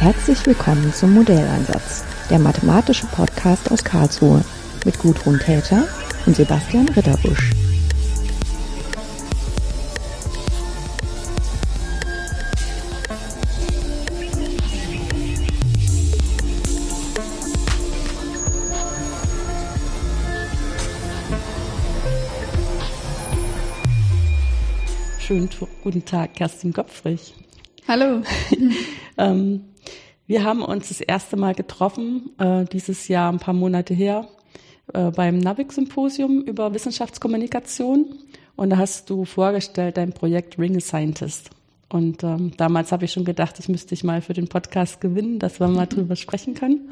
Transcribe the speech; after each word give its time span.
Herzlich 0.00 0.46
willkommen 0.46 0.94
zum 0.94 1.12
Modelleinsatz, 1.12 2.06
der 2.30 2.38
mathematische 2.38 3.04
Podcast 3.08 3.70
aus 3.70 3.84
Karlsruhe 3.84 4.42
mit 4.86 4.98
Gudrun 4.98 5.38
Täter 5.38 5.86
und 6.24 6.34
Sebastian 6.34 6.88
Ritterbusch. 6.88 7.50
Schönen 25.18 25.50
guten 25.84 26.06
Tag, 26.06 26.32
Kerstin 26.32 26.72
Gopfrich. 26.72 27.34
Hallo. 27.86 28.22
ähm, 29.18 29.64
wir 30.30 30.44
haben 30.44 30.62
uns 30.62 30.90
das 30.90 31.00
erste 31.00 31.36
Mal 31.36 31.56
getroffen, 31.56 32.30
äh, 32.38 32.64
dieses 32.64 33.08
Jahr 33.08 33.32
ein 33.32 33.40
paar 33.40 33.52
Monate 33.52 33.94
her, 33.94 34.28
äh, 34.94 35.10
beim 35.10 35.38
NAVIC-Symposium 35.38 36.42
über 36.42 36.72
Wissenschaftskommunikation. 36.72 38.14
Und 38.54 38.70
da 38.70 38.76
hast 38.76 39.10
du 39.10 39.24
vorgestellt 39.24 39.96
dein 39.96 40.12
Projekt 40.12 40.56
Ring 40.56 40.76
a 40.76 40.80
Scientist. 40.80 41.50
Und 41.88 42.22
ähm, 42.22 42.52
damals 42.56 42.92
habe 42.92 43.06
ich 43.06 43.12
schon 43.12 43.24
gedacht, 43.24 43.58
ich 43.58 43.68
müsste 43.68 43.88
dich 43.88 44.04
mal 44.04 44.22
für 44.22 44.32
den 44.32 44.46
Podcast 44.46 45.00
gewinnen, 45.00 45.40
dass 45.40 45.58
wir 45.58 45.66
mal 45.66 45.86
drüber 45.86 46.14
sprechen 46.14 46.54
können. 46.54 46.90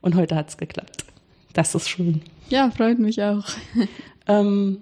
Und 0.00 0.14
heute 0.14 0.34
hat 0.34 0.48
es 0.48 0.56
geklappt. 0.56 1.04
Das 1.52 1.74
ist 1.74 1.90
schön. 1.90 2.22
Ja, 2.48 2.70
freut 2.70 2.98
mich 2.98 3.22
auch. 3.22 3.44
Ähm, 4.30 4.78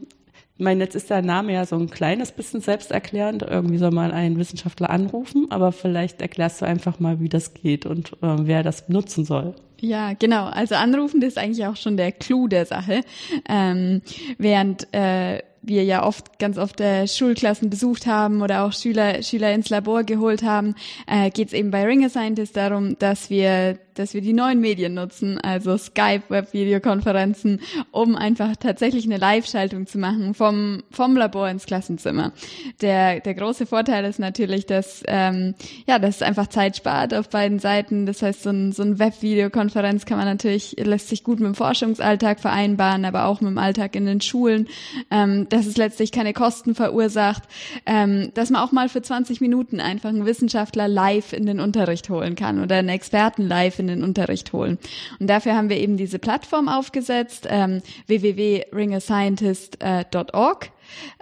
ich 0.58 0.64
meine, 0.64 0.82
jetzt 0.82 0.96
ist 0.96 1.10
der 1.10 1.20
Name 1.20 1.52
ja 1.52 1.66
so 1.66 1.76
ein 1.76 1.90
kleines 1.90 2.32
bisschen 2.32 2.62
selbsterklärend. 2.62 3.42
Irgendwie 3.42 3.76
soll 3.76 3.90
man 3.90 4.10
einen 4.10 4.38
Wissenschaftler 4.38 4.88
anrufen, 4.88 5.48
aber 5.50 5.70
vielleicht 5.70 6.22
erklärst 6.22 6.62
du 6.62 6.66
einfach 6.66 6.98
mal, 6.98 7.20
wie 7.20 7.28
das 7.28 7.52
geht 7.52 7.84
und 7.84 8.12
äh, 8.22 8.36
wer 8.38 8.62
das 8.62 8.88
nutzen 8.88 9.26
soll. 9.26 9.54
Ja, 9.80 10.14
genau. 10.14 10.46
Also 10.46 10.74
anrufen, 10.74 11.20
das 11.20 11.30
ist 11.30 11.38
eigentlich 11.38 11.66
auch 11.66 11.76
schon 11.76 11.98
der 11.98 12.10
Clou 12.10 12.48
der 12.48 12.64
Sache. 12.64 13.02
Ähm, 13.46 14.00
während 14.38 14.88
äh, 14.94 15.42
wir 15.60 15.84
ja 15.84 16.06
oft, 16.06 16.38
ganz 16.38 16.56
oft 16.56 16.80
äh, 16.80 17.06
Schulklassen 17.06 17.68
besucht 17.68 18.06
haben 18.06 18.40
oder 18.40 18.64
auch 18.64 18.72
Schüler, 18.72 19.22
Schüler 19.22 19.52
ins 19.52 19.68
Labor 19.68 20.04
geholt 20.04 20.42
haben, 20.42 20.74
äh, 21.06 21.28
geht 21.30 21.48
es 21.48 21.52
eben 21.52 21.70
bei 21.70 21.84
Ring 21.84 22.08
Scientist 22.08 22.56
darum, 22.56 22.98
dass 22.98 23.28
wir 23.28 23.78
dass 23.98 24.14
wir 24.14 24.20
die 24.20 24.32
neuen 24.32 24.60
Medien 24.60 24.94
nutzen, 24.94 25.38
also 25.38 25.76
Skype, 25.76 26.22
Web-Videokonferenzen, 26.28 27.60
um 27.90 28.16
einfach 28.16 28.56
tatsächlich 28.56 29.04
eine 29.04 29.16
Live-Schaltung 29.16 29.86
zu 29.86 29.98
machen 29.98 30.34
vom, 30.34 30.82
vom 30.90 31.16
Labor 31.16 31.48
ins 31.48 31.66
Klassenzimmer. 31.66 32.32
Der, 32.80 33.20
der 33.20 33.34
große 33.34 33.66
Vorteil 33.66 34.04
ist 34.04 34.18
natürlich, 34.18 34.66
dass, 34.66 35.02
ähm, 35.06 35.54
ja, 35.86 35.98
dass 35.98 36.16
es 36.16 36.22
einfach 36.22 36.48
Zeit 36.48 36.76
spart 36.76 37.14
auf 37.14 37.28
beiden 37.28 37.58
Seiten. 37.58 38.06
Das 38.06 38.22
heißt, 38.22 38.42
so 38.42 38.50
ein, 38.50 38.72
so 38.72 38.82
ein 38.82 38.98
Web-Videokonferenz 38.98 40.06
kann 40.06 40.18
man 40.18 40.26
natürlich, 40.26 40.76
lässt 40.78 41.08
sich 41.08 41.24
gut 41.24 41.40
mit 41.40 41.46
dem 41.46 41.54
Forschungsalltag 41.54 42.40
vereinbaren, 42.40 43.04
aber 43.04 43.26
auch 43.26 43.40
mit 43.40 43.50
dem 43.50 43.58
Alltag 43.58 43.96
in 43.96 44.06
den 44.06 44.20
Schulen, 44.20 44.68
ähm, 45.10 45.48
dass 45.48 45.66
es 45.66 45.76
letztlich 45.76 46.12
keine 46.12 46.32
Kosten 46.32 46.74
verursacht, 46.74 47.44
ähm, 47.86 48.30
dass 48.34 48.50
man 48.50 48.62
auch 48.62 48.72
mal 48.72 48.88
für 48.88 49.02
20 49.02 49.40
Minuten 49.40 49.80
einfach 49.80 50.10
einen 50.10 50.26
Wissenschaftler 50.26 50.88
live 50.88 51.32
in 51.32 51.46
den 51.46 51.60
Unterricht 51.60 52.08
holen 52.10 52.34
kann 52.34 52.62
oder 52.62 52.76
einen 52.76 52.88
Experten 52.88 53.42
live 53.42 53.78
in 53.78 53.85
in 53.88 54.00
den 54.00 54.04
Unterricht 54.04 54.52
holen. 54.52 54.78
Und 55.20 55.28
dafür 55.28 55.54
haben 55.56 55.68
wir 55.68 55.76
eben 55.78 55.96
diese 55.96 56.18
Plattform 56.18 56.68
aufgesetzt, 56.68 57.46
ähm, 57.48 57.82
www.ringascientist.org. 58.06 60.70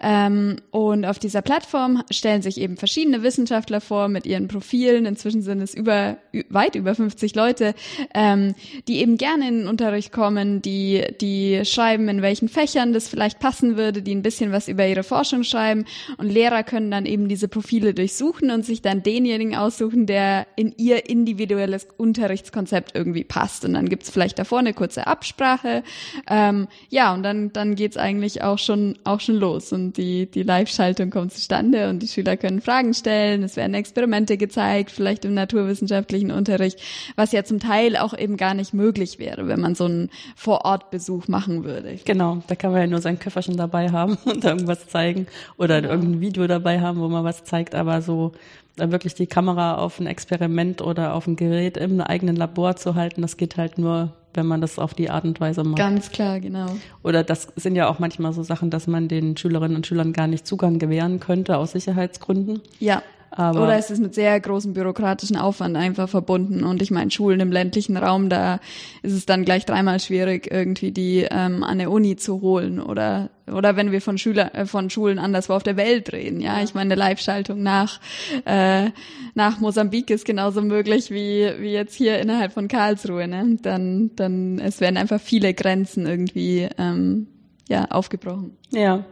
Ähm, 0.01 0.57
und 0.71 1.05
auf 1.05 1.19
dieser 1.19 1.43
Plattform 1.43 2.03
stellen 2.11 2.43
sich 2.43 2.61
eben 2.61 2.77
verschiedene 2.77 3.23
Wissenschaftler 3.23 3.81
vor 3.81 4.09
mit 4.09 4.27
ihren 4.27 4.49
Profilen. 4.49 5.07
Inzwischen 5.07 5.43
sind 5.43 5.61
es 5.61 5.75
über 5.75 6.19
weit 6.49 6.75
über 6.75 6.95
50 6.95 7.35
Leute, 7.35 7.75
ähm, 8.15 8.55
die 8.89 8.99
eben 8.99 9.17
gerne 9.17 9.49
in 9.49 9.59
den 9.61 9.69
Unterricht 9.69 10.13
kommen, 10.13 10.63
die 10.63 11.05
die 11.21 11.65
schreiben, 11.65 12.09
in 12.09 12.23
welchen 12.23 12.49
Fächern 12.49 12.93
das 12.93 13.09
vielleicht 13.09 13.39
passen 13.39 13.77
würde, 13.77 14.03
die 14.03 14.15
ein 14.15 14.23
bisschen 14.23 14.53
was 14.53 14.69
über 14.69 14.87
ihre 14.87 15.03
Forschung 15.03 15.45
schreiben. 15.45 15.85
Und 16.19 16.29
Lehrer 16.29 16.63
können 16.63 16.91
dann 16.91 17.07
eben 17.07 17.29
diese 17.29 17.49
Profile 17.49 17.95
durchsuchen 17.95 18.51
und 18.51 18.65
sich 18.65 18.83
dann 18.83 19.03
denjenigen 19.03 19.55
aussuchen, 19.55 20.07
der 20.07 20.47
in 20.57 20.75
ihr 20.77 21.09
individuelles 21.09 21.87
Unterrichtskonzept 21.97 22.93
irgendwie 22.95 23.25
passt. 23.25 23.65
Und 23.65 23.75
dann 23.75 23.89
gibt's 23.89 24.11
vielleicht 24.11 24.39
davor 24.39 24.59
eine 24.59 24.75
kurze 24.75 25.07
Absprache. 25.07 25.83
Ähm, 26.29 26.69
ja, 26.91 27.15
und 27.15 27.23
dann 27.23 27.53
dann 27.53 27.75
geht's 27.75 27.97
eigentlich 27.97 28.43
auch 28.43 28.59
schon 28.59 28.99
auch 29.05 29.21
schon 29.21 29.37
los 29.37 29.54
los 29.55 29.73
und 29.73 29.97
die, 29.97 30.27
die 30.27 30.43
Live-Schaltung 30.43 31.11
kommt 31.11 31.33
zustande 31.33 31.89
und 31.89 32.03
die 32.03 32.09
Schüler 32.09 32.37
können 32.37 32.61
Fragen 32.61 32.95
stellen, 32.95 33.43
es 33.43 33.57
werden 33.57 33.75
Experimente 33.75 34.37
gezeigt, 34.37 34.91
vielleicht 34.91 35.25
im 35.25 35.35
naturwissenschaftlichen 35.35 36.31
Unterricht, 36.31 36.79
was 37.17 37.33
ja 37.33 37.45
zum 37.45 37.61
Teil 37.61 37.97
auch 37.97 38.17
eben 38.17 38.37
gar 38.37 38.55
nicht 38.55 38.75
möglich 38.75 39.19
wäre, 39.19 39.49
wenn 39.49 39.61
man 39.61 39.75
so 39.75 39.85
einen 39.85 40.11
Vorortbesuch 40.37 41.29
machen 41.29 41.65
würde. 41.65 41.99
Genau, 42.05 42.43
da 42.47 42.55
kann 42.55 42.73
man 42.73 42.81
ja 42.83 42.87
nur 42.87 43.01
sein 43.01 43.19
Köfferchen 43.19 43.57
dabei 43.57 43.91
haben 43.91 44.19
und 44.25 44.45
irgendwas 44.45 44.89
zeigen 44.89 45.27
oder 45.57 45.81
genau. 45.81 45.95
irgendein 45.95 46.21
Video 46.21 46.47
dabei 46.47 46.81
haben, 46.81 47.01
wo 47.01 47.09
man 47.09 47.25
was 47.25 47.45
zeigt, 47.45 47.75
aber 47.75 48.03
so 48.03 48.33
da 48.77 48.91
wirklich 48.91 49.15
die 49.15 49.29
Kamera 49.29 49.77
auf 49.77 50.01
ein 50.01 50.09
Experiment 50.09 50.83
oder 50.83 51.15
auf 51.15 51.29
ein 51.29 51.37
Gerät 51.37 51.77
im 51.77 52.01
eigenen 52.01 52.35
Labor 52.35 52.75
zu 52.75 52.97
halten, 52.97 53.23
das 53.23 53.37
geht 53.37 53.57
halt 53.57 53.79
nur, 53.79 54.13
wenn 54.35 54.47
man 54.47 54.61
das 54.61 54.79
auf 54.79 54.95
die 54.95 55.11
Art 55.11 55.25
und 55.25 55.41
Weise 55.41 55.65
macht. 55.65 55.79
Ganz 55.79 56.11
klar, 56.11 56.41
genau. 56.41 56.67
Oder 57.03 57.25
das 57.25 57.49
sind 57.57 57.77
ja 57.77 57.89
auch 57.89 57.99
manchmal 57.99 58.33
so 58.33 58.43
Sachen, 58.43 58.71
dass 58.71 58.87
man 58.87 59.09
den 59.09 59.37
Schülerinnen 59.37 59.77
und 59.77 59.87
Schülern 59.87 60.13
gar 60.13 60.27
nicht 60.27 60.47
Zugang 60.47 60.79
gewähren 60.79 61.21
könnte 61.21 61.57
aus 61.57 61.73
Sicherheitsgründen. 61.73 62.61
Ja. 62.81 63.03
Aber 63.37 63.65
Oder 63.65 63.77
es 63.77 63.91
ist 63.91 64.01
mit 64.01 64.15
sehr 64.15 64.39
großem 64.39 64.75
bürokratischen 64.75 65.37
Aufwand 65.37 65.77
einfach 65.77 66.09
verbunden. 66.09 66.63
Und 66.63 66.81
ich 66.83 66.93
meine, 66.93 67.11
Schulen 67.11 67.41
im 67.41 67.51
ländlichen 67.51 67.97
Raum, 67.97 68.29
da 68.29 68.61
ist 69.03 69.13
es 69.13 69.27
dann 69.27 69.45
gleich 69.45 69.67
dreimal 69.67 69.99
schwierig, 69.99 70.53
irgendwie 70.53 70.93
die 70.93 71.27
ähm, 71.29 71.65
an 71.65 71.79
der 71.79 71.91
Uni 71.91 72.15
zu 72.15 72.41
holen. 72.41 72.81
Oder 72.81 73.31
oder 73.53 73.77
wenn 73.77 73.91
wir 73.91 74.01
von 74.01 74.19
Schüler 74.19 74.55
äh, 74.55 74.67
von 74.67 74.89
Schulen 74.89 75.19
anderswo 75.19 75.55
auf 75.55 75.65
der 75.65 75.77
Welt 75.77 76.13
reden. 76.13 76.41
Ja, 76.41 76.63
ich 76.63 76.75
meine, 76.75 76.93
eine 76.93 77.01
Live-Schaltung 77.01 77.61
nach 77.63 78.01
äh, 78.45 78.91
nach 79.35 79.59
Mosambik 79.59 80.11
ist 80.11 80.25
genauso 80.25 80.63
möglich 80.63 81.11
wie 81.11 81.51
wie 81.59 81.73
jetzt 81.73 81.95
hier 81.97 82.21
innerhalb 82.21 82.53
von 82.53 82.69
Karlsruhe. 82.69 83.27
Ne? 83.27 83.59
Dann 83.63 84.13
dann 84.15 84.61
es 84.61 84.81
werden 84.81 84.97
einfach 84.97 85.21
viele 85.21 85.55
Grenzen 85.55 86.07
irgendwie 86.07 86.69
ähm, 86.79 87.27
ja 87.69 87.87
aufgebrochen. 87.87 88.57
Ja. 88.71 89.05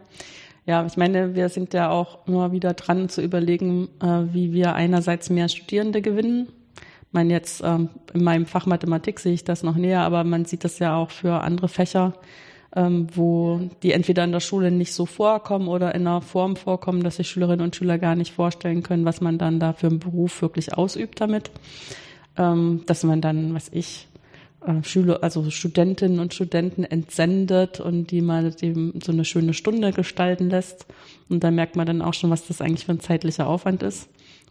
Ja, 0.65 0.87
ich 0.87 0.97
meine, 0.97 1.35
wir 1.35 1.49
sind 1.49 1.75
ja 1.75 1.91
auch 1.91 2.27
immer 2.27 2.53
wieder 2.53 2.75
dran 2.75 3.09
zu 3.09 3.21
überlegen, 3.21 3.89
äh, 4.01 4.33
wie 4.33 4.53
wir 4.53 4.75
einerseits 4.75 5.29
mehr 5.29 5.49
Studierende 5.49 6.03
gewinnen. 6.03 6.49
Ich 6.77 7.13
meine, 7.13 7.33
jetzt 7.33 7.63
ähm, 7.65 7.91
in 8.15 8.23
meinem 8.23 8.47
Fach 8.47 8.65
Mathematik 8.65 9.19
sehe 9.19 9.35
ich 9.35 9.45
das 9.45 9.65
noch 9.65 9.77
näher, 9.77 10.03
aber 10.03 10.23
man 10.25 10.45
sieht 10.45 10.65
das 10.65 10.79
ja 10.79 10.97
auch 10.97 11.11
für 11.11 11.43
andere 11.43 11.69
Fächer, 11.69 12.15
ähm, 12.77 13.09
wo 13.13 13.61
die 13.83 13.93
entweder 13.93 14.23
in 14.25 14.33
der 14.33 14.41
Schule 14.41 14.71
nicht 14.71 14.95
so 14.95 15.05
vorkommen 15.05 15.67
oder 15.69 15.95
in 15.95 16.07
einer 16.07 16.23
Form 16.23 16.55
vorkommen, 16.57 17.03
dass 17.03 17.17
sich 17.17 17.29
Schülerinnen 17.29 17.65
und 17.65 17.77
Schüler 17.77 17.99
gar 17.99 18.15
nicht 18.15 18.33
vorstellen 18.33 18.83
können, 18.85 19.05
was 19.05 19.21
man 19.21 19.39
dann 19.39 19.59
da 19.59 19.73
für 19.73 19.89
einen 19.89 19.99
Beruf 19.99 20.41
wirklich 20.43 20.75
ausübt 20.75 21.21
damit. 21.21 21.51
Ähm, 22.39 22.83
dass 22.87 23.03
man 23.03 23.21
dann, 23.21 23.53
was 23.53 23.69
ich, 23.73 24.09
Schüler, 24.83 25.23
also 25.23 25.51
Studentinnen 25.51 26.21
und 26.21 26.35
Studenten 26.35 26.85
entsendet 26.85 27.81
und 27.81 28.11
die 28.11 28.21
mal 28.21 28.51
dem 28.53 28.95
so 29.03 29.13
eine 29.13 29.25
schöne 29.25 29.55
Stunde 29.55 29.93
gestalten 29.93 30.51
lässt. 30.51 30.87
Und 31.29 31.43
da 31.43 31.51
merkt 31.51 31.77
man 31.77 31.87
dann 31.87 32.03
auch 32.03 32.15
schon, 32.15 32.31
was 32.31 32.47
das 32.47 32.61
eigentlich 32.61 32.87
für 32.87 32.93
ein 32.93 33.01
zeitlicher 33.01 33.47
Aufwand 33.47 33.83
ist. 33.83 34.09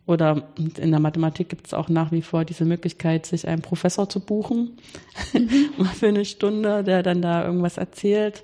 Oder 0.07 0.43
in 0.57 0.91
der 0.91 0.99
Mathematik 0.99 1.49
gibt 1.49 1.67
es 1.67 1.73
auch 1.73 1.87
nach 1.87 2.11
wie 2.11 2.21
vor 2.21 2.43
diese 2.43 2.65
Möglichkeit, 2.65 3.25
sich 3.25 3.47
einen 3.47 3.61
Professor 3.61 4.09
zu 4.09 4.19
buchen 4.19 4.77
mhm. 5.33 5.85
für 5.99 6.07
eine 6.07 6.25
Stunde, 6.25 6.83
der 6.83 7.03
dann 7.03 7.21
da 7.21 7.45
irgendwas 7.45 7.77
erzählt 7.77 8.43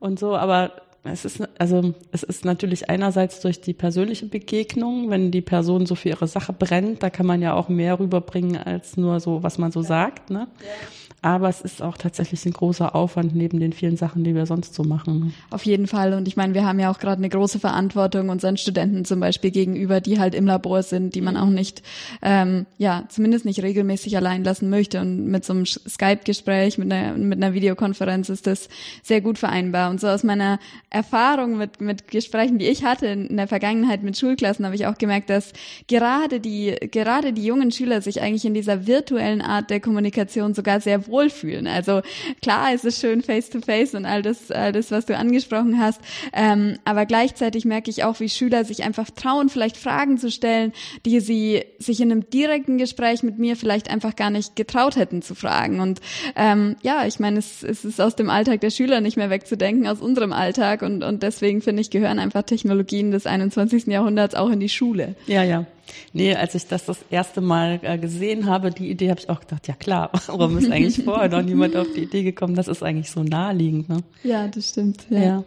und 0.00 0.18
so. 0.18 0.36
Aber 0.36 0.72
es 1.04 1.24
ist, 1.24 1.42
also, 1.58 1.94
es 2.12 2.22
ist 2.22 2.44
natürlich 2.44 2.90
einerseits 2.90 3.40
durch 3.40 3.60
die 3.60 3.72
persönliche 3.72 4.26
Begegnung, 4.26 5.10
wenn 5.10 5.30
die 5.30 5.40
Person 5.40 5.86
so 5.86 5.94
für 5.94 6.10
ihre 6.10 6.26
Sache 6.26 6.52
brennt, 6.52 7.02
da 7.02 7.10
kann 7.10 7.26
man 7.26 7.40
ja 7.40 7.54
auch 7.54 7.68
mehr 7.68 7.98
rüberbringen 7.98 8.56
als 8.56 8.96
nur 8.96 9.20
so, 9.20 9.42
was 9.42 9.58
man 9.58 9.72
so 9.72 9.82
sagt, 9.82 10.30
ne? 10.30 10.48
Ja. 10.60 11.07
Aber 11.20 11.48
es 11.48 11.60
ist 11.60 11.82
auch 11.82 11.96
tatsächlich 11.96 12.46
ein 12.46 12.52
großer 12.52 12.94
Aufwand 12.94 13.34
neben 13.34 13.58
den 13.58 13.72
vielen 13.72 13.96
Sachen, 13.96 14.22
die 14.22 14.36
wir 14.36 14.46
sonst 14.46 14.74
so 14.74 14.84
machen. 14.84 15.34
Auf 15.50 15.64
jeden 15.64 15.88
Fall. 15.88 16.12
Und 16.12 16.28
ich 16.28 16.36
meine, 16.36 16.54
wir 16.54 16.64
haben 16.64 16.78
ja 16.78 16.92
auch 16.92 17.00
gerade 17.00 17.18
eine 17.18 17.28
große 17.28 17.58
Verantwortung 17.58 18.28
unseren 18.28 18.56
Studenten 18.56 19.04
zum 19.04 19.18
Beispiel 19.18 19.50
gegenüber, 19.50 20.00
die 20.00 20.20
halt 20.20 20.36
im 20.36 20.46
Labor 20.46 20.84
sind, 20.84 21.16
die 21.16 21.20
man 21.20 21.36
auch 21.36 21.48
nicht, 21.48 21.82
ähm, 22.22 22.66
ja, 22.78 23.04
zumindest 23.08 23.44
nicht 23.46 23.62
regelmäßig 23.62 24.16
allein 24.16 24.44
lassen 24.44 24.70
möchte. 24.70 25.00
Und 25.00 25.26
mit 25.26 25.44
so 25.44 25.54
einem 25.54 25.66
Skype-Gespräch, 25.66 26.78
mit 26.78 26.92
einer, 26.92 27.14
mit 27.14 27.42
einer 27.42 27.52
Videokonferenz 27.52 28.28
ist 28.28 28.46
das 28.46 28.68
sehr 29.02 29.20
gut 29.20 29.38
vereinbar. 29.38 29.90
Und 29.90 30.00
so 30.00 30.06
aus 30.06 30.22
meiner 30.22 30.60
Erfahrung 30.88 31.58
mit, 31.58 31.80
mit 31.80 32.08
Gesprächen, 32.08 32.58
die 32.58 32.66
ich 32.66 32.84
hatte 32.84 33.06
in 33.06 33.36
der 33.36 33.48
Vergangenheit 33.48 34.04
mit 34.04 34.16
Schulklassen, 34.16 34.64
habe 34.64 34.76
ich 34.76 34.86
auch 34.86 34.98
gemerkt, 34.98 35.30
dass 35.30 35.52
gerade 35.88 36.38
die, 36.38 36.76
gerade 36.92 37.32
die 37.32 37.44
jungen 37.44 37.72
Schüler 37.72 38.02
sich 38.02 38.22
eigentlich 38.22 38.44
in 38.44 38.54
dieser 38.54 38.86
virtuellen 38.86 39.42
Art 39.42 39.70
der 39.70 39.80
Kommunikation 39.80 40.54
sogar 40.54 40.80
sehr 40.80 41.07
wohlfühlen. 41.08 41.66
Also 41.66 42.02
klar, 42.42 42.72
es 42.74 42.84
ist 42.84 43.00
schön 43.00 43.22
face 43.22 43.50
to 43.50 43.60
face 43.60 43.94
und 43.94 44.06
all 44.06 44.22
das, 44.22 44.50
all 44.50 44.72
das, 44.72 44.90
was 44.90 45.06
du 45.06 45.16
angesprochen 45.16 45.78
hast. 45.78 46.00
Ähm, 46.32 46.78
aber 46.84 47.06
gleichzeitig 47.06 47.64
merke 47.64 47.90
ich 47.90 48.04
auch, 48.04 48.20
wie 48.20 48.28
Schüler 48.28 48.64
sich 48.64 48.84
einfach 48.84 49.10
trauen, 49.10 49.48
vielleicht 49.48 49.76
Fragen 49.76 50.18
zu 50.18 50.30
stellen, 50.30 50.72
die 51.04 51.20
sie 51.20 51.64
sich 51.78 52.00
in 52.00 52.10
einem 52.10 52.28
direkten 52.30 52.78
Gespräch 52.78 53.22
mit 53.22 53.38
mir 53.38 53.56
vielleicht 53.56 53.90
einfach 53.90 54.16
gar 54.16 54.30
nicht 54.30 54.56
getraut 54.56 54.96
hätten 54.96 55.22
zu 55.22 55.34
fragen. 55.34 55.80
Und 55.80 56.00
ähm, 56.36 56.76
ja, 56.82 57.06
ich 57.06 57.18
meine, 57.20 57.38
es, 57.38 57.62
es 57.62 57.84
ist 57.84 58.00
aus 58.00 58.16
dem 58.16 58.30
Alltag 58.30 58.60
der 58.60 58.70
Schüler 58.70 59.00
nicht 59.00 59.16
mehr 59.16 59.30
wegzudenken, 59.30 59.86
aus 59.86 60.00
unserem 60.00 60.32
Alltag. 60.32 60.82
Und, 60.82 61.02
und 61.02 61.22
deswegen 61.22 61.62
finde 61.62 61.82
ich, 61.82 61.90
gehören 61.90 62.18
einfach 62.18 62.42
Technologien 62.42 63.10
des 63.10 63.26
21. 63.26 63.86
Jahrhunderts 63.86 64.34
auch 64.34 64.50
in 64.50 64.60
die 64.60 64.68
Schule. 64.68 65.14
Ja, 65.26 65.42
ja. 65.42 65.66
Nee, 66.12 66.34
als 66.34 66.54
ich 66.54 66.66
das 66.66 66.84
das 66.84 66.98
erste 67.10 67.40
Mal 67.40 67.80
äh, 67.82 67.98
gesehen 67.98 68.46
habe, 68.46 68.70
die 68.70 68.90
Idee 68.90 69.10
habe 69.10 69.20
ich 69.20 69.30
auch 69.30 69.40
gedacht, 69.40 69.68
ja 69.68 69.74
klar, 69.74 70.10
warum 70.26 70.58
ist 70.58 70.70
eigentlich 70.70 71.04
vorher 71.04 71.28
noch 71.28 71.42
niemand 71.42 71.76
auf 71.76 71.86
die 71.94 72.02
Idee 72.02 72.22
gekommen? 72.22 72.54
Das 72.54 72.68
ist 72.68 72.82
eigentlich 72.82 73.10
so 73.10 73.22
naheliegend. 73.22 73.88
Ne? 73.88 73.98
Ja, 74.22 74.48
das 74.48 74.70
stimmt. 74.70 75.06
Ja. 75.10 75.18
ja. 75.18 75.44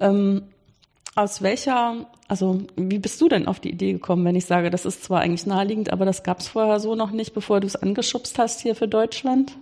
Ähm, 0.00 0.42
aus 1.14 1.42
welcher, 1.42 2.06
also 2.28 2.62
wie 2.76 2.98
bist 2.98 3.20
du 3.20 3.28
denn 3.28 3.48
auf 3.48 3.58
die 3.58 3.70
Idee 3.70 3.92
gekommen, 3.92 4.24
wenn 4.24 4.36
ich 4.36 4.46
sage, 4.46 4.70
das 4.70 4.86
ist 4.86 5.02
zwar 5.02 5.20
eigentlich 5.20 5.46
naheliegend, 5.46 5.90
aber 5.90 6.04
das 6.04 6.22
gab 6.22 6.38
es 6.40 6.48
vorher 6.48 6.78
so 6.78 6.94
noch 6.94 7.10
nicht, 7.10 7.34
bevor 7.34 7.60
du 7.60 7.66
es 7.66 7.74
angeschubst 7.74 8.38
hast 8.38 8.60
hier 8.60 8.76
für 8.76 8.86
Deutschland? 8.86 9.58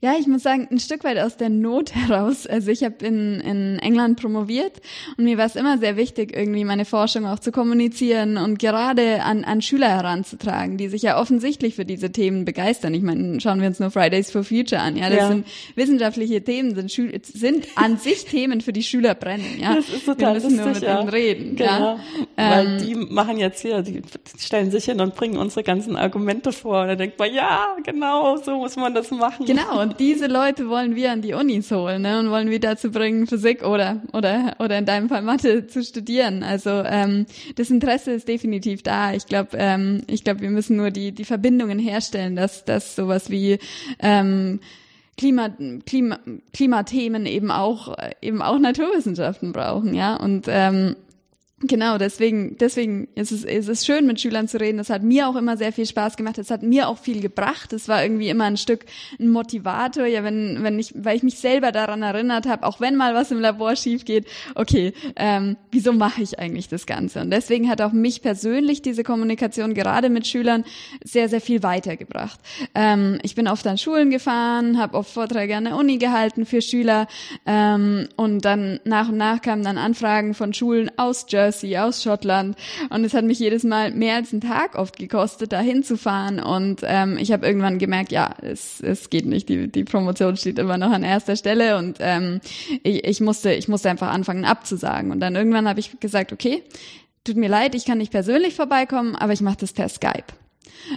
Ja, 0.00 0.14
ich 0.18 0.26
muss 0.26 0.42
sagen, 0.42 0.68
ein 0.70 0.78
Stück 0.78 1.04
weit 1.04 1.18
aus 1.18 1.36
der 1.36 1.48
Not 1.48 1.94
heraus. 1.94 2.46
Also 2.46 2.70
ich 2.70 2.84
habe 2.84 3.04
in, 3.04 3.40
in 3.40 3.78
England 3.78 4.20
promoviert 4.20 4.80
und 5.16 5.24
mir 5.24 5.38
war 5.38 5.46
es 5.46 5.56
immer 5.56 5.78
sehr 5.78 5.96
wichtig, 5.96 6.36
irgendwie 6.36 6.64
meine 6.64 6.84
Forschung 6.84 7.26
auch 7.26 7.38
zu 7.38 7.52
kommunizieren 7.52 8.36
und 8.36 8.58
gerade 8.58 9.22
an, 9.22 9.44
an 9.44 9.62
Schüler 9.62 9.88
heranzutragen, 9.88 10.76
die 10.76 10.88
sich 10.88 11.02
ja 11.02 11.20
offensichtlich 11.20 11.74
für 11.74 11.84
diese 11.84 12.12
Themen 12.12 12.44
begeistern. 12.44 12.94
Ich 12.94 13.02
meine, 13.02 13.40
schauen 13.40 13.60
wir 13.60 13.68
uns 13.68 13.80
nur 13.80 13.90
Fridays 13.90 14.30
for 14.30 14.44
Future 14.44 14.80
an. 14.80 14.96
Ja, 14.96 15.08
das 15.08 15.18
ja. 15.18 15.28
sind 15.28 15.46
wissenschaftliche 15.74 16.42
Themen, 16.42 16.74
sind, 16.74 16.92
Schül 16.92 17.18
sind 17.22 17.66
an 17.76 17.96
sich 17.98 18.24
Themen, 18.26 18.60
für 18.60 18.72
die 18.72 18.82
Schüler 18.82 19.14
brennen. 19.14 19.58
Ja, 19.58 19.74
das 19.74 19.88
ist 19.88 20.04
total 20.04 20.34
wir 20.34 20.42
müssen 20.42 20.58
lustig, 20.58 20.64
nur 20.64 20.74
mit 20.74 20.82
ja. 20.82 21.00
ihnen 21.00 21.08
reden. 21.08 21.56
Genau. 21.56 21.68
Ja? 21.68 21.98
Weil 22.36 22.66
ähm, 22.66 22.78
die 22.78 22.94
machen 22.94 23.38
jetzt 23.38 23.62
hier, 23.62 23.82
die 23.82 24.02
stellen 24.38 24.70
sich 24.70 24.84
hin 24.84 25.00
und 25.00 25.14
bringen 25.14 25.38
unsere 25.38 25.62
ganzen 25.62 25.96
Argumente 25.96 26.52
vor. 26.52 26.82
Und 26.82 26.88
dann 26.88 26.98
denkt 26.98 27.18
man, 27.18 27.32
ja, 27.32 27.76
genau, 27.82 28.36
so 28.36 28.58
muss 28.58 28.76
man 28.76 28.94
das 28.94 29.10
machen. 29.10 29.46
Genau 29.46 29.85
und 29.86 30.00
diese 30.00 30.26
Leute 30.26 30.68
wollen 30.68 30.96
wir 30.96 31.12
an 31.12 31.22
die 31.22 31.32
Unis 31.32 31.70
holen 31.70 32.02
ne, 32.02 32.18
und 32.18 32.30
wollen 32.30 32.50
wir 32.50 32.58
dazu 32.58 32.90
bringen, 32.90 33.28
Physik 33.28 33.64
oder 33.64 34.02
oder 34.12 34.56
oder 34.58 34.78
in 34.78 34.84
deinem 34.84 35.08
Fall 35.08 35.22
Mathe 35.22 35.68
zu 35.68 35.84
studieren. 35.84 36.42
Also 36.42 36.70
ähm, 36.70 37.26
das 37.54 37.70
Interesse 37.70 38.10
ist 38.10 38.26
definitiv 38.26 38.82
da. 38.82 39.12
Ich 39.12 39.26
glaube, 39.26 39.50
ähm, 39.54 40.02
ich 40.08 40.24
glaube, 40.24 40.40
wir 40.40 40.50
müssen 40.50 40.76
nur 40.76 40.90
die 40.90 41.12
die 41.12 41.24
Verbindungen 41.24 41.78
herstellen, 41.78 42.34
dass 42.34 42.64
dass 42.64 42.96
sowas 42.96 43.30
wie 43.30 43.60
ähm, 44.00 44.58
Klima, 45.16 45.50
Klima, 45.86 46.18
Klimathemen 46.52 47.24
eben 47.24 47.52
auch 47.52 47.96
eben 48.20 48.42
auch 48.42 48.58
Naturwissenschaften 48.58 49.52
brauchen, 49.52 49.94
ja 49.94 50.16
und 50.16 50.46
ähm, 50.48 50.96
Genau, 51.62 51.96
deswegen, 51.96 52.58
deswegen 52.58 53.08
ist 53.14 53.32
es, 53.32 53.42
ist 53.42 53.68
es 53.68 53.86
schön, 53.86 54.06
mit 54.06 54.20
Schülern 54.20 54.46
zu 54.46 54.60
reden. 54.60 54.76
Das 54.76 54.90
hat 54.90 55.02
mir 55.02 55.26
auch 55.26 55.36
immer 55.36 55.56
sehr 55.56 55.72
viel 55.72 55.86
Spaß 55.86 56.18
gemacht. 56.18 56.36
Es 56.36 56.50
hat 56.50 56.62
mir 56.62 56.86
auch 56.86 56.98
viel 56.98 57.22
gebracht. 57.22 57.72
Es 57.72 57.88
war 57.88 58.02
irgendwie 58.02 58.28
immer 58.28 58.44
ein 58.44 58.58
Stück 58.58 58.84
ein 59.18 59.30
Motivator. 59.30 60.04
Ja, 60.04 60.22
wenn, 60.22 60.58
wenn 60.62 60.78
ich, 60.78 60.92
weil 60.94 61.16
ich 61.16 61.22
mich 61.22 61.38
selber 61.38 61.72
daran 61.72 62.02
erinnert 62.02 62.46
habe, 62.46 62.66
auch 62.66 62.78
wenn 62.78 62.94
mal 62.94 63.14
was 63.14 63.30
im 63.30 63.40
Labor 63.40 63.74
schief 63.74 64.04
geht, 64.04 64.26
okay, 64.54 64.92
ähm, 65.16 65.56
wieso 65.70 65.94
mache 65.94 66.20
ich 66.20 66.38
eigentlich 66.38 66.68
das 66.68 66.84
Ganze? 66.84 67.22
Und 67.22 67.30
deswegen 67.30 67.70
hat 67.70 67.80
auch 67.80 67.92
mich 67.92 68.20
persönlich 68.20 68.82
diese 68.82 69.02
Kommunikation 69.02 69.72
gerade 69.72 70.10
mit 70.10 70.26
Schülern 70.26 70.62
sehr, 71.02 71.30
sehr 71.30 71.40
viel 71.40 71.62
weitergebracht. 71.62 72.38
Ähm, 72.74 73.18
ich 73.22 73.34
bin 73.34 73.48
oft 73.48 73.66
an 73.66 73.78
Schulen 73.78 74.10
gefahren, 74.10 74.76
habe 74.78 74.98
oft 74.98 75.10
Vorträge 75.10 75.56
an 75.56 75.64
der 75.64 75.76
Uni 75.76 75.96
gehalten 75.96 76.44
für 76.44 76.60
Schüler 76.60 77.08
ähm, 77.46 78.08
und 78.16 78.44
dann 78.44 78.78
nach 78.84 79.08
und 79.08 79.16
nach 79.16 79.40
kamen 79.40 79.64
dann 79.64 79.78
Anfragen 79.78 80.34
von 80.34 80.52
Schulen 80.52 80.90
aus 80.98 81.24
Jersey 81.26 81.45
Jersey, 81.46 81.76
aus 81.78 82.02
Schottland. 82.02 82.56
Und 82.90 83.04
es 83.04 83.14
hat 83.14 83.24
mich 83.24 83.38
jedes 83.38 83.64
Mal 83.64 83.92
mehr 83.92 84.16
als 84.16 84.32
einen 84.32 84.40
Tag 84.40 84.76
oft 84.76 84.98
gekostet, 84.98 85.52
da 85.52 85.60
hinzufahren. 85.60 86.40
Und 86.40 86.80
ähm, 86.84 87.18
ich 87.18 87.32
habe 87.32 87.46
irgendwann 87.46 87.78
gemerkt, 87.78 88.12
ja, 88.12 88.34
es, 88.42 88.80
es 88.80 89.10
geht 89.10 89.26
nicht. 89.26 89.48
Die, 89.48 89.68
die 89.68 89.84
Promotion 89.84 90.36
steht 90.36 90.58
immer 90.58 90.78
noch 90.78 90.90
an 90.90 91.02
erster 91.02 91.36
Stelle. 91.36 91.78
Und 91.78 91.98
ähm, 92.00 92.40
ich, 92.82 93.04
ich, 93.04 93.20
musste, 93.20 93.52
ich 93.52 93.68
musste 93.68 93.90
einfach 93.90 94.08
anfangen 94.08 94.44
abzusagen. 94.44 95.10
Und 95.10 95.20
dann 95.20 95.36
irgendwann 95.36 95.68
habe 95.68 95.80
ich 95.80 95.98
gesagt, 96.00 96.32
okay, 96.32 96.62
tut 97.24 97.36
mir 97.36 97.48
leid, 97.48 97.74
ich 97.74 97.84
kann 97.84 97.98
nicht 97.98 98.12
persönlich 98.12 98.54
vorbeikommen, 98.54 99.16
aber 99.16 99.32
ich 99.32 99.40
mache 99.40 99.58
das 99.58 99.72
per 99.72 99.88
Skype. 99.88 100.45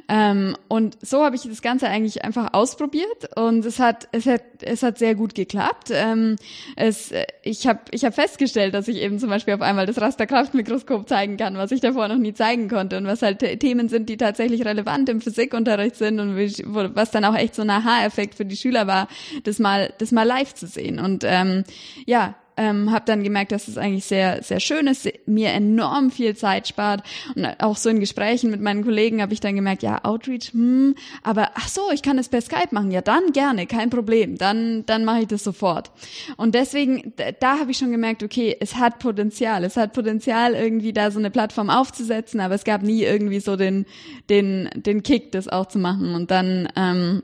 Ähm, 0.08 0.56
und 0.68 0.98
so 1.02 1.24
habe 1.24 1.36
ich 1.36 1.44
das 1.44 1.62
Ganze 1.62 1.88
eigentlich 1.88 2.24
einfach 2.24 2.54
ausprobiert 2.54 3.36
und 3.36 3.66
es 3.66 3.80
hat 3.80 4.08
es 4.12 4.26
hat 4.26 4.42
es 4.62 4.84
hat 4.84 4.98
sehr 4.98 5.16
gut 5.16 5.36
geklappt. 5.36 5.90
Ähm, 5.92 6.36
es 6.76 7.12
ich 7.44 7.68
habe 7.68 7.80
ich 7.92 8.06
habe 8.06 8.14
festgestellt, 8.14 8.74
dass 8.74 8.88
ich 8.88 8.98
eben 8.98 9.20
zum 9.20 9.30
Beispiel 9.30 9.54
auf 9.54 9.62
einmal 9.62 9.86
das 9.86 10.00
Rasterkraftmikroskop 10.00 11.08
zeigen 11.08 11.38
kann, 11.38 11.58
was 11.58 11.72
ich 11.72 11.82
davor 11.82 12.08
noch 12.08 12.18
nie 12.18 12.34
zeigen 12.34 12.70
konnte 12.70 12.98
und 12.98 13.06
was 13.06 13.22
halt 13.22 13.40
Themen 13.60 13.90
sind, 13.90 14.10
die 14.10 14.18
tatsächlich 14.18 14.66
relevant 14.66 15.10
im 15.10 15.22
Physikunterricht 15.22 15.96
sind 15.96 16.20
und 16.20 16.36
was 16.36 17.12
dann 17.12 17.26
auch 17.26 17.36
echt 17.36 17.56
so 17.56 17.62
ein 17.62 17.70
Aha-Effekt 17.70 18.36
für 18.36 18.46
die 18.46 18.58
Schüler 18.58 18.88
war, 18.88 19.08
das 19.44 19.60
mal 19.60 19.94
das 19.98 20.12
mal 20.12 20.24
live 20.24 20.54
zu 20.54 20.68
sehen 20.68 21.00
und 21.00 21.24
ähm, 21.26 21.64
ja 22.06 22.36
ähm, 22.60 22.92
habe 22.92 23.06
dann 23.06 23.24
gemerkt, 23.24 23.54
dass 23.54 23.70
es 23.70 23.78
eigentlich 23.78 24.04
sehr, 24.04 24.44
sehr 24.44 24.60
schön 24.60 24.88
ist, 24.88 25.10
mir 25.26 25.50
enorm 25.50 26.12
viel 26.12 26.36
Zeit 26.36 26.68
spart. 26.68 27.04
Und 27.34 27.46
auch 27.60 27.78
so 27.78 27.90
in 27.90 28.02
Gesprächen 28.02 28.52
mit 28.52 28.60
meinen 28.60 28.84
Kollegen 28.84 29.22
habe 29.22 29.34
ich 29.34 29.40
dann 29.40 29.56
gemerkt, 29.56 29.82
ja, 29.82 30.04
Outreach, 30.04 30.52
hm, 30.52 30.96
aber 31.24 31.52
ach 31.56 31.70
so, 31.70 31.82
ich 31.94 32.02
kann 32.02 32.18
das 32.18 32.28
per 32.28 32.42
Skype 32.42 32.68
machen. 32.72 32.92
Ja, 32.92 33.02
dann 33.02 33.32
gerne, 33.32 33.66
kein 33.66 33.90
Problem. 33.90 34.38
Dann, 34.38 34.86
dann 34.86 35.06
mache 35.06 35.22
ich 35.22 35.28
das 35.28 35.44
sofort. 35.44 35.92
Und 36.36 36.54
deswegen, 36.54 37.14
da 37.40 37.60
habe 37.60 37.72
ich 37.72 37.78
schon 37.78 37.92
gemerkt, 37.92 38.24
okay, 38.24 38.58
es 38.60 38.76
hat 38.76 39.00
Potenzial. 39.00 39.64
Es 39.64 39.78
hat 39.78 39.94
Potenzial, 39.94 40.54
irgendwie 40.54 40.92
da 40.92 41.12
so 41.12 41.20
eine 41.20 41.32
Plattform 41.32 41.70
aufzusetzen, 41.70 42.42
aber 42.42 42.56
es 42.56 42.66
gab 42.66 42.84
nie 42.84 43.04
irgendwie 43.04 43.40
so 43.40 43.56
den, 43.56 43.86
den, 44.30 44.70
den 44.76 45.02
Kick, 45.02 45.32
das 45.32 45.48
auch 45.48 45.68
zu 45.68 45.80
machen. 45.80 46.14
Und 46.14 46.30
dann, 46.30 46.68
ähm, 46.76 47.24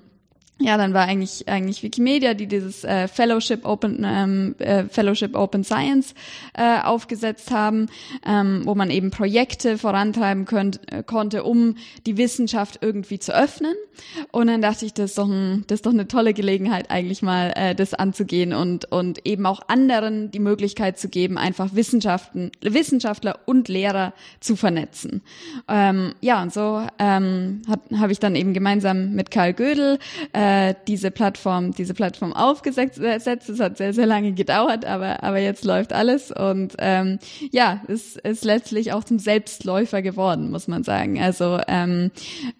ja, 0.57 0.77
dann 0.77 0.93
war 0.93 1.05
eigentlich 1.05 1.49
eigentlich 1.49 1.83
Wikimedia, 1.83 2.33
die 2.33 2.47
dieses 2.47 2.85
äh, 2.85 3.09
Fellowship 3.09 3.65
Open 3.65 4.05
ähm, 4.07 4.55
äh, 4.59 4.85
Fellowship 4.85 5.35
Open 5.35 5.65
Science 5.65 6.13
äh, 6.53 6.79
aufgesetzt 6.81 7.51
haben, 7.51 7.87
ähm, 8.25 8.61
wo 8.63 8.73
man 8.73 8.89
eben 8.89 9.11
Projekte 9.11 9.77
vorantreiben 9.77 10.45
könnt, 10.45 10.79
äh, 10.93 11.03
konnte, 11.03 11.43
um 11.43 11.75
die 12.05 12.15
Wissenschaft 12.15 12.79
irgendwie 12.81 13.19
zu 13.19 13.35
öffnen. 13.35 13.73
Und 14.31 14.47
dann 14.47 14.61
dachte 14.61 14.85
ich, 14.85 14.93
das 14.93 15.11
ist 15.11 15.17
doch 15.17 15.27
ein, 15.27 15.65
das 15.67 15.79
ist 15.79 15.85
doch 15.85 15.91
eine 15.91 16.07
tolle 16.07 16.33
Gelegenheit, 16.33 16.89
eigentlich 16.89 17.21
mal 17.21 17.51
äh, 17.55 17.75
das 17.75 17.93
anzugehen 17.93 18.53
und 18.53 18.85
und 18.85 19.25
eben 19.25 19.45
auch 19.45 19.59
anderen 19.67 20.31
die 20.31 20.39
Möglichkeit 20.39 20.97
zu 20.97 21.09
geben, 21.09 21.37
einfach 21.37 21.75
Wissenschaften, 21.75 22.51
Wissenschaftler 22.61 23.39
und 23.45 23.67
Lehrer 23.67 24.13
zu 24.39 24.55
vernetzen. 24.55 25.21
Ähm, 25.67 26.13
ja, 26.21 26.41
und 26.41 26.53
so 26.53 26.81
ähm, 26.97 27.61
habe 27.97 28.13
ich 28.13 28.19
dann 28.19 28.37
eben 28.37 28.53
gemeinsam 28.53 29.11
mit 29.15 29.31
Karl 29.31 29.53
Gödel 29.53 29.99
äh, 30.31 30.44
äh, 30.45 30.75
diese 30.87 31.09
Plattform, 31.09 31.71
diese 31.71 31.95
Plattform 31.95 32.31
aufgesetzt. 32.31 32.99
Es 32.99 33.25
hat 33.25 33.77
sehr, 33.77 33.93
sehr 33.93 34.05
lange 34.05 34.33
gedauert, 34.33 34.85
aber, 34.85 35.23
aber 35.23 35.39
jetzt 35.39 35.65
läuft 35.65 35.91
alles 35.91 36.31
und 36.31 36.75
ähm, 36.77 37.17
ja, 37.51 37.81
es 37.87 38.15
ist 38.17 38.45
letztlich 38.45 38.93
auch 38.93 39.03
zum 39.03 39.17
Selbstläufer 39.17 40.03
geworden, 40.03 40.51
muss 40.51 40.67
man 40.67 40.83
sagen. 40.83 41.19
Also 41.19 41.59
ähm, 41.67 42.11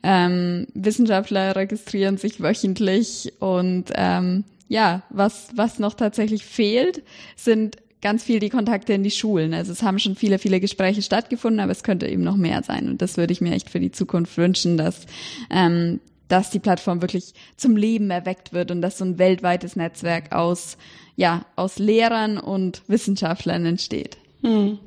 ähm, 0.02 0.66
Wissenschaftler 0.74 1.56
registrieren 1.56 2.18
sich 2.18 2.42
wöchentlich 2.42 3.34
und 3.40 3.92
ähm, 3.94 4.46
ja, 4.68 5.04
was, 5.12 5.50
was 5.56 5.78
noch 5.78 5.94
tatsächlich 5.94 6.44
fehlt, 6.44 7.04
sind 7.36 7.78
ganz 8.02 8.24
viel 8.24 8.40
die 8.40 8.50
Kontakte 8.50 8.94
in 8.94 9.04
die 9.04 9.12
Schulen. 9.12 9.54
Also 9.54 9.72
es 9.72 9.84
haben 9.84 10.00
schon 10.00 10.16
viele, 10.16 10.40
viele 10.40 10.60
Gespräche 10.60 11.04
stattgefunden, 11.04 11.60
aber 11.60 11.72
es 11.72 11.84
könnte 11.84 12.08
eben 12.08 12.24
noch 12.24 12.36
mehr 12.36 12.64
sein. 12.64 12.90
Und 12.90 13.04
das 13.04 13.18
würde 13.18 13.34
ich 13.34 13.42
mir 13.42 13.54
echt 13.54 13.70
für 13.70 13.80
die 13.80 13.92
Zukunft 13.92 14.38
wünschen, 14.38 14.76
dass 14.78 15.06
ähm, 15.52 16.00
dass 16.28 16.50
die 16.50 16.60
Plattform 16.60 17.02
wirklich 17.02 17.34
zum 17.58 17.76
Leben 17.76 18.10
erweckt 18.10 18.54
wird 18.54 18.72
und 18.72 18.82
dass 18.82 18.98
so 18.98 19.06
ein 19.06 19.18
weltweites 19.18 19.76
Netzwerk 19.76 20.32
aus, 20.32 20.78
ja, 21.16 21.46
aus 21.56 21.78
Lehrern 21.78 22.38
und 22.38 22.82
Wissenschaftlern 22.88 23.66
entsteht. 23.66 24.18
Hm. 24.42 24.80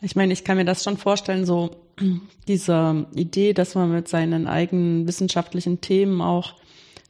Ich 0.00 0.16
meine, 0.16 0.32
ich 0.32 0.44
kann 0.44 0.56
mir 0.56 0.64
das 0.64 0.82
schon 0.82 0.96
vorstellen, 0.96 1.44
so 1.44 1.70
diese 2.48 3.06
Idee, 3.14 3.52
dass 3.52 3.74
man 3.74 3.92
mit 3.92 4.08
seinen 4.08 4.46
eigenen 4.46 5.06
wissenschaftlichen 5.06 5.80
Themen 5.80 6.20
auch 6.20 6.54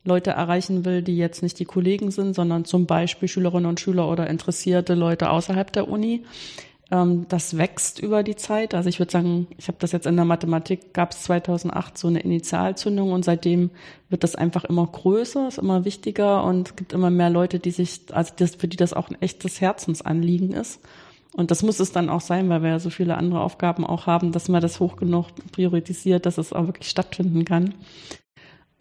Leute 0.04 0.30
erreichen 0.30 0.84
will, 0.84 1.02
die 1.02 1.16
jetzt 1.16 1.42
nicht 1.42 1.58
die 1.58 1.64
Kollegen 1.64 2.10
sind, 2.10 2.34
sondern 2.34 2.64
zum 2.64 2.86
Beispiel 2.86 3.28
Schülerinnen 3.28 3.66
und 3.66 3.78
Schüler 3.78 4.08
oder 4.08 4.28
interessierte 4.28 4.94
Leute 4.94 5.30
außerhalb 5.30 5.72
der 5.72 5.88
Uni. 5.88 6.24
Ähm, 6.92 7.26
das 7.28 7.56
wächst 7.56 7.98
über 8.00 8.22
die 8.22 8.36
Zeit. 8.36 8.74
Also 8.74 8.88
ich 8.90 8.98
würde 8.98 9.10
sagen, 9.10 9.48
ich 9.56 9.68
habe 9.68 9.78
das 9.80 9.92
jetzt 9.92 10.06
in 10.06 10.14
der 10.14 10.26
Mathematik, 10.26 10.92
gab 10.92 11.12
es 11.12 11.22
2008 11.22 11.96
so 11.96 12.06
eine 12.06 12.20
Initialzündung 12.20 13.12
und 13.12 13.24
seitdem 13.24 13.70
wird 14.10 14.22
das 14.22 14.36
einfach 14.36 14.64
immer 14.64 14.86
größer, 14.86 15.48
ist 15.48 15.58
immer 15.58 15.86
wichtiger 15.86 16.44
und 16.44 16.68
es 16.68 16.76
gibt 16.76 16.92
immer 16.92 17.10
mehr 17.10 17.30
Leute, 17.30 17.58
die 17.58 17.70
sich, 17.70 18.02
also 18.12 18.34
das, 18.36 18.56
für 18.56 18.68
die 18.68 18.76
das 18.76 18.92
auch 18.92 19.08
ein 19.08 19.20
echtes 19.22 19.62
Herzensanliegen 19.62 20.52
ist. 20.52 20.80
Und 21.34 21.50
das 21.50 21.62
muss 21.62 21.80
es 21.80 21.92
dann 21.92 22.10
auch 22.10 22.20
sein, 22.20 22.50
weil 22.50 22.62
wir 22.62 22.68
ja 22.68 22.78
so 22.78 22.90
viele 22.90 23.16
andere 23.16 23.40
Aufgaben 23.40 23.86
auch 23.86 24.06
haben, 24.06 24.32
dass 24.32 24.50
man 24.50 24.60
das 24.60 24.78
hoch 24.78 24.96
genug 24.96 25.28
priorisiert, 25.50 26.26
dass 26.26 26.36
es 26.36 26.52
auch 26.52 26.66
wirklich 26.66 26.90
stattfinden 26.90 27.46
kann. 27.46 27.72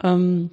Ähm, 0.03 0.49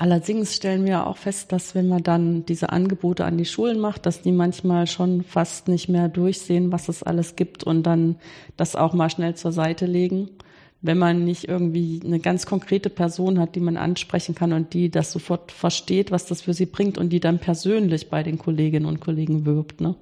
Allerdings 0.00 0.54
stellen 0.54 0.84
wir 0.84 1.08
auch 1.08 1.16
fest, 1.16 1.50
dass 1.50 1.74
wenn 1.74 1.88
man 1.88 2.04
dann 2.04 2.46
diese 2.46 2.70
Angebote 2.70 3.24
an 3.24 3.36
die 3.36 3.44
Schulen 3.44 3.80
macht, 3.80 4.06
dass 4.06 4.22
die 4.22 4.30
manchmal 4.30 4.86
schon 4.86 5.24
fast 5.24 5.66
nicht 5.66 5.88
mehr 5.88 6.08
durchsehen, 6.08 6.70
was 6.70 6.88
es 6.88 7.02
alles 7.02 7.34
gibt 7.34 7.64
und 7.64 7.82
dann 7.82 8.14
das 8.56 8.76
auch 8.76 8.94
mal 8.94 9.10
schnell 9.10 9.34
zur 9.34 9.50
Seite 9.50 9.86
legen. 9.86 10.30
Wenn 10.82 10.98
man 10.98 11.24
nicht 11.24 11.48
irgendwie 11.48 12.00
eine 12.04 12.20
ganz 12.20 12.46
konkrete 12.46 12.90
Person 12.90 13.40
hat, 13.40 13.56
die 13.56 13.60
man 13.60 13.76
ansprechen 13.76 14.36
kann 14.36 14.52
und 14.52 14.72
die 14.72 14.88
das 14.88 15.10
sofort 15.10 15.50
versteht, 15.50 16.12
was 16.12 16.26
das 16.26 16.42
für 16.42 16.54
sie 16.54 16.66
bringt 16.66 16.96
und 16.96 17.08
die 17.08 17.18
dann 17.18 17.40
persönlich 17.40 18.08
bei 18.08 18.22
den 18.22 18.38
Kolleginnen 18.38 18.86
und 18.86 19.00
Kollegen 19.00 19.46
wirbt. 19.46 19.80
Ne? 19.80 19.96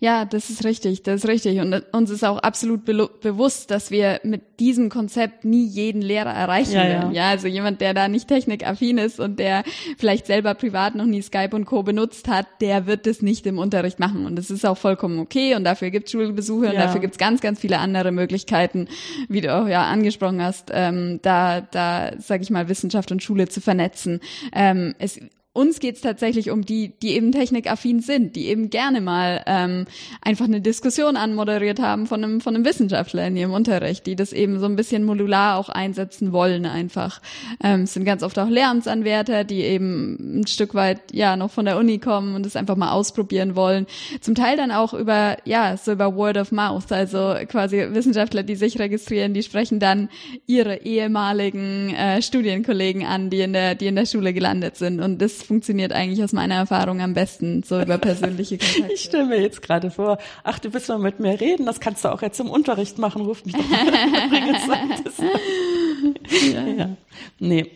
Ja, 0.00 0.24
das 0.24 0.50
ist 0.50 0.64
richtig, 0.64 1.02
das 1.02 1.24
ist 1.24 1.28
richtig. 1.28 1.60
Und 1.60 1.82
uns 1.92 2.10
ist 2.10 2.24
auch 2.24 2.38
absolut 2.38 2.84
be 2.84 3.08
bewusst, 3.20 3.70
dass 3.70 3.90
wir 3.90 4.20
mit 4.22 4.60
diesem 4.60 4.88
Konzept 4.88 5.44
nie 5.44 5.66
jeden 5.66 6.02
Lehrer 6.02 6.32
erreichen 6.32 6.74
ja, 6.74 6.84
werden. 6.84 7.12
Ja. 7.12 7.24
ja, 7.24 7.30
also 7.30 7.48
jemand, 7.48 7.80
der 7.80 7.94
da 7.94 8.08
nicht 8.08 8.28
technikaffin 8.28 8.98
ist 8.98 9.20
und 9.20 9.38
der 9.38 9.64
vielleicht 9.98 10.26
selber 10.26 10.54
privat 10.54 10.94
noch 10.94 11.06
nie 11.06 11.22
Skype 11.22 11.54
und 11.54 11.64
Co. 11.64 11.82
benutzt 11.82 12.28
hat, 12.28 12.46
der 12.60 12.86
wird 12.86 13.06
das 13.06 13.22
nicht 13.22 13.46
im 13.46 13.58
Unterricht 13.58 13.98
machen. 13.98 14.26
Und 14.26 14.36
das 14.36 14.50
ist 14.50 14.64
auch 14.64 14.78
vollkommen 14.78 15.18
okay. 15.18 15.54
Und 15.54 15.64
dafür 15.64 15.90
gibt 15.90 16.06
es 16.06 16.12
Schulbesuche 16.12 16.68
und 16.68 16.74
dafür 16.76 17.00
gibt 17.00 17.14
es 17.14 17.18
ganz, 17.18 17.40
ganz 17.40 17.60
viele 17.60 17.78
andere 17.78 18.12
Möglichkeiten, 18.12 18.88
wie 19.28 19.40
du 19.40 19.54
auch 19.54 19.68
ja 19.68 19.84
angesprochen 19.84 20.42
hast, 20.42 20.70
ähm, 20.72 21.20
da, 21.22 21.60
da, 21.60 22.12
sag 22.18 22.42
ich 22.42 22.50
mal, 22.50 22.68
Wissenschaft 22.68 23.10
und 23.12 23.22
Schule 23.22 23.48
zu 23.48 23.60
vernetzen. 23.60 24.20
Ähm, 24.52 24.94
es 24.98 25.20
uns 25.54 25.78
geht's 25.78 26.00
tatsächlich 26.00 26.50
um 26.50 26.62
die, 26.62 26.92
die 27.00 27.14
eben 27.14 27.30
technikaffin 27.30 28.00
sind, 28.00 28.34
die 28.34 28.48
eben 28.48 28.70
gerne 28.70 29.00
mal 29.00 29.42
ähm, 29.46 29.86
einfach 30.20 30.46
eine 30.46 30.60
Diskussion 30.60 31.16
anmoderiert 31.16 31.78
haben 31.80 32.06
von 32.06 32.24
einem, 32.24 32.40
von 32.40 32.56
einem 32.56 32.64
Wissenschaftler 32.64 33.24
in 33.28 33.36
ihrem 33.36 33.52
Unterricht, 33.52 34.04
die 34.06 34.16
das 34.16 34.32
eben 34.32 34.58
so 34.58 34.66
ein 34.66 34.74
bisschen 34.74 35.04
modular 35.04 35.56
auch 35.56 35.68
einsetzen 35.68 36.32
wollen 36.32 36.66
einfach. 36.66 37.22
Ähm, 37.62 37.82
es 37.82 37.94
sind 37.94 38.04
ganz 38.04 38.24
oft 38.24 38.36
auch 38.40 38.48
Lehramtsanwärter, 38.48 39.44
die 39.44 39.62
eben 39.62 40.40
ein 40.40 40.46
Stück 40.48 40.74
weit 40.74 41.00
ja 41.12 41.36
noch 41.36 41.52
von 41.52 41.64
der 41.64 41.78
Uni 41.78 42.00
kommen 42.00 42.34
und 42.34 42.44
es 42.46 42.56
einfach 42.56 42.76
mal 42.76 42.90
ausprobieren 42.90 43.54
wollen. 43.54 43.86
Zum 44.20 44.34
Teil 44.34 44.56
dann 44.56 44.72
auch 44.72 44.92
über, 44.92 45.36
ja, 45.44 45.76
so 45.76 45.92
über 45.92 46.16
Word 46.16 46.36
of 46.36 46.50
Mouth, 46.50 46.90
also 46.90 47.36
quasi 47.48 47.86
Wissenschaftler, 47.90 48.42
die 48.42 48.56
sich 48.56 48.80
registrieren, 48.80 49.34
die 49.34 49.44
sprechen 49.44 49.78
dann 49.78 50.08
ihre 50.48 50.82
ehemaligen 50.82 51.94
äh, 51.94 52.20
Studienkollegen 52.22 53.06
an, 53.06 53.30
die 53.30 53.42
in 53.42 53.52
der, 53.52 53.76
die 53.76 53.86
in 53.86 53.94
der 53.94 54.06
Schule 54.06 54.32
gelandet 54.32 54.76
sind. 54.76 55.00
Und 55.00 55.22
das 55.22 55.43
funktioniert 55.44 55.92
eigentlich 55.92 56.22
aus 56.22 56.32
meiner 56.32 56.56
Erfahrung 56.56 57.00
am 57.00 57.14
besten, 57.14 57.62
so 57.62 57.80
über 57.80 57.98
persönliche 57.98 58.58
Kontakte. 58.64 58.92
Ich 58.92 59.02
stelle 59.02 59.26
mir 59.26 59.40
jetzt 59.40 59.62
gerade 59.62 59.90
vor, 59.90 60.18
ach, 60.42 60.58
du 60.58 60.72
willst 60.72 60.88
mal 60.88 60.98
mit 60.98 61.20
mir 61.20 61.40
reden, 61.40 61.66
das 61.66 61.80
kannst 61.80 62.04
du 62.04 62.12
auch 62.12 62.22
jetzt 62.22 62.40
im 62.40 62.50
Unterricht 62.50 62.98
machen, 62.98 63.22
ruf 63.22 63.44
mich 63.44 63.54
doch 63.54 63.64
ja. 66.52 66.66
ja. 66.66 66.96
Nee. 67.38 67.70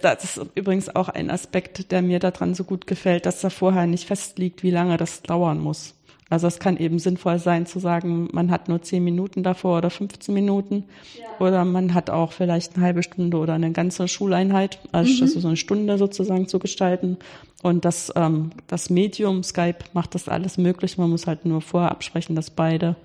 Das 0.00 0.22
ist 0.22 0.40
übrigens 0.54 0.94
auch 0.94 1.08
ein 1.08 1.30
Aspekt, 1.30 1.90
der 1.90 2.02
mir 2.02 2.18
daran 2.18 2.54
so 2.54 2.64
gut 2.64 2.86
gefällt, 2.86 3.26
dass 3.26 3.40
da 3.40 3.50
vorher 3.50 3.86
nicht 3.86 4.06
festliegt, 4.06 4.62
wie 4.62 4.70
lange 4.70 4.96
das 4.96 5.22
dauern 5.22 5.58
muss. 5.58 5.94
Also 6.32 6.46
es 6.46 6.58
kann 6.58 6.78
eben 6.78 6.98
sinnvoll 6.98 7.38
sein 7.38 7.66
zu 7.66 7.78
sagen, 7.78 8.30
man 8.32 8.50
hat 8.50 8.70
nur 8.70 8.80
zehn 8.80 9.04
Minuten 9.04 9.42
davor 9.42 9.76
oder 9.76 9.90
15 9.90 10.32
Minuten 10.32 10.84
ja. 11.18 11.46
oder 11.46 11.62
man 11.66 11.92
hat 11.92 12.08
auch 12.08 12.32
vielleicht 12.32 12.74
eine 12.74 12.86
halbe 12.86 13.02
Stunde 13.02 13.36
oder 13.36 13.52
eine 13.52 13.70
ganze 13.72 14.08
Schuleinheit, 14.08 14.78
also 14.92 15.24
mhm. 15.24 15.28
so 15.28 15.46
eine 15.46 15.58
Stunde 15.58 15.98
sozusagen 15.98 16.48
zu 16.48 16.58
gestalten. 16.58 17.18
Und 17.62 17.84
das, 17.84 18.12
ähm, 18.16 18.50
das 18.66 18.90
Medium 18.90 19.42
Skype 19.42 19.78
macht 19.92 20.14
das 20.14 20.28
alles 20.28 20.58
möglich. 20.58 20.98
Man 20.98 21.10
muss 21.10 21.26
halt 21.26 21.44
nur 21.44 21.60
vorher 21.60 21.90
absprechen, 21.90 22.34
dass 22.34 22.50
beide 22.50 22.96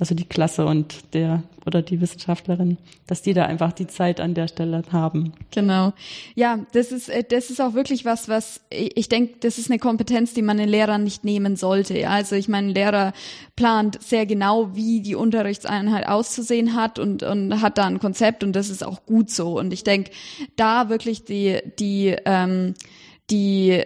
also 0.00 0.14
die 0.14 0.24
Klasse 0.24 0.64
und 0.64 1.14
der 1.14 1.42
oder 1.66 1.82
die 1.82 2.00
Wissenschaftlerin, 2.00 2.78
dass 3.06 3.22
die 3.22 3.34
da 3.34 3.44
einfach 3.44 3.72
die 3.72 3.86
Zeit 3.86 4.20
an 4.20 4.34
der 4.34 4.48
Stelle 4.48 4.82
haben. 4.90 5.32
Genau. 5.52 5.92
Ja, 6.34 6.60
das 6.72 6.92
ist 6.92 7.08
äh, 7.08 7.22
das 7.28 7.50
ist 7.50 7.60
auch 7.60 7.74
wirklich 7.74 8.04
was, 8.04 8.28
was 8.28 8.62
ich 8.70 9.08
denke, 9.08 9.34
das 9.40 9.58
ist 9.58 9.70
eine 9.70 9.78
Kompetenz, 9.78 10.34
die 10.34 10.42
man 10.42 10.56
den 10.56 10.68
Lehrern 10.68 11.04
nicht 11.04 11.24
nehmen 11.24 11.56
sollte. 11.56 12.08
Also 12.08 12.36
ich 12.36 12.48
meine, 12.48 12.68
ein 12.68 12.74
Lehrer 12.74 13.12
plant 13.54 14.02
sehr 14.02 14.26
genau, 14.26 14.74
wie 14.74 15.02
die 15.02 15.14
Unterrichtseinheit 15.14 16.08
auszusehen 16.08 16.74
hat 16.74 16.98
und 16.98 17.22
und 17.22 17.60
hat 17.60 17.78
da 17.78 17.84
ein 17.84 18.00
Konzept 18.00 18.42
und 18.42 18.54
das 18.54 18.70
ist 18.70 18.84
auch 18.84 19.04
gut 19.06 19.30
so. 19.30 19.58
Und 19.58 19.72
ich 19.72 19.84
denke, 19.84 20.10
da 20.56 20.88
wirklich 20.88 21.24
die 21.24 21.58
die 21.78 22.16
ähm, 22.24 22.74
die 23.30 23.82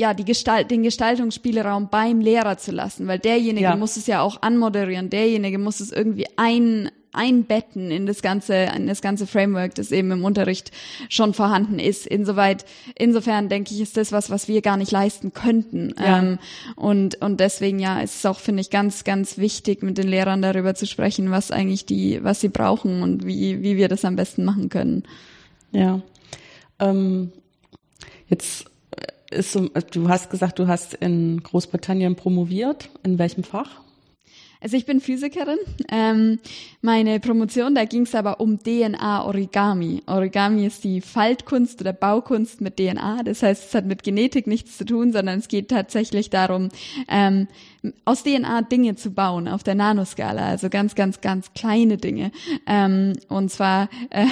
ja, 0.00 0.14
die 0.14 0.24
Gestalt, 0.24 0.70
den 0.70 0.82
Gestaltungsspielraum 0.82 1.90
beim 1.90 2.22
Lehrer 2.22 2.56
zu 2.56 2.72
lassen, 2.72 3.06
weil 3.06 3.18
derjenige 3.18 3.66
ja. 3.66 3.76
muss 3.76 3.98
es 3.98 4.06
ja 4.06 4.22
auch 4.22 4.40
anmoderieren, 4.40 5.10
derjenige 5.10 5.58
muss 5.58 5.80
es 5.80 5.92
irgendwie 5.92 6.24
ein, 6.36 6.90
einbetten 7.12 7.90
in 7.90 8.06
das 8.06 8.22
ganze, 8.22 8.54
in 8.54 8.86
das 8.86 9.02
ganze 9.02 9.26
Framework, 9.26 9.74
das 9.74 9.92
eben 9.92 10.10
im 10.10 10.24
Unterricht 10.24 10.72
schon 11.10 11.34
vorhanden 11.34 11.78
ist. 11.78 12.06
Insoweit, 12.06 12.64
insofern 12.96 13.50
denke 13.50 13.74
ich, 13.74 13.80
ist 13.82 13.98
das 13.98 14.10
was, 14.10 14.30
was 14.30 14.48
wir 14.48 14.62
gar 14.62 14.78
nicht 14.78 14.90
leisten 14.90 15.34
könnten. 15.34 15.92
Ja. 15.98 16.20
Ähm, 16.20 16.38
und, 16.76 17.20
und 17.20 17.38
deswegen, 17.38 17.78
ja, 17.78 18.00
ist 18.00 18.14
es 18.16 18.24
auch, 18.24 18.38
finde 18.38 18.62
ich, 18.62 18.70
ganz, 18.70 19.04
ganz 19.04 19.36
wichtig, 19.36 19.82
mit 19.82 19.98
den 19.98 20.08
Lehrern 20.08 20.40
darüber 20.40 20.74
zu 20.74 20.86
sprechen, 20.86 21.30
was 21.30 21.50
eigentlich 21.50 21.84
die, 21.84 22.24
was 22.24 22.40
sie 22.40 22.48
brauchen 22.48 23.02
und 23.02 23.26
wie, 23.26 23.62
wie 23.62 23.76
wir 23.76 23.88
das 23.88 24.06
am 24.06 24.16
besten 24.16 24.46
machen 24.46 24.70
können. 24.70 25.02
Ja. 25.72 26.00
Ähm, 26.78 27.32
jetzt 28.28 28.69
ist 29.30 29.54
du 29.54 30.08
hast 30.08 30.30
gesagt, 30.30 30.58
du 30.58 30.68
hast 30.68 30.94
in 30.94 31.42
Großbritannien 31.42 32.16
promoviert. 32.16 32.90
In 33.02 33.18
welchem 33.18 33.44
Fach? 33.44 33.80
Also 34.62 34.76
ich 34.76 34.84
bin 34.84 35.00
Physikerin. 35.00 35.58
Ähm, 35.90 36.38
meine 36.82 37.18
Promotion, 37.18 37.74
da 37.74 37.86
ging 37.86 38.02
es 38.02 38.14
aber 38.14 38.40
um 38.40 38.58
DNA-Origami. 38.58 40.02
Origami 40.06 40.66
ist 40.66 40.84
die 40.84 41.00
Faltkunst 41.00 41.80
oder 41.80 41.94
Baukunst 41.94 42.60
mit 42.60 42.76
DNA. 42.76 43.22
Das 43.22 43.42
heißt, 43.42 43.68
es 43.68 43.74
hat 43.74 43.86
mit 43.86 44.02
Genetik 44.02 44.46
nichts 44.46 44.76
zu 44.76 44.84
tun, 44.84 45.12
sondern 45.12 45.38
es 45.38 45.48
geht 45.48 45.70
tatsächlich 45.70 46.28
darum, 46.28 46.68
ähm, 47.08 47.48
aus 48.04 48.22
DNA 48.22 48.62
Dinge 48.62 48.94
zu 48.96 49.10
bauen 49.10 49.48
auf 49.48 49.62
der 49.62 49.74
Nanoskala, 49.74 50.46
also 50.46 50.68
ganz, 50.68 50.94
ganz, 50.94 51.20
ganz 51.20 51.52
kleine 51.54 51.96
Dinge. 51.96 52.30
Ähm, 52.66 53.14
und 53.28 53.50
zwar 53.50 53.88
äh, 54.10 54.26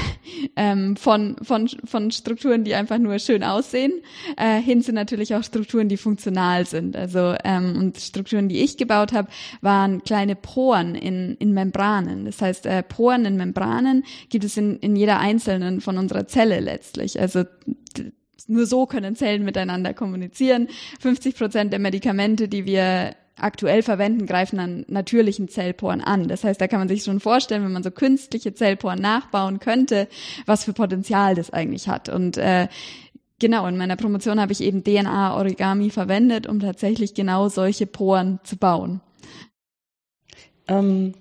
ähm, 0.57 0.97
von, 0.97 1.37
von, 1.43 1.69
von 1.85 2.11
Strukturen, 2.11 2.65
die 2.65 2.75
einfach 2.75 2.99
nur 2.99 3.19
schön 3.19 3.43
aussehen, 3.43 3.93
äh, 4.37 4.61
hin 4.61 4.83
zu 4.83 4.93
natürlich 4.93 5.35
auch 5.35 5.43
Strukturen, 5.43 5.89
die 5.89 5.97
funktional 5.97 6.67
sind. 6.67 6.97
Also 6.97 7.35
ähm, 7.45 7.77
und 7.79 7.99
Strukturen, 7.99 8.49
die 8.49 8.63
ich 8.63 8.77
gebaut 8.77 9.13
habe, 9.13 9.29
waren 9.61 10.03
kleine 10.03 10.37
Poren 10.37 10.95
in, 10.95 11.37
in 11.37 11.53
Membranen. 11.53 12.27
Das 12.27 12.43
heißt, 12.43 12.67
äh, 12.67 12.83
Poren 12.83 13.25
in 13.25 13.37
Membranen 13.37 14.05
gibt 14.29 14.45
es 14.45 14.57
in, 14.57 14.77
in 14.79 14.95
jeder 14.95 15.21
einzelnen 15.21 15.81
von 15.81 15.97
unserer 15.97 16.27
Zelle 16.27 16.61
letztlich. 16.61 17.19
Also 17.19 17.45
nur 18.49 18.67
so 18.67 18.87
können 18.87 19.15
Zellen 19.15 19.45
miteinander 19.45 19.95
kommunizieren. 19.95 20.69
50 21.01 21.37
Prozent 21.37 21.73
der 21.73 21.81
Medikamente, 21.81 22.49
die 22.49 22.65
wir 22.65 23.15
aktuell 23.41 23.83
verwenden, 23.83 24.27
greifen 24.27 24.59
an 24.59 24.85
natürlichen 24.89 25.49
Zellporen 25.49 26.01
an. 26.01 26.29
Das 26.29 26.45
heißt, 26.45 26.61
da 26.61 26.69
kann 26.69 26.79
man 26.79 26.89
sich 26.89 27.05
schon 27.05 27.21
vorstellen, 27.21 27.65
wenn 27.65 27.73
man 27.73 27.83
so 27.83 27.91
künstliche 27.91 28.55
Zellporen 28.55 29.01
nachbauen 29.01 29.61
könnte, 29.61 30.09
was 30.47 30.65
für 30.65 30.73
Potenzial 30.73 31.35
das 31.35 31.51
eigentlich 31.51 31.89
hat. 31.89 32.09
Und 32.09 32.37
äh, 32.37 32.69
genau, 33.39 33.67
in 33.67 33.77
meiner 33.77 33.97
Promotion 33.97 34.41
habe 34.41 34.53
ich 34.53 34.61
eben 34.61 34.85
DNA-Origami 34.85 35.91
verwendet, 35.91 36.47
um 36.47 36.61
tatsächlich 36.61 37.15
genau 37.15 37.49
solche 37.49 37.87
Poren 37.87 38.41
zu 38.45 38.57
bauen. 38.57 39.01
Ähm, 40.67 41.15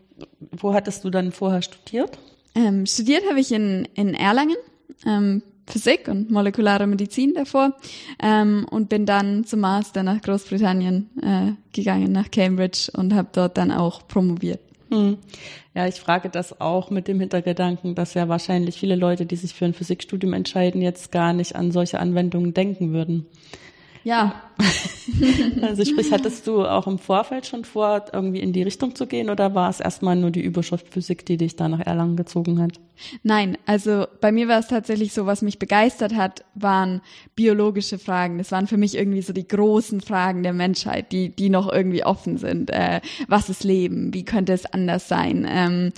wo 0.52 0.74
hattest 0.74 1.04
du 1.04 1.10
dann 1.10 1.32
vorher 1.32 1.62
studiert? 1.62 2.18
Ähm, 2.56 2.86
studiert 2.86 3.24
habe 3.30 3.40
ich 3.40 3.52
in, 3.52 3.88
in 3.94 4.14
Erlangen. 4.14 4.58
Ähm, 5.06 5.44
Physik 5.68 6.08
und 6.08 6.32
molekulare 6.32 6.88
Medizin 6.88 7.34
davor 7.34 7.74
ähm, 8.22 8.66
und 8.70 8.90
bin 8.90 9.06
dann 9.06 9.44
zum 9.44 9.60
Master 9.60 10.02
nach 10.02 10.22
Großbritannien 10.22 11.10
äh, 11.22 11.52
gegangen, 11.74 12.12
nach 12.12 12.32
Cambridge 12.32 12.90
und 12.94 13.14
habe 13.14 13.28
dort 13.34 13.58
dann 13.58 13.72
auch 13.72 14.08
promoviert. 14.08 14.62
Hm. 14.90 15.18
Ja, 15.76 15.86
ich 15.86 15.96
frage 15.96 16.30
das 16.30 16.62
auch 16.62 16.90
mit 16.90 17.10
dem 17.10 17.20
Hintergedanken, 17.20 17.94
dass 17.94 18.14
ja 18.14 18.30
wahrscheinlich 18.30 18.80
viele 18.80 18.96
Leute, 18.96 19.26
die 19.26 19.36
sich 19.36 19.54
für 19.54 19.66
ein 19.66 19.74
Physikstudium 19.74 20.34
entscheiden, 20.34 20.82
jetzt 20.82 21.12
gar 21.12 21.34
nicht 21.34 21.56
an 21.56 21.72
solche 21.72 22.00
Anwendungen 22.00 22.54
denken 22.54 22.94
würden. 22.94 23.26
Ja. 24.04 24.47
also 25.62 25.86
sprich, 25.86 26.12
hattest 26.12 26.48
du 26.48 26.66
auch 26.66 26.88
im 26.88 27.00
Vorfeld 27.00 27.46
schon 27.46 27.64
vor, 27.64 28.06
irgendwie 28.12 28.40
in 28.40 28.54
die 28.54 28.64
Richtung 28.64 28.96
zu 28.96 29.08
gehen 29.08 29.30
oder 29.30 29.56
war 29.56 29.70
es 29.70 29.80
erstmal 29.80 30.16
nur 30.16 30.32
die 30.32 30.42
Überschrift 30.42 30.90
Physik, 30.90 31.26
die 31.26 31.38
dich 31.38 31.56
da 31.56 31.68
nach 31.68 31.80
Erlangen 31.80 32.18
gezogen 32.18 32.62
hat? 32.62 32.80
Nein, 33.24 33.58
also 33.66 34.08
bei 34.22 34.32
mir 34.32 34.48
war 34.48 34.60
es 34.60 34.68
tatsächlich 34.68 35.14
so, 35.14 35.26
was 35.26 35.42
mich 35.42 35.60
begeistert 35.60 36.16
hat, 36.16 36.44
waren 36.56 37.02
biologische 37.36 38.00
Fragen. 38.00 38.38
Das 38.38 38.52
waren 38.52 38.68
für 38.68 38.78
mich 38.78 38.96
irgendwie 38.96 39.22
so 39.22 39.34
die 39.34 39.48
großen 39.48 40.02
Fragen 40.02 40.44
der 40.44 40.54
Menschheit, 40.54 41.12
die, 41.12 41.30
die 41.30 41.50
noch 41.50 41.72
irgendwie 41.72 42.04
offen 42.04 42.38
sind. 42.38 42.72
Äh, 42.72 43.02
was 43.28 43.50
ist 43.50 43.64
Leben? 43.64 44.14
Wie 44.14 44.26
könnte 44.26 44.54
es 44.54 44.66
anders 44.66 45.08
sein? 45.08 45.48
Ähm, 45.50 45.92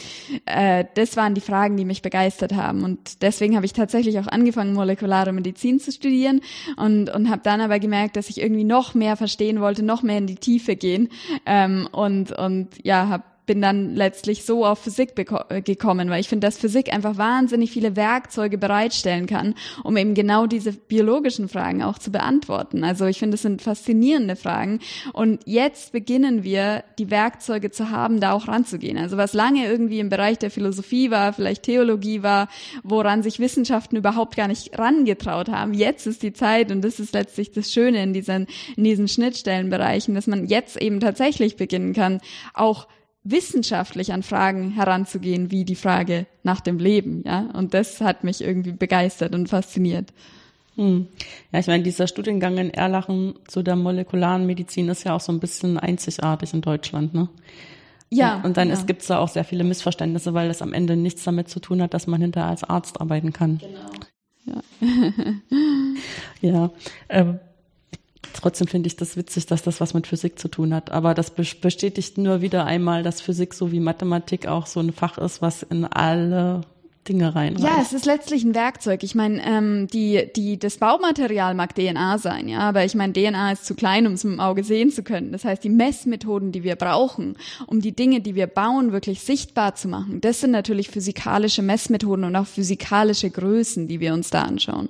äh, 0.45 0.85
das 0.95 1.15
waren 1.15 1.35
die 1.35 1.41
Fragen, 1.41 1.77
die 1.77 1.85
mich 1.85 2.01
begeistert 2.01 2.53
haben. 2.53 2.83
Und 2.83 3.21
deswegen 3.21 3.55
habe 3.55 3.65
ich 3.65 3.73
tatsächlich 3.73 4.19
auch 4.19 4.27
angefangen, 4.27 4.73
molekulare 4.73 5.31
Medizin 5.31 5.79
zu 5.79 5.91
studieren 5.91 6.41
und, 6.75 7.09
und 7.09 7.29
habe 7.29 7.41
dann 7.43 7.61
aber 7.61 7.79
gemerkt, 7.79 8.17
dass 8.17 8.29
ich 8.29 8.41
irgendwie 8.41 8.48
noch 8.49 8.93
mehr 8.93 9.15
verstehen 9.15 9.61
wollte, 9.61 9.83
noch 9.83 10.03
mehr 10.03 10.17
in 10.17 10.27
die 10.27 10.35
Tiefe 10.35 10.75
gehen. 10.75 11.09
Ähm, 11.45 11.87
und, 11.91 12.31
und 12.31 12.69
ja, 12.83 13.07
habe 13.07 13.23
bin 13.49 13.63
dann 13.63 13.95
letztlich 13.95 14.45
so 14.45 14.63
auf 14.63 14.77
Physik 14.77 15.13
äh, 15.17 15.63
gekommen, 15.63 16.11
weil 16.11 16.21
ich 16.21 16.29
finde, 16.29 16.45
dass 16.45 16.59
Physik 16.59 16.93
einfach 16.93 17.17
wahnsinnig 17.17 17.71
viele 17.71 17.95
Werkzeuge 17.95 18.59
bereitstellen 18.59 19.25
kann, 19.25 19.55
um 19.83 19.97
eben 19.97 20.13
genau 20.13 20.45
diese 20.45 20.71
biologischen 20.71 21.49
Fragen 21.49 21.81
auch 21.81 21.97
zu 21.97 22.11
beantworten. 22.11 22.83
Also 22.83 23.07
ich 23.07 23.17
finde, 23.17 23.33
es 23.33 23.41
sind 23.41 23.63
faszinierende 23.63 24.35
Fragen. 24.35 24.81
Und 25.13 25.41
jetzt 25.45 25.93
beginnen 25.93 26.43
wir, 26.43 26.83
die 26.99 27.09
Werkzeuge 27.09 27.71
zu 27.71 27.89
haben, 27.89 28.19
da 28.19 28.33
auch 28.33 28.47
ranzugehen. 28.47 28.99
Also 28.99 29.17
was 29.17 29.33
lange 29.33 29.65
irgendwie 29.65 29.97
im 29.99 30.09
Bereich 30.09 30.37
der 30.37 30.51
Philosophie 30.51 31.09
war, 31.09 31.33
vielleicht 31.33 31.63
Theologie 31.63 32.21
war, 32.21 32.49
woran 32.83 33.23
sich 33.23 33.39
Wissenschaften 33.39 33.95
überhaupt 33.95 34.35
gar 34.35 34.47
nicht 34.47 34.77
rangetraut 34.77 35.49
haben. 35.49 35.73
Jetzt 35.73 36.05
ist 36.05 36.21
die 36.21 36.33
Zeit 36.33 36.71
und 36.71 36.83
das 36.83 36.99
ist 36.99 37.15
letztlich 37.15 37.51
das 37.51 37.73
Schöne 37.73 38.03
in 38.03 38.13
diesen, 38.13 38.45
in 38.77 38.83
diesen 38.83 39.07
Schnittstellenbereichen, 39.07 40.13
dass 40.13 40.27
man 40.27 40.45
jetzt 40.45 40.79
eben 40.79 40.99
tatsächlich 40.99 41.55
beginnen 41.55 41.93
kann, 41.93 42.21
auch 42.53 42.87
wissenschaftlich 43.31 44.13
an 44.13 44.23
Fragen 44.23 44.71
heranzugehen, 44.71 45.51
wie 45.51 45.65
die 45.65 45.75
Frage 45.75 46.25
nach 46.43 46.61
dem 46.61 46.79
Leben, 46.79 47.23
ja. 47.25 47.49
Und 47.53 47.73
das 47.73 48.01
hat 48.01 48.23
mich 48.23 48.41
irgendwie 48.41 48.71
begeistert 48.71 49.35
und 49.35 49.49
fasziniert. 49.49 50.13
Hm. 50.75 51.07
Ja, 51.51 51.59
ich 51.59 51.67
meine, 51.67 51.83
dieser 51.83 52.07
Studiengang 52.07 52.57
in 52.57 52.73
Erlachen 52.73 53.35
zu 53.47 53.63
der 53.63 53.75
molekularen 53.75 54.45
Medizin 54.45 54.87
ist 54.87 55.03
ja 55.03 55.15
auch 55.15 55.19
so 55.19 55.31
ein 55.31 55.39
bisschen 55.39 55.77
einzigartig 55.77 56.53
in 56.53 56.61
Deutschland, 56.61 57.13
ne? 57.13 57.29
Ja. 58.09 58.41
Und 58.43 58.57
dann 58.57 58.69
ja. 58.69 58.81
gibt 58.83 59.01
es 59.01 59.07
da 59.07 59.19
auch 59.19 59.27
sehr 59.27 59.43
viele 59.43 59.63
Missverständnisse, 59.63 60.33
weil 60.33 60.47
das 60.47 60.61
am 60.61 60.73
Ende 60.73 60.95
nichts 60.95 61.23
damit 61.23 61.49
zu 61.49 61.59
tun 61.59 61.81
hat, 61.81 61.93
dass 61.93 62.07
man 62.07 62.21
hinterher 62.21 62.49
als 62.49 62.63
Arzt 62.63 62.99
arbeiten 62.99 63.33
kann. 63.33 63.59
Genau. 63.59 63.91
Ja. 64.45 64.61
ja. 66.41 66.71
Ähm, 67.09 67.39
trotzdem 68.33 68.67
finde 68.67 68.87
ich 68.87 68.95
das 68.95 69.17
witzig, 69.17 69.45
dass 69.45 69.63
das 69.63 69.81
was 69.81 69.93
mit 69.93 70.07
Physik 70.07 70.39
zu 70.39 70.47
tun 70.47 70.73
hat. 70.73 70.91
Aber 70.91 71.13
das 71.13 71.31
bestätigt 71.31 72.17
nur 72.17 72.41
wieder 72.41 72.65
einmal, 72.65 73.03
dass 73.03 73.21
Physik 73.21 73.53
so 73.53 73.71
wie 73.71 73.79
Mathematik 73.79 74.47
auch 74.47 74.65
so 74.65 74.79
ein 74.79 74.93
Fach 74.93 75.17
ist, 75.17 75.41
was 75.41 75.63
in 75.63 75.85
alle 75.85 76.61
Dinge 77.09 77.33
rein. 77.33 77.57
Ja, 77.57 77.79
es 77.81 77.91
ist 77.91 78.05
letztlich 78.05 78.43
ein 78.43 78.53
Werkzeug. 78.53 79.03
Ich 79.03 79.15
meine, 79.15 79.43
ähm, 79.43 79.87
die, 79.87 80.29
die, 80.35 80.59
das 80.59 80.77
Baumaterial 80.77 81.55
mag 81.55 81.73
DNA 81.73 82.19
sein, 82.19 82.47
ja, 82.47 82.59
aber 82.59 82.85
ich 82.85 82.93
meine, 82.93 83.13
DNA 83.13 83.53
ist 83.53 83.65
zu 83.65 83.73
klein, 83.73 84.05
um 84.05 84.13
es 84.13 84.23
mit 84.23 84.33
dem 84.33 84.39
Auge 84.39 84.63
sehen 84.63 84.91
zu 84.91 85.01
können. 85.01 85.31
Das 85.31 85.43
heißt, 85.43 85.63
die 85.63 85.69
Messmethoden, 85.69 86.51
die 86.51 86.63
wir 86.63 86.75
brauchen, 86.75 87.35
um 87.65 87.81
die 87.81 87.93
Dinge, 87.95 88.21
die 88.21 88.35
wir 88.35 88.47
bauen, 88.47 88.91
wirklich 88.91 89.21
sichtbar 89.21 89.75
zu 89.75 89.87
machen, 89.87 90.21
das 90.21 90.41
sind 90.41 90.51
natürlich 90.51 90.89
physikalische 90.89 91.63
Messmethoden 91.63 92.25
und 92.25 92.35
auch 92.35 92.47
physikalische 92.47 93.29
Größen, 93.29 93.87
die 93.87 93.99
wir 93.99 94.13
uns 94.13 94.29
da 94.29 94.43
anschauen. 94.43 94.89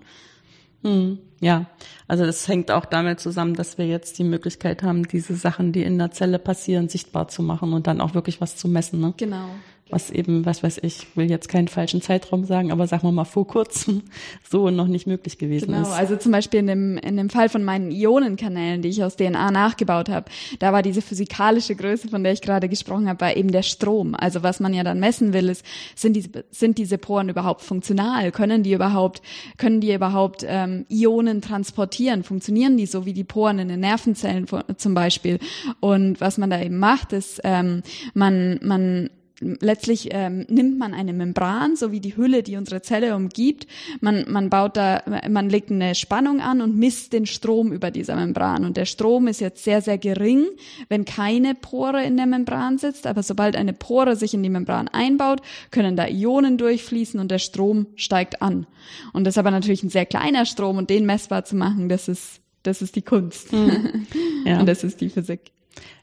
Hm, 0.83 1.19
ja, 1.39 1.65
also 2.07 2.25
das 2.25 2.47
hängt 2.47 2.71
auch 2.71 2.85
damit 2.85 3.19
zusammen, 3.19 3.53
dass 3.55 3.77
wir 3.77 3.87
jetzt 3.87 4.17
die 4.19 4.23
Möglichkeit 4.23 4.83
haben, 4.83 5.07
diese 5.07 5.35
Sachen, 5.35 5.71
die 5.71 5.83
in 5.83 5.97
der 5.97 6.11
Zelle 6.11 6.39
passieren, 6.39 6.89
sichtbar 6.89 7.27
zu 7.27 7.43
machen 7.43 7.73
und 7.73 7.87
dann 7.87 8.01
auch 8.01 8.13
wirklich 8.13 8.41
was 8.41 8.55
zu 8.55 8.67
messen. 8.67 8.99
Ne? 8.99 9.13
Genau 9.17 9.49
was 9.89 10.11
eben, 10.11 10.45
was 10.45 10.61
weiß 10.61 10.79
ich, 10.83 11.07
will 11.15 11.29
jetzt 11.29 11.49
keinen 11.49 11.67
falschen 11.67 12.01
Zeitraum 12.01 12.45
sagen, 12.45 12.71
aber 12.71 12.87
sagen 12.87 13.03
wir 13.03 13.11
mal 13.11 13.25
vor 13.25 13.47
kurzem 13.47 14.03
so 14.49 14.69
noch 14.69 14.87
nicht 14.87 15.07
möglich 15.07 15.37
gewesen 15.37 15.67
genau, 15.67 15.81
ist. 15.81 15.87
Genau, 15.87 15.97
also 15.97 16.15
zum 16.15 16.31
Beispiel 16.31 16.59
in 16.59 16.67
dem, 16.67 16.97
in 16.97 17.17
dem 17.17 17.29
Fall 17.29 17.49
von 17.49 17.63
meinen 17.63 17.91
Ionenkanälen, 17.91 18.81
die 18.81 18.89
ich 18.89 19.03
aus 19.03 19.15
DNA 19.15 19.51
nachgebaut 19.51 20.09
habe, 20.09 20.29
da 20.59 20.73
war 20.73 20.81
diese 20.81 21.01
physikalische 21.01 21.75
Größe, 21.75 22.07
von 22.07 22.23
der 22.23 22.33
ich 22.33 22.41
gerade 22.41 22.69
gesprochen 22.69 23.09
habe, 23.09 23.21
war 23.21 23.35
eben 23.35 23.51
der 23.51 23.63
Strom. 23.63 24.15
Also 24.15 24.43
was 24.43 24.59
man 24.59 24.73
ja 24.73 24.83
dann 24.83 24.99
messen 24.99 25.33
will, 25.33 25.49
ist, 25.49 25.65
sind 25.95 26.13
diese, 26.15 26.29
sind 26.51 26.77
diese 26.77 26.97
Poren 26.97 27.29
überhaupt 27.29 27.61
funktional? 27.61 28.31
Können 28.31 28.63
die 28.63 28.73
überhaupt, 28.73 29.21
können 29.57 29.81
die 29.81 29.93
überhaupt 29.93 30.45
ähm, 30.47 30.85
Ionen 30.89 31.41
transportieren? 31.41 32.23
Funktionieren 32.23 32.77
die 32.77 32.85
so 32.85 33.05
wie 33.05 33.13
die 33.13 33.23
Poren 33.23 33.59
in 33.59 33.69
den 33.69 33.79
Nervenzellen 33.79 34.45
zum 34.77 34.93
Beispiel? 34.93 35.39
Und 35.79 36.21
was 36.21 36.37
man 36.37 36.49
da 36.49 36.61
eben 36.61 36.77
macht, 36.77 37.13
ist, 37.13 37.41
ähm, 37.43 37.81
man, 38.13 38.59
man 38.61 39.09
letztlich 39.41 40.09
ähm, 40.11 40.45
nimmt 40.49 40.77
man 40.77 40.93
eine 40.93 41.13
Membran, 41.13 41.75
so 41.75 41.91
wie 41.91 41.99
die 41.99 42.17
Hülle, 42.17 42.43
die 42.43 42.57
unsere 42.57 42.81
Zelle 42.81 43.15
umgibt. 43.15 43.67
Man, 44.01 44.25
man 44.27 44.49
baut 44.49 44.77
da, 44.77 45.03
man 45.29 45.49
legt 45.49 45.71
eine 45.71 45.95
Spannung 45.95 46.41
an 46.41 46.61
und 46.61 46.75
misst 46.75 47.13
den 47.13 47.25
Strom 47.25 47.71
über 47.71 47.91
dieser 47.91 48.15
Membran. 48.15 48.65
Und 48.65 48.77
der 48.77 48.85
Strom 48.85 49.27
ist 49.27 49.39
jetzt 49.39 49.63
sehr, 49.63 49.81
sehr 49.81 49.97
gering, 49.97 50.45
wenn 50.89 51.05
keine 51.05 51.55
Pore 51.55 52.03
in 52.03 52.17
der 52.17 52.25
Membran 52.25 52.77
sitzt. 52.77 53.07
Aber 53.07 53.23
sobald 53.23 53.55
eine 53.55 53.73
Pore 53.73 54.15
sich 54.15 54.33
in 54.33 54.43
die 54.43 54.49
Membran 54.49 54.87
einbaut, 54.87 55.41
können 55.71 55.95
da 55.95 56.07
Ionen 56.07 56.57
durchfließen 56.57 57.19
und 57.19 57.31
der 57.31 57.39
Strom 57.39 57.87
steigt 57.95 58.41
an. 58.41 58.67
Und 59.13 59.25
das 59.25 59.35
ist 59.35 59.39
aber 59.39 59.51
natürlich 59.51 59.83
ein 59.83 59.89
sehr 59.89 60.05
kleiner 60.05 60.45
Strom 60.45 60.77
und 60.77 60.89
den 60.89 61.05
messbar 61.05 61.45
zu 61.45 61.55
machen, 61.55 61.89
das 61.89 62.07
ist, 62.07 62.41
das 62.63 62.81
ist 62.81 62.95
die 62.95 63.01
Kunst. 63.01 63.53
Mhm. 63.53 64.07
Ja. 64.45 64.61
und 64.61 64.67
das 64.67 64.85
ist 64.85 65.01
die 65.01 65.09
Physik. 65.09 65.51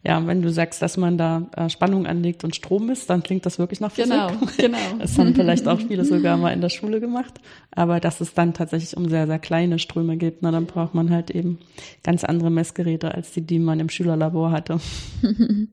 Ja, 0.05 0.25
wenn 0.27 0.43
du 0.43 0.51
sagst, 0.51 0.83
dass 0.83 0.97
man 0.97 1.19
da 1.19 1.49
äh, 1.57 1.69
Spannung 1.69 2.07
anlegt 2.07 2.45
und 2.45 2.55
Strom 2.55 2.87
misst, 2.87 3.11
dann 3.11 3.23
klingt 3.23 3.45
das 3.45 3.59
wirklich 3.59 3.81
nach 3.81 3.91
Physik. 3.91 4.13
Genau, 4.13 4.31
genau. 4.57 4.79
Das 4.99 5.19
haben 5.19 5.35
vielleicht 5.35 5.67
auch 5.67 5.81
viele 5.81 6.05
sogar 6.05 6.37
mal 6.37 6.53
in 6.53 6.61
der 6.61 6.69
Schule 6.69 7.01
gemacht. 7.01 7.35
Aber 7.73 8.01
dass 8.01 8.21
es 8.21 8.35
dann 8.35 8.55
tatsächlich 8.55 8.97
um 8.97 9.09
sehr, 9.09 9.27
sehr 9.27 9.39
kleine 9.39 9.79
Ströme 9.79 10.17
geht, 10.17 10.43
na, 10.43 10.51
dann 10.51 10.67
braucht 10.67 10.95
man 10.95 11.11
halt 11.11 11.31
eben 11.31 11.59
ganz 12.03 12.25
andere 12.25 12.51
Messgeräte 12.51 13.15
als 13.15 13.33
die, 13.33 13.41
die 13.41 13.59
man 13.59 13.81
im 13.81 13.89
Schülerlabor 13.89 14.53
hatte. 14.53 14.79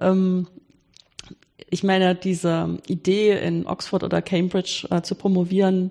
ähm, 0.00 0.46
ich 1.68 1.82
meine, 1.82 2.14
diese 2.14 2.78
Idee 2.86 3.38
in 3.38 3.66
Oxford 3.66 4.04
oder 4.04 4.22
Cambridge 4.22 4.86
äh, 4.90 5.02
zu 5.02 5.14
promovieren, 5.14 5.90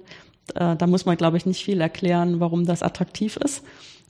äh, 0.56 0.76
da 0.76 0.88
muss 0.88 1.06
man, 1.06 1.18
glaube 1.18 1.38
ich, 1.38 1.46
nicht 1.46 1.64
viel 1.64 1.82
erklären, 1.82 2.40
warum 2.40 2.66
das 2.66 2.84
attraktiv 2.84 3.38
ist. 3.38 3.64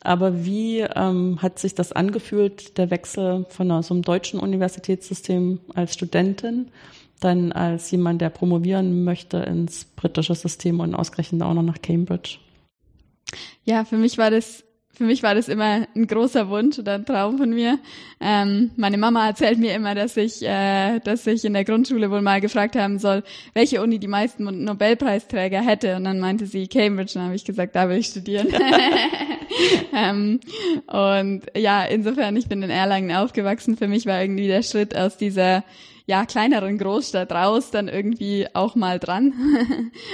Aber 0.03 0.45
wie 0.45 0.79
ähm, 0.79 1.41
hat 1.41 1.59
sich 1.59 1.75
das 1.75 1.91
angefühlt, 1.91 2.77
der 2.77 2.89
Wechsel 2.89 3.45
von 3.49 3.83
so 3.83 3.93
einem 3.93 4.03
deutschen 4.03 4.39
Universitätssystem 4.39 5.59
als 5.75 5.93
Studentin, 5.93 6.69
dann 7.19 7.51
als 7.51 7.91
jemand, 7.91 8.19
der 8.21 8.31
promovieren 8.31 9.03
möchte, 9.03 9.37
ins 9.37 9.85
britische 9.85 10.33
System 10.33 10.79
und 10.79 10.95
ausgerechnet 10.95 11.43
auch 11.43 11.53
noch 11.53 11.61
nach 11.61 11.81
Cambridge? 11.81 12.39
Ja, 13.63 13.85
für 13.85 13.97
mich 13.97 14.17
war 14.17 14.31
das 14.31 14.63
für 14.93 15.05
mich 15.05 15.23
war 15.23 15.33
das 15.33 15.47
immer 15.47 15.87
ein 15.95 16.05
großer 16.05 16.49
Wunsch 16.49 16.77
oder 16.77 16.95
ein 16.95 17.05
Traum 17.05 17.37
von 17.37 17.49
mir. 17.49 17.79
Ähm, 18.19 18.71
meine 18.75 18.97
Mama 18.97 19.25
erzählt 19.25 19.57
mir 19.57 19.73
immer, 19.73 19.95
dass 19.95 20.15
ich, 20.17 20.43
äh, 20.43 20.99
dass 20.99 21.25
ich 21.25 21.45
in 21.45 21.53
der 21.53 21.63
Grundschule 21.63 22.11
wohl 22.11 22.21
mal 22.21 22.41
gefragt 22.41 22.75
haben 22.75 22.99
soll, 22.99 23.23
welche 23.53 23.81
Uni 23.81 23.97
die 23.97 24.07
meisten 24.07 24.43
Nobelpreisträger 24.63 25.61
hätte. 25.61 25.95
Und 25.95 26.03
dann 26.03 26.19
meinte 26.19 26.45
sie 26.45 26.67
Cambridge. 26.67 27.13
Dann 27.15 27.23
habe 27.23 27.35
ich 27.35 27.45
gesagt, 27.45 27.75
da 27.75 27.89
will 27.89 27.97
ich 27.97 28.07
studieren. 28.07 28.49
ähm, 29.93 30.39
und 30.87 31.43
ja, 31.55 31.83
insofern, 31.83 32.35
ich 32.35 32.47
bin 32.47 32.63
in 32.63 32.69
Erlangen 32.69 33.15
aufgewachsen. 33.15 33.77
Für 33.77 33.87
mich 33.87 34.05
war 34.05 34.21
irgendwie 34.21 34.47
der 34.47 34.63
Schritt 34.63 34.95
aus 34.95 35.17
dieser 35.17 35.63
ja, 36.11 36.25
kleineren 36.25 36.77
Großstadt 36.77 37.31
raus 37.31 37.71
dann 37.71 37.87
irgendwie 37.87 38.47
auch 38.53 38.75
mal 38.75 38.99
dran. 38.99 39.33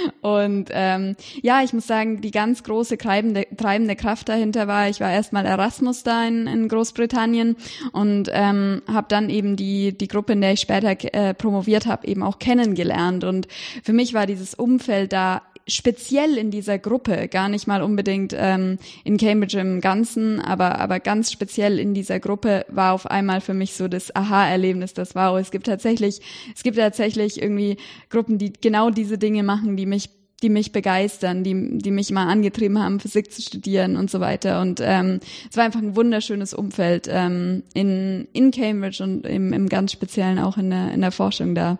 und 0.20 0.68
ähm, 0.70 1.16
ja, 1.42 1.62
ich 1.62 1.72
muss 1.72 1.86
sagen, 1.86 2.20
die 2.20 2.30
ganz 2.30 2.62
große 2.62 2.98
treibende, 2.98 3.46
treibende 3.56 3.96
Kraft 3.96 4.28
dahinter 4.28 4.68
war, 4.68 4.88
ich 4.88 5.00
war 5.00 5.10
erstmal 5.10 5.46
Erasmus 5.46 6.04
da 6.04 6.26
in, 6.26 6.46
in 6.46 6.68
Großbritannien 6.68 7.56
und 7.92 8.30
ähm, 8.32 8.82
habe 8.86 9.08
dann 9.08 9.30
eben 9.30 9.56
die, 9.56 9.96
die 9.96 10.08
Gruppe, 10.08 10.34
in 10.34 10.40
der 10.40 10.52
ich 10.52 10.60
später 10.60 10.96
äh, 11.14 11.34
promoviert 11.34 11.86
habe, 11.86 12.06
eben 12.06 12.22
auch 12.22 12.38
kennengelernt. 12.38 13.24
Und 13.24 13.48
für 13.82 13.92
mich 13.92 14.14
war 14.14 14.26
dieses 14.26 14.54
Umfeld 14.54 15.12
da 15.12 15.42
speziell 15.68 16.36
in 16.36 16.50
dieser 16.50 16.78
Gruppe, 16.78 17.28
gar 17.28 17.48
nicht 17.48 17.66
mal 17.66 17.82
unbedingt 17.82 18.34
ähm, 18.36 18.78
in 19.04 19.16
Cambridge 19.16 19.58
im 19.58 19.80
Ganzen, 19.80 20.40
aber, 20.40 20.78
aber 20.78 20.98
ganz 20.98 21.30
speziell 21.30 21.78
in 21.78 21.94
dieser 21.94 22.18
Gruppe 22.20 22.64
war 22.68 22.92
auf 22.92 23.06
einmal 23.06 23.40
für 23.40 23.54
mich 23.54 23.74
so 23.74 23.86
das 23.86 24.14
Aha-Erlebnis, 24.14 24.94
das 24.94 25.14
wow, 25.14 25.38
es 25.38 25.50
gibt 25.50 25.66
tatsächlich, 25.66 26.20
es 26.54 26.62
gibt 26.62 26.78
tatsächlich 26.78 27.40
irgendwie 27.40 27.76
Gruppen, 28.10 28.38
die 28.38 28.52
genau 28.52 28.90
diese 28.90 29.18
Dinge 29.18 29.42
machen, 29.42 29.76
die 29.76 29.86
mich 29.86 30.10
die 30.42 30.50
mich 30.50 30.70
begeistern, 30.70 31.42
die, 31.42 31.78
die 31.78 31.90
mich 31.90 32.12
mal 32.12 32.28
angetrieben 32.28 32.78
haben, 32.78 33.00
Physik 33.00 33.32
zu 33.32 33.42
studieren 33.42 33.96
und 33.96 34.08
so 34.08 34.20
weiter. 34.20 34.60
Und 34.60 34.80
ähm, 34.80 35.18
es 35.50 35.56
war 35.56 35.64
einfach 35.64 35.82
ein 35.82 35.96
wunderschönes 35.96 36.54
Umfeld 36.54 37.08
ähm, 37.10 37.64
in, 37.74 38.28
in 38.32 38.52
Cambridge 38.52 39.02
und 39.02 39.26
im, 39.26 39.52
im 39.52 39.68
ganz 39.68 39.90
Speziellen 39.90 40.38
auch 40.38 40.56
in 40.56 40.70
der, 40.70 40.92
in 40.92 41.00
der 41.00 41.10
Forschung 41.10 41.56
da. 41.56 41.78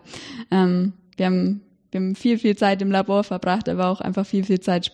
Ähm, 0.51 0.91
wir 1.15 1.27
haben 1.27 1.61
wir 1.91 1.99
haben 1.99 2.15
viel, 2.15 2.37
viel 2.37 2.55
Zeit 2.55 2.81
im 2.81 2.91
Labor 2.91 3.23
verbracht, 3.23 3.67
aber 3.69 3.87
auch 3.87 4.01
einfach 4.01 4.25
viel, 4.25 4.43
viel 4.43 4.59
Zeit, 4.59 4.91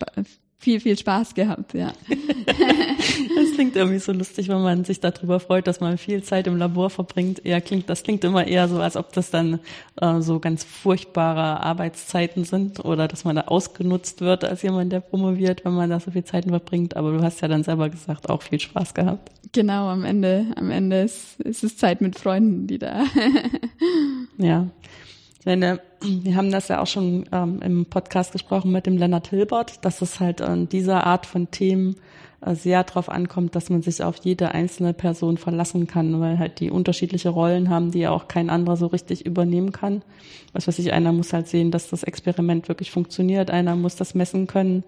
viel, 0.58 0.80
viel 0.80 0.98
Spaß 0.98 1.36
gehabt, 1.36 1.74
ja. 1.74 1.94
das 3.36 3.54
klingt 3.54 3.76
irgendwie 3.76 4.00
so 4.00 4.12
lustig, 4.14 4.48
wenn 4.48 4.62
man 4.62 4.84
sich 4.84 5.00
darüber 5.00 5.40
freut, 5.40 5.68
dass 5.68 5.80
man 5.80 5.98
viel 5.98 6.24
Zeit 6.24 6.48
im 6.48 6.58
Labor 6.58 6.90
verbringt. 6.90 7.42
Ja, 7.44 7.60
klingt, 7.60 7.90
das 7.90 8.04
klingt 8.04 8.24
immer 8.24 8.48
eher 8.48 8.68
so, 8.68 8.80
als 8.80 8.96
ob 8.96 9.14
das 9.14 9.30
dann 9.30 9.60
äh, 10.02 10.22
so 10.22 10.40
ganz 10.40 10.64
furchtbare 10.64 11.62
Arbeitszeiten 11.62 12.46
sind 12.46 12.84
oder 12.84 13.08
dass 13.08 13.26
man 13.26 13.36
da 13.36 13.44
ausgenutzt 13.44 14.22
wird 14.22 14.44
als 14.44 14.62
jemand, 14.62 14.92
der 14.92 15.02
promoviert, 15.02 15.66
wenn 15.66 15.74
man 15.74 15.90
da 15.90 16.00
so 16.00 16.12
viel 16.12 16.24
Zeit 16.24 16.46
verbringt. 16.46 16.96
Aber 16.96 17.12
du 17.12 17.22
hast 17.22 17.42
ja 17.42 17.48
dann 17.48 17.64
selber 17.64 17.90
gesagt, 17.90 18.30
auch 18.30 18.42
viel 18.42 18.60
Spaß 18.60 18.94
gehabt. 18.94 19.32
Genau, 19.52 19.88
am 19.90 20.04
Ende, 20.04 20.48
am 20.56 20.72
Ende 20.72 21.02
ist, 21.02 21.40
ist 21.42 21.64
es 21.64 21.78
Zeit 21.78 22.02
mit 22.02 22.18
Freunden, 22.18 22.68
die 22.68 22.80
da. 22.80 23.04
ja. 24.38 24.68
Ich 25.46 25.48
meine, 25.48 25.80
Wir 26.02 26.36
haben 26.36 26.52
das 26.52 26.70
ja 26.70 26.82
auch 26.82 26.88
schon 26.88 27.26
ähm, 27.32 27.62
im 27.62 27.86
Podcast 27.86 28.32
gesprochen 28.32 28.72
mit 28.72 28.88
dem 28.88 28.98
Lennart 28.98 29.28
Hilbert, 29.28 29.86
dass 29.86 30.02
es 30.02 30.20
halt 30.20 30.42
an 30.42 30.68
dieser 30.70 31.06
Art 31.06 31.28
von 31.28 31.52
Themen 31.52 31.96
äh, 31.96 32.35
sehr 32.54 32.84
darauf 32.84 33.10
ankommt, 33.10 33.56
dass 33.56 33.70
man 33.70 33.82
sich 33.82 34.04
auf 34.04 34.18
jede 34.18 34.52
einzelne 34.52 34.94
Person 34.94 35.38
verlassen 35.38 35.88
kann, 35.88 36.20
weil 36.20 36.38
halt 36.38 36.60
die 36.60 36.70
unterschiedliche 36.70 37.30
Rollen 37.30 37.70
haben, 37.70 37.92
die 37.92 38.00
ja 38.00 38.12
auch 38.12 38.28
kein 38.28 38.52
anderer 38.52 38.78
so 38.78 38.88
richtig 38.88 39.26
übernehmen 39.26 39.72
kann. 39.72 40.04
Was 40.54 40.68
weiß 40.68 40.78
ich, 40.80 40.94
einer 40.94 41.12
muss 41.12 41.34
halt 41.34 41.48
sehen, 41.48 41.72
dass 41.72 41.90
das 41.90 42.04
Experiment 42.04 42.70
wirklich 42.70 42.92
funktioniert, 42.92 43.50
einer 43.50 43.76
muss 43.76 43.96
das 43.96 44.14
messen 44.14 44.46
können, 44.46 44.84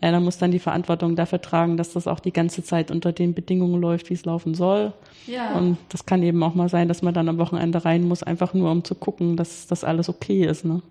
einer 0.00 0.20
muss 0.20 0.38
dann 0.38 0.50
die 0.50 0.58
Verantwortung 0.58 1.16
dafür 1.16 1.40
tragen, 1.40 1.76
dass 1.76 1.94
das 1.94 2.06
auch 2.06 2.20
die 2.20 2.32
ganze 2.32 2.62
Zeit 2.62 2.90
unter 2.90 3.12
den 3.12 3.32
Bedingungen 3.32 3.80
läuft, 3.80 4.10
wie 4.10 4.14
es 4.14 4.26
laufen 4.26 4.54
soll. 4.54 4.92
Ja. 5.26 5.54
Und 5.56 5.78
das 5.88 6.04
kann 6.04 6.22
eben 6.22 6.42
auch 6.42 6.54
mal 6.54 6.68
sein, 6.68 6.88
dass 6.88 7.02
man 7.02 7.14
dann 7.14 7.28
am 7.28 7.38
Wochenende 7.38 7.84
rein 7.84 8.06
muss, 8.06 8.22
einfach 8.22 8.52
nur 8.52 8.70
um 8.70 8.84
zu 8.84 8.94
gucken, 8.94 9.36
dass 9.36 9.66
das 9.66 9.82
alles 9.82 10.08
okay 10.08 10.44
ist. 10.44 10.64
Ne? 10.64 10.82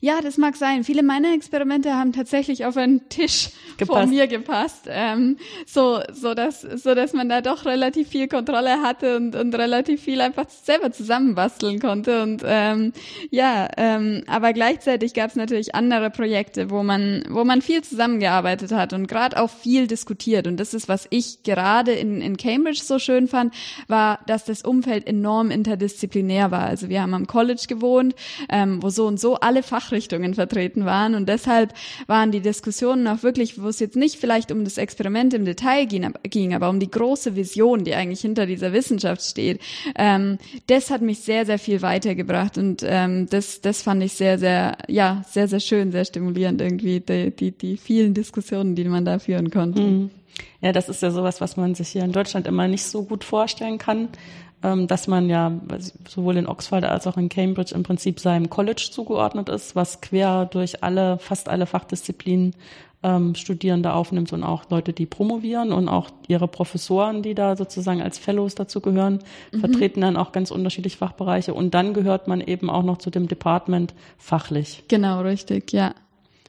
Ja, 0.00 0.20
das 0.20 0.36
mag 0.36 0.56
sein. 0.56 0.84
Viele 0.84 1.02
meiner 1.02 1.34
Experimente 1.34 1.94
haben 1.94 2.12
tatsächlich 2.12 2.64
auf 2.66 2.76
einen 2.76 3.08
Tisch 3.08 3.50
gepasst. 3.78 3.98
vor 3.98 4.06
mir 4.06 4.26
gepasst, 4.26 4.86
ähm, 4.88 5.38
so 5.66 6.00
so 6.12 6.34
dass 6.34 6.60
so 6.60 6.94
dass 6.94 7.12
man 7.12 7.28
da 7.28 7.40
doch 7.40 7.64
relativ 7.64 8.08
viel 8.08 8.28
Kontrolle 8.28 8.82
hatte 8.82 9.16
und, 9.16 9.34
und 9.34 9.54
relativ 9.54 10.02
viel 10.02 10.20
einfach 10.20 10.48
selber 10.48 10.92
zusammenbasteln 10.92 11.80
konnte 11.80 12.22
und 12.22 12.42
ähm, 12.44 12.92
ja, 13.30 13.68
ähm, 13.76 14.24
aber 14.26 14.52
gleichzeitig 14.52 15.14
gab 15.14 15.30
es 15.30 15.36
natürlich 15.36 15.74
andere 15.74 16.10
Projekte, 16.10 16.70
wo 16.70 16.82
man 16.82 17.24
wo 17.30 17.44
man 17.44 17.62
viel 17.62 17.82
zusammengearbeitet 17.82 18.72
hat 18.72 18.92
und 18.92 19.06
gerade 19.06 19.40
auch 19.40 19.50
viel 19.50 19.86
diskutiert 19.86 20.46
und 20.46 20.58
das 20.58 20.74
ist 20.74 20.88
was 20.88 21.06
ich 21.10 21.42
gerade 21.42 21.92
in 21.92 22.20
in 22.20 22.36
Cambridge 22.36 22.82
so 22.82 22.98
schön 22.98 23.26
fand, 23.26 23.54
war, 23.88 24.20
dass 24.26 24.44
das 24.44 24.62
Umfeld 24.62 25.06
enorm 25.06 25.50
interdisziplinär 25.50 26.50
war. 26.50 26.64
Also 26.64 26.88
wir 26.88 27.02
haben 27.02 27.14
am 27.14 27.26
College 27.26 27.64
gewohnt, 27.68 28.14
ähm, 28.48 28.82
wo 28.82 28.90
so 28.90 29.06
und 29.06 29.18
so 29.18 29.36
alle 29.36 29.53
Fachrichtungen 29.62 30.34
vertreten 30.34 30.84
waren. 30.84 31.14
Und 31.14 31.28
deshalb 31.28 31.72
waren 32.06 32.32
die 32.32 32.40
Diskussionen 32.40 33.06
auch 33.06 33.22
wirklich, 33.22 33.60
wo 33.60 33.68
es 33.68 33.80
jetzt 33.80 33.96
nicht 33.96 34.16
vielleicht 34.16 34.50
um 34.50 34.64
das 34.64 34.78
Experiment 34.78 35.34
im 35.34 35.44
Detail 35.44 35.86
ging, 35.86 36.54
aber 36.54 36.70
um 36.70 36.80
die 36.80 36.90
große 36.90 37.36
Vision, 37.36 37.84
die 37.84 37.94
eigentlich 37.94 38.20
hinter 38.20 38.46
dieser 38.46 38.72
Wissenschaft 38.72 39.22
steht. 39.22 39.60
Ähm, 39.96 40.38
das 40.66 40.90
hat 40.90 41.02
mich 41.02 41.20
sehr, 41.20 41.46
sehr 41.46 41.58
viel 41.58 41.82
weitergebracht. 41.82 42.58
Und 42.58 42.82
ähm, 42.84 43.26
das, 43.30 43.60
das 43.60 43.82
fand 43.82 44.02
ich 44.02 44.14
sehr, 44.14 44.38
sehr, 44.38 44.78
ja, 44.88 45.22
sehr, 45.28 45.48
sehr 45.48 45.60
schön, 45.60 45.92
sehr 45.92 46.04
stimulierend 46.04 46.60
irgendwie, 46.60 47.00
die, 47.00 47.30
die, 47.30 47.50
die 47.52 47.76
vielen 47.76 48.14
Diskussionen, 48.14 48.74
die 48.74 48.84
man 48.84 49.04
da 49.04 49.18
führen 49.18 49.50
konnte. 49.50 49.80
Mhm. 49.80 50.10
Ja, 50.60 50.72
das 50.72 50.88
ist 50.88 51.02
ja 51.02 51.10
sowas, 51.10 51.40
was 51.40 51.56
man 51.56 51.74
sich 51.74 51.88
hier 51.88 52.04
in 52.04 52.12
Deutschland 52.12 52.46
immer 52.46 52.66
nicht 52.68 52.84
so 52.84 53.04
gut 53.04 53.22
vorstellen 53.22 53.78
kann. 53.78 54.08
Ähm, 54.64 54.86
dass 54.86 55.08
man 55.08 55.28
ja 55.28 55.52
sowohl 56.08 56.38
in 56.38 56.46
Oxford 56.46 56.84
als 56.84 57.06
auch 57.06 57.18
in 57.18 57.28
Cambridge 57.28 57.74
im 57.74 57.82
Prinzip 57.82 58.18
seinem 58.18 58.48
College 58.48 58.88
zugeordnet 58.90 59.50
ist, 59.50 59.76
was 59.76 60.00
quer 60.00 60.46
durch 60.46 60.82
alle, 60.82 61.18
fast 61.18 61.50
alle 61.50 61.66
Fachdisziplinen 61.66 62.54
ähm, 63.02 63.34
Studierende 63.34 63.92
aufnimmt 63.92 64.32
und 64.32 64.42
auch 64.42 64.70
Leute, 64.70 64.94
die 64.94 65.04
promovieren 65.04 65.70
und 65.70 65.90
auch 65.90 66.08
ihre 66.28 66.48
Professoren, 66.48 67.22
die 67.22 67.34
da 67.34 67.56
sozusagen 67.56 68.00
als 68.00 68.16
Fellows 68.16 68.54
dazu 68.54 68.80
gehören, 68.80 69.18
mhm. 69.52 69.60
vertreten 69.60 70.00
dann 70.00 70.16
auch 70.16 70.32
ganz 70.32 70.50
unterschiedliche 70.50 70.96
Fachbereiche 70.96 71.52
und 71.52 71.74
dann 71.74 71.92
gehört 71.92 72.26
man 72.26 72.40
eben 72.40 72.70
auch 72.70 72.84
noch 72.84 72.96
zu 72.96 73.10
dem 73.10 73.28
Department 73.28 73.92
fachlich. 74.16 74.84
Genau, 74.88 75.20
richtig, 75.20 75.74
ja. 75.74 75.94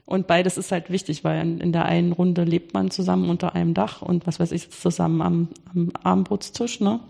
Und 0.06 0.28
beides 0.28 0.58
ist 0.58 0.72
halt 0.72 0.90
wichtig, 0.90 1.26
weil 1.26 1.42
in, 1.42 1.60
in, 1.60 1.74
der 1.74 1.84
einen 1.84 2.14
Runde 2.14 2.46
lebt 2.46 2.74
man 2.74 2.92
zusammen 2.92 3.30
unter 3.30 3.56
einem 3.56 3.74
Dach 3.74 4.02
und 4.02 4.26
was 4.26 4.40
weiß 4.40 4.54
ich, 4.54 4.70
zusammen 4.70 5.22
am, 5.22 5.48
am 5.74 5.92
Abendbrotstisch, 6.02 6.80
ne? 6.80 7.02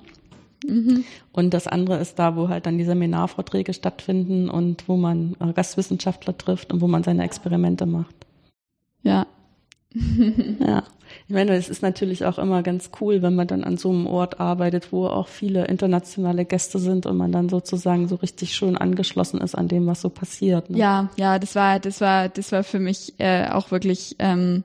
Mhm. 0.64 1.04
Und 1.32 1.54
das 1.54 1.68
andere 1.68 1.98
ist 1.98 2.20
da, 2.20 2.36
wo 2.36 2.50
halt 2.50 2.66
dann 2.66 2.78
die 2.78 2.86
Seminarvorträge 2.86 3.74
stattfinden 3.74 4.50
und 4.50 4.88
wo 4.88 4.96
man 4.96 5.36
äh, 5.40 5.54
Gastwissenschaftler 5.54 6.38
trifft 6.38 6.72
und 6.72 6.82
wo 6.82 6.88
man 6.88 7.04
seine 7.04 7.24
Experimente 7.24 7.86
macht. 7.86 8.16
Ja. 9.04 9.28
ja. 10.60 10.84
Ich 11.28 11.34
meine, 11.34 11.56
es 11.56 11.70
ist 11.70 11.82
natürlich 11.82 12.26
auch 12.26 12.38
immer 12.38 12.64
ganz 12.64 12.92
cool, 13.00 13.22
wenn 13.22 13.36
man 13.36 13.48
dann 13.48 13.64
an 13.64 13.78
so 13.78 13.90
einem 13.90 14.08
Ort 14.08 14.40
arbeitet, 14.40 14.92
wo 14.92 15.08
auch 15.08 15.28
viele 15.28 15.66
internationale 15.66 16.46
Gäste 16.46 16.80
sind 16.80 17.06
und 17.06 17.18
man 17.18 17.32
dann 17.32 17.50
sozusagen 17.50 18.08
so 18.08 18.16
richtig 18.16 18.56
schön 18.56 18.78
angeschlossen 18.78 19.42
ist 19.42 19.56
an 19.56 19.68
dem, 19.68 19.88
was 19.88 20.02
so 20.02 20.10
passiert. 20.10 20.70
Ne? 20.70 20.78
Ja, 20.78 21.10
ja, 21.16 21.40
das 21.40 21.56
war, 21.56 21.80
das 21.80 22.02
war, 22.02 22.30
das 22.30 22.52
war 22.52 22.64
für 22.64 22.80
mich 22.80 23.14
äh, 23.20 23.48
auch 23.50 23.72
wirklich 23.72 24.16
ähm, 24.20 24.64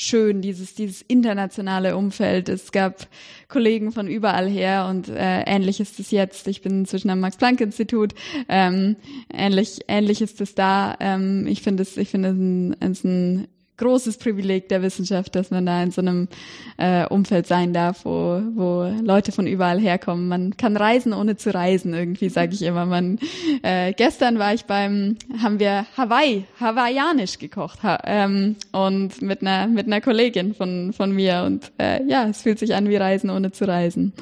schön, 0.00 0.42
dieses, 0.42 0.74
dieses 0.74 1.02
internationale 1.02 1.96
Umfeld. 1.96 2.48
Es 2.48 2.70
gab 2.70 3.08
Kollegen 3.48 3.90
von 3.90 4.06
überall 4.06 4.48
her 4.48 4.86
und 4.88 5.08
äh, 5.08 5.42
ähnlich 5.42 5.80
ist 5.80 5.98
es 5.98 6.12
jetzt. 6.12 6.46
Ich 6.46 6.62
bin 6.62 6.80
inzwischen 6.80 7.10
am 7.10 7.18
Max-Planck-Institut. 7.18 8.14
Ähm, 8.48 8.94
ähnlich, 9.32 9.80
ähnlich 9.88 10.22
ist 10.22 10.40
es 10.40 10.54
da. 10.54 10.96
Ähm, 11.00 11.48
ich 11.48 11.62
finde 11.62 11.82
es, 11.82 11.96
ich 11.96 12.10
finde 12.10 12.28
es 12.28 12.36
ein, 12.36 12.76
ein 12.80 13.48
großes 13.78 14.18
Privileg 14.18 14.68
der 14.68 14.82
Wissenschaft, 14.82 15.34
dass 15.34 15.50
man 15.50 15.64
da 15.64 15.82
in 15.82 15.90
so 15.90 16.00
einem 16.00 16.28
äh, 16.76 17.06
Umfeld 17.06 17.46
sein 17.46 17.72
darf, 17.72 18.04
wo, 18.04 18.42
wo 18.54 18.92
Leute 19.02 19.32
von 19.32 19.46
überall 19.46 19.80
herkommen. 19.80 20.28
Man 20.28 20.56
kann 20.56 20.76
reisen, 20.76 21.12
ohne 21.12 21.36
zu 21.36 21.54
reisen, 21.54 21.94
irgendwie 21.94 22.28
sage 22.28 22.54
ich 22.54 22.62
immer. 22.62 22.86
Man, 22.86 23.18
äh, 23.62 23.92
gestern 23.94 24.38
war 24.38 24.52
ich 24.52 24.64
beim, 24.64 25.16
haben 25.42 25.58
wir 25.58 25.86
Hawaii, 25.96 26.44
hawaiianisch 26.60 27.38
gekocht 27.38 27.82
ha, 27.82 27.98
ähm, 28.04 28.56
und 28.72 29.22
mit 29.22 29.40
einer 29.40 29.66
mit 29.68 29.86
einer 29.86 30.00
Kollegin 30.00 30.54
von 30.54 30.92
von 30.92 31.12
mir 31.12 31.44
und 31.46 31.72
äh, 31.78 32.04
ja, 32.04 32.28
es 32.28 32.42
fühlt 32.42 32.58
sich 32.58 32.74
an 32.74 32.88
wie 32.88 32.96
Reisen, 32.96 33.30
ohne 33.30 33.52
zu 33.52 33.66
reisen. 33.66 34.12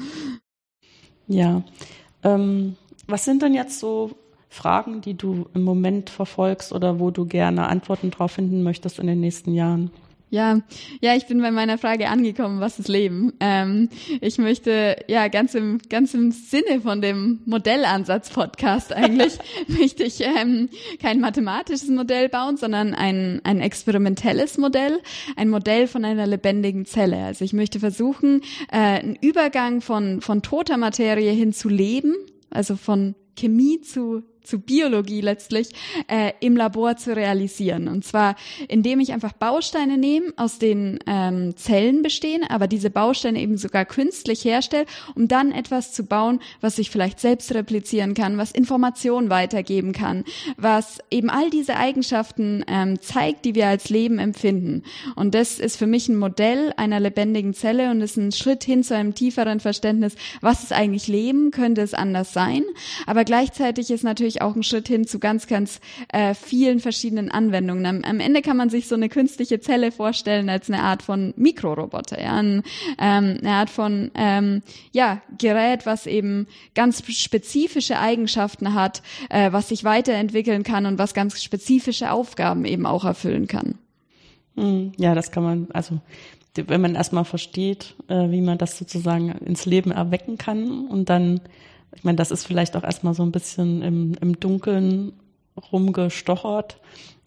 Ja, 1.27 1.63
ähm, 2.23 2.75
was 3.07 3.25
sind 3.25 3.41
denn 3.41 3.53
jetzt 3.53 3.79
so 3.79 4.11
Fragen, 4.49 5.01
die 5.01 5.15
du 5.15 5.47
im 5.53 5.63
Moment 5.63 6.09
verfolgst 6.09 6.73
oder 6.73 6.99
wo 6.99 7.11
du 7.11 7.25
gerne 7.25 7.67
Antworten 7.67 8.11
drauf 8.11 8.31
finden 8.31 8.63
möchtest 8.63 8.99
in 8.99 9.07
den 9.07 9.19
nächsten 9.19 9.53
Jahren? 9.53 9.91
Ja, 10.29 10.59
ja, 10.99 11.15
ich 11.15 11.27
bin 11.27 11.41
bei 11.41 11.51
meiner 11.51 11.77
Frage 11.77 12.09
angekommen, 12.09 12.59
was 12.59 12.79
ist 12.79 12.89
Leben? 12.89 13.31
Ähm, 13.39 13.87
ich 14.19 14.37
möchte, 14.37 14.97
ja, 15.07 15.29
ganz 15.29 15.55
im, 15.55 15.79
ganz 15.89 16.13
im 16.13 16.31
Sinne 16.31 16.81
von 16.81 17.01
dem 17.01 17.39
Modellansatz-Podcast 17.45 18.91
eigentlich, 18.91 19.39
möchte 19.69 20.03
ich 20.03 20.19
ähm, 20.19 20.67
kein 21.01 21.21
mathematisches 21.21 21.87
Modell 21.87 22.27
bauen, 22.27 22.57
sondern 22.57 22.93
ein, 22.93 23.39
ein 23.45 23.61
experimentelles 23.61 24.57
Modell, 24.57 24.99
ein 25.37 25.49
Modell 25.49 25.87
von 25.87 26.03
einer 26.03 26.27
lebendigen 26.27 26.85
Zelle. 26.85 27.23
Also 27.23 27.45
ich 27.45 27.53
möchte 27.53 27.79
versuchen, 27.79 28.41
äh, 28.69 28.77
einen 28.77 29.15
Übergang 29.15 29.79
von, 29.79 30.19
von 30.19 30.41
toter 30.41 30.75
Materie 30.75 31.31
hin 31.31 31.53
zu 31.53 31.69
Leben, 31.69 32.13
also 32.49 32.75
von 32.75 33.15
Chemie 33.37 33.79
zu 33.79 34.23
zu 34.47 34.59
Biologie 34.59 35.21
letztlich 35.21 35.69
äh, 36.07 36.31
im 36.39 36.55
Labor 36.55 36.97
zu 36.97 37.15
realisieren. 37.15 37.87
Und 37.87 38.05
zwar, 38.05 38.35
indem 38.67 38.99
ich 38.99 39.13
einfach 39.13 39.33
Bausteine 39.33 39.97
nehme, 39.97 40.33
aus 40.37 40.59
denen 40.59 40.99
ähm, 41.05 41.55
Zellen 41.57 42.01
bestehen, 42.01 42.43
aber 42.47 42.67
diese 42.67 42.89
Bausteine 42.89 43.39
eben 43.39 43.57
sogar 43.57 43.85
künstlich 43.85 44.45
herstelle, 44.45 44.85
um 45.15 45.27
dann 45.27 45.51
etwas 45.51 45.93
zu 45.93 46.03
bauen, 46.03 46.39
was 46.61 46.77
sich 46.77 46.89
vielleicht 46.89 47.19
selbst 47.19 47.53
replizieren 47.53 48.13
kann, 48.13 48.37
was 48.37 48.51
Informationen 48.51 49.29
weitergeben 49.29 49.91
kann, 49.91 50.23
was 50.57 50.99
eben 51.11 51.29
all 51.29 51.49
diese 51.49 51.75
Eigenschaften 51.75 52.63
ähm, 52.67 53.01
zeigt, 53.01 53.45
die 53.45 53.55
wir 53.55 53.67
als 53.67 53.89
Leben 53.89 54.19
empfinden. 54.19 54.83
Und 55.15 55.35
das 55.35 55.59
ist 55.59 55.77
für 55.77 55.87
mich 55.87 56.07
ein 56.09 56.17
Modell 56.17 56.73
einer 56.77 56.99
lebendigen 56.99 57.53
Zelle 57.53 57.91
und 57.91 58.01
ist 58.01 58.17
ein 58.17 58.31
Schritt 58.31 58.63
hin 58.63 58.83
zu 58.83 58.95
einem 58.95 59.15
tieferen 59.15 59.59
Verständnis, 59.59 60.15
was 60.41 60.63
ist 60.63 60.73
eigentlich 60.73 61.07
Leben, 61.07 61.51
könnte 61.51 61.81
es 61.81 61.93
anders 61.93 62.33
sein. 62.33 62.63
Aber 63.05 63.23
gleichzeitig 63.23 63.91
ist 63.91 64.03
natürlich 64.03 64.36
auch 64.41 64.55
ein 64.55 64.63
Schritt 64.63 64.87
hin 64.87 65.05
zu 65.07 65.19
ganz, 65.19 65.47
ganz 65.47 65.79
äh, 66.09 66.33
vielen 66.33 66.79
verschiedenen 66.79 67.31
Anwendungen. 67.31 67.85
Am, 67.85 68.03
am, 68.03 68.19
Ende 68.19 68.41
kann 68.41 68.57
man 68.57 68.69
sich 68.69 68.87
so 68.87 68.95
eine 68.95 69.09
künstliche 69.09 69.59
Zelle 69.59 69.91
vorstellen 69.91 70.49
als 70.49 70.69
eine 70.69 70.81
Art 70.81 71.01
von 71.01 71.33
Mikroroboter, 71.37 72.21
ja, 72.21 72.35
ein, 72.35 72.63
ähm, 72.99 73.37
eine 73.41 73.51
Art 73.51 73.69
von 73.69 74.11
ähm, 74.15 74.61
ja 74.91 75.21
Gerät, 75.37 75.85
was 75.85 76.07
eben 76.07 76.47
ganz 76.75 77.03
spezifische 77.11 77.99
Eigenschaften 77.99 78.73
hat, 78.73 79.01
äh, 79.29 79.51
was 79.51 79.69
sich 79.69 79.83
weiterentwickeln 79.83 80.63
kann 80.63 80.85
und 80.85 80.97
was 80.97 81.13
ganz 81.13 81.41
spezifische 81.41 82.11
Aufgaben 82.11 82.65
eben 82.65 82.85
auch 82.85 83.05
erfüllen 83.05 83.47
kann. 83.47 83.75
Hm, 84.55 84.91
ja, 84.97 85.13
das 85.15 85.31
kann 85.31 85.43
man, 85.43 85.67
also 85.73 85.99
wenn 86.65 86.81
man 86.81 86.95
erstmal 86.95 87.25
versteht, 87.25 87.95
äh, 88.07 88.31
wie 88.31 88.41
man 88.41 88.57
das 88.57 88.77
sozusagen 88.77 89.29
ins 89.29 89.65
Leben 89.65 89.91
erwecken 89.91 90.37
kann 90.37 90.87
und 90.87 91.09
dann 91.09 91.41
ich 91.95 92.03
meine, 92.03 92.15
das 92.15 92.31
ist 92.31 92.45
vielleicht 92.45 92.75
auch 92.75 92.83
erstmal 92.83 93.13
so 93.13 93.23
ein 93.23 93.31
bisschen 93.31 93.81
im, 93.81 94.13
im 94.21 94.39
Dunkeln 94.39 95.13
rumgestochert. 95.71 96.79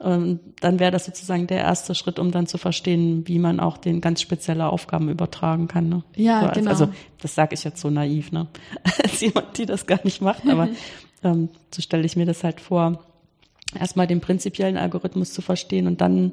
Ähm, 0.02 0.40
dann 0.60 0.78
wäre 0.78 0.90
das 0.90 1.04
sozusagen 1.04 1.46
der 1.46 1.58
erste 1.58 1.94
Schritt, 1.94 2.18
um 2.18 2.30
dann 2.30 2.46
zu 2.46 2.56
verstehen, 2.56 3.26
wie 3.26 3.38
man 3.38 3.60
auch 3.60 3.76
den 3.76 4.00
ganz 4.00 4.20
spezielle 4.20 4.70
Aufgaben 4.70 5.08
übertragen 5.08 5.68
kann. 5.68 5.88
Ne? 5.88 6.04
Ja, 6.16 6.46
so, 6.46 6.60
genau. 6.60 6.70
Also 6.70 6.88
das 7.20 7.34
sage 7.34 7.54
ich 7.54 7.64
jetzt 7.64 7.80
so 7.80 7.90
naiv, 7.90 8.32
ne? 8.32 8.46
als 9.02 9.20
jemand, 9.20 9.58
die 9.58 9.66
das 9.66 9.86
gar 9.86 10.00
nicht 10.04 10.22
macht, 10.22 10.48
aber 10.48 10.68
ähm, 11.22 11.50
so 11.74 11.82
stelle 11.82 12.04
ich 12.04 12.16
mir 12.16 12.26
das 12.26 12.44
halt 12.44 12.60
vor, 12.60 13.04
erstmal 13.78 14.06
den 14.06 14.20
prinzipiellen 14.20 14.76
Algorithmus 14.76 15.32
zu 15.32 15.42
verstehen 15.42 15.86
und 15.86 16.00
dann 16.00 16.32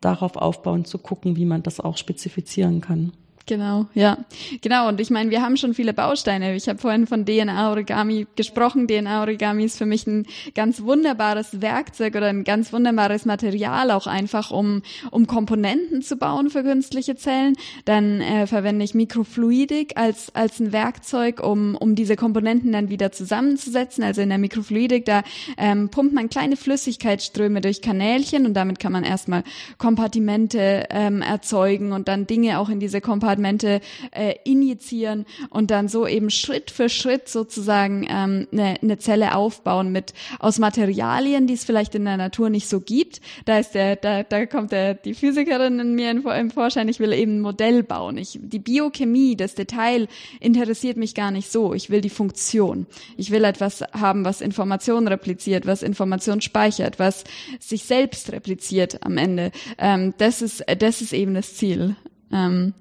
darauf 0.00 0.36
aufbauen 0.36 0.84
zu 0.84 0.98
gucken, 0.98 1.36
wie 1.36 1.44
man 1.46 1.62
das 1.62 1.80
auch 1.80 1.96
spezifizieren 1.96 2.80
kann. 2.80 3.12
Genau, 3.46 3.84
ja. 3.92 4.16
Genau, 4.62 4.88
und 4.88 5.00
ich 5.02 5.10
meine, 5.10 5.30
wir 5.30 5.42
haben 5.42 5.58
schon 5.58 5.74
viele 5.74 5.92
Bausteine. 5.92 6.54
Ich 6.56 6.66
habe 6.66 6.78
vorhin 6.78 7.06
von 7.06 7.26
DNA-Origami 7.26 8.26
gesprochen. 8.36 8.88
DNA-Origami 8.88 9.64
ist 9.64 9.76
für 9.76 9.84
mich 9.84 10.06
ein 10.06 10.26
ganz 10.54 10.80
wunderbares 10.80 11.60
Werkzeug 11.60 12.14
oder 12.14 12.28
ein 12.28 12.44
ganz 12.44 12.72
wunderbares 12.72 13.26
Material 13.26 13.90
auch 13.90 14.06
einfach, 14.06 14.50
um, 14.50 14.80
um 15.10 15.26
Komponenten 15.26 16.00
zu 16.00 16.16
bauen 16.16 16.48
für 16.48 16.62
künstliche 16.62 17.16
Zellen. 17.16 17.54
Dann 17.84 18.22
äh, 18.22 18.46
verwende 18.46 18.82
ich 18.82 18.94
Mikrofluidik 18.94 19.98
als, 19.98 20.34
als 20.34 20.58
ein 20.58 20.72
Werkzeug, 20.72 21.42
um, 21.46 21.74
um 21.74 21.94
diese 21.94 22.16
Komponenten 22.16 22.72
dann 22.72 22.88
wieder 22.88 23.12
zusammenzusetzen. 23.12 24.04
Also 24.04 24.22
in 24.22 24.30
der 24.30 24.38
Mikrofluidik, 24.38 25.04
da 25.04 25.22
ähm, 25.58 25.90
pumpt 25.90 26.14
man 26.14 26.30
kleine 26.30 26.56
Flüssigkeitsströme 26.56 27.60
durch 27.60 27.82
Kanälchen 27.82 28.46
und 28.46 28.54
damit 28.54 28.78
kann 28.78 28.92
man 28.92 29.04
erstmal 29.04 29.44
Kompartimente 29.76 30.86
ähm, 30.88 31.20
erzeugen 31.20 31.92
und 31.92 32.08
dann 32.08 32.26
Dinge 32.26 32.58
auch 32.58 32.70
in 32.70 32.80
diese 32.80 33.02
Kompartimente 33.02 33.33
Kompartmente 33.34 33.80
äh, 34.12 34.34
injizieren 34.44 35.26
und 35.50 35.70
dann 35.70 35.88
so 35.88 36.06
eben 36.06 36.30
Schritt 36.30 36.70
für 36.70 36.88
Schritt 36.88 37.28
sozusagen 37.28 38.06
ähm, 38.08 38.46
eine, 38.52 38.76
eine 38.80 38.98
Zelle 38.98 39.34
aufbauen 39.34 39.90
mit 39.90 40.14
aus 40.38 40.58
Materialien, 40.58 41.46
die 41.46 41.54
es 41.54 41.64
vielleicht 41.64 41.94
in 41.94 42.04
der 42.04 42.16
Natur 42.16 42.48
nicht 42.50 42.68
so 42.68 42.80
gibt. 42.80 43.20
Da 43.44 43.58
ist 43.58 43.74
der, 43.74 43.96
da, 43.96 44.22
da 44.22 44.46
kommt 44.46 44.70
der, 44.70 44.94
die 44.94 45.14
Physikerin 45.14 45.80
in 45.80 45.94
mir 45.94 46.10
im 46.10 46.50
Vorschein. 46.50 46.88
Ich 46.88 47.00
will 47.00 47.12
eben 47.12 47.38
ein 47.38 47.40
Modell 47.40 47.82
bauen. 47.82 48.18
Ich, 48.18 48.38
die 48.40 48.60
Biochemie, 48.60 49.36
das 49.36 49.54
Detail 49.54 50.06
interessiert 50.38 50.96
mich 50.96 51.14
gar 51.14 51.30
nicht 51.30 51.50
so. 51.50 51.74
Ich 51.74 51.90
will 51.90 52.00
die 52.00 52.10
Funktion. 52.10 52.86
Ich 53.16 53.30
will 53.30 53.44
etwas 53.44 53.82
haben, 53.92 54.24
was 54.24 54.40
Informationen 54.40 55.08
repliziert, 55.08 55.66
was 55.66 55.82
Informationen 55.82 56.40
speichert, 56.40 56.98
was 56.98 57.24
sich 57.58 57.84
selbst 57.84 58.30
repliziert 58.32 59.04
am 59.04 59.18
Ende. 59.18 59.50
Ähm, 59.78 60.14
das 60.18 60.40
ist, 60.40 60.64
das 60.78 61.00
ist 61.00 61.12
eben 61.12 61.34
das 61.34 61.54
Ziel. 61.54 61.96
Ähm, 62.32 62.74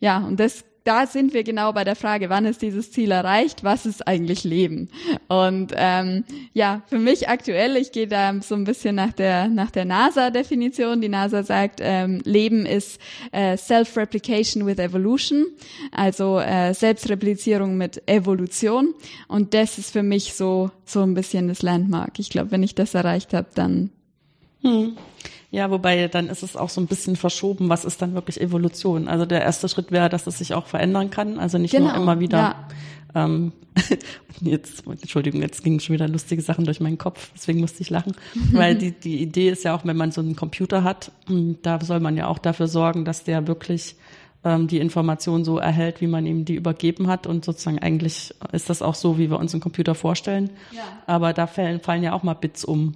ja, 0.00 0.18
und 0.18 0.38
das, 0.40 0.64
da 0.86 1.06
sind 1.06 1.34
wir 1.34 1.42
genau 1.42 1.72
bei 1.72 1.82
der 1.82 1.96
Frage, 1.96 2.30
wann 2.30 2.44
ist 2.44 2.62
dieses 2.62 2.92
Ziel 2.92 3.10
erreicht? 3.10 3.64
Was 3.64 3.86
ist 3.86 4.06
eigentlich 4.06 4.44
Leben? 4.44 4.88
Und 5.26 5.72
ähm, 5.74 6.24
ja, 6.52 6.82
für 6.86 7.00
mich 7.00 7.28
aktuell, 7.28 7.76
ich 7.76 7.90
gehe 7.90 8.06
da 8.06 8.40
so 8.40 8.54
ein 8.54 8.62
bisschen 8.62 8.94
nach 8.94 9.12
der 9.12 9.48
nach 9.48 9.72
der 9.72 9.84
NASA-Definition. 9.84 11.00
Die 11.00 11.08
NASA 11.08 11.42
sagt, 11.42 11.80
ähm, 11.82 12.20
Leben 12.24 12.66
ist 12.66 13.00
äh, 13.32 13.56
Self-Replication 13.56 14.64
with 14.64 14.78
Evolution, 14.78 15.46
also 15.90 16.38
äh, 16.38 16.72
Selbstreplizierung 16.72 17.76
mit 17.76 18.08
Evolution. 18.08 18.94
Und 19.26 19.54
das 19.54 19.78
ist 19.78 19.90
für 19.90 20.04
mich 20.04 20.34
so 20.34 20.70
so 20.84 21.02
ein 21.02 21.14
bisschen 21.14 21.48
das 21.48 21.62
Landmark. 21.62 22.20
Ich 22.20 22.30
glaube, 22.30 22.52
wenn 22.52 22.62
ich 22.62 22.76
das 22.76 22.94
erreicht 22.94 23.34
habe, 23.34 23.48
dann 23.54 23.90
hm. 24.62 24.96
Ja, 25.50 25.70
wobei 25.70 26.08
dann 26.08 26.28
ist 26.28 26.42
es 26.42 26.56
auch 26.56 26.68
so 26.68 26.80
ein 26.80 26.86
bisschen 26.86 27.16
verschoben, 27.16 27.68
was 27.68 27.84
ist 27.84 28.02
dann 28.02 28.14
wirklich 28.14 28.40
Evolution? 28.40 29.08
Also 29.08 29.26
der 29.26 29.42
erste 29.42 29.68
Schritt 29.68 29.92
wäre, 29.92 30.08
dass 30.08 30.26
es 30.26 30.38
sich 30.38 30.54
auch 30.54 30.66
verändern 30.66 31.10
kann, 31.10 31.38
also 31.38 31.58
nicht 31.58 31.70
genau, 31.72 31.88
nur 31.88 31.96
immer 31.96 32.20
wieder. 32.20 32.38
Ja. 32.38 32.68
Ähm, 33.14 33.52
jetzt, 34.40 34.86
Entschuldigung, 34.86 35.42
jetzt 35.42 35.62
gingen 35.62 35.80
schon 35.80 35.94
wieder 35.94 36.08
lustige 36.08 36.42
Sachen 36.42 36.64
durch 36.64 36.80
meinen 36.80 36.98
Kopf, 36.98 37.30
deswegen 37.34 37.60
musste 37.60 37.82
ich 37.82 37.90
lachen. 37.90 38.14
Weil 38.52 38.76
die, 38.76 38.92
die 38.92 39.22
Idee 39.22 39.50
ist 39.50 39.64
ja 39.64 39.76
auch, 39.76 39.84
wenn 39.84 39.96
man 39.96 40.12
so 40.12 40.20
einen 40.20 40.36
Computer 40.36 40.82
hat, 40.82 41.12
hm, 41.26 41.58
da 41.62 41.80
soll 41.80 42.00
man 42.00 42.16
ja 42.16 42.26
auch 42.26 42.38
dafür 42.38 42.68
sorgen, 42.68 43.04
dass 43.04 43.24
der 43.24 43.46
wirklich 43.46 43.96
ähm, 44.46 44.68
die 44.68 44.78
Information 44.78 45.44
so 45.44 45.58
erhält, 45.58 46.00
wie 46.00 46.06
man 46.06 46.24
ihm 46.24 46.44
die 46.44 46.54
übergeben 46.54 47.08
hat. 47.08 47.26
Und 47.26 47.44
sozusagen 47.44 47.80
eigentlich 47.80 48.34
ist 48.52 48.70
das 48.70 48.80
auch 48.80 48.94
so, 48.94 49.18
wie 49.18 49.30
wir 49.30 49.38
uns 49.38 49.52
einen 49.52 49.60
Computer 49.60 49.94
vorstellen. 49.94 50.50
Ja. 50.72 50.82
Aber 51.06 51.32
da 51.32 51.46
fallen, 51.46 51.80
fallen 51.80 52.02
ja 52.02 52.12
auch 52.12 52.22
mal 52.22 52.34
Bits 52.34 52.64
um. 52.64 52.94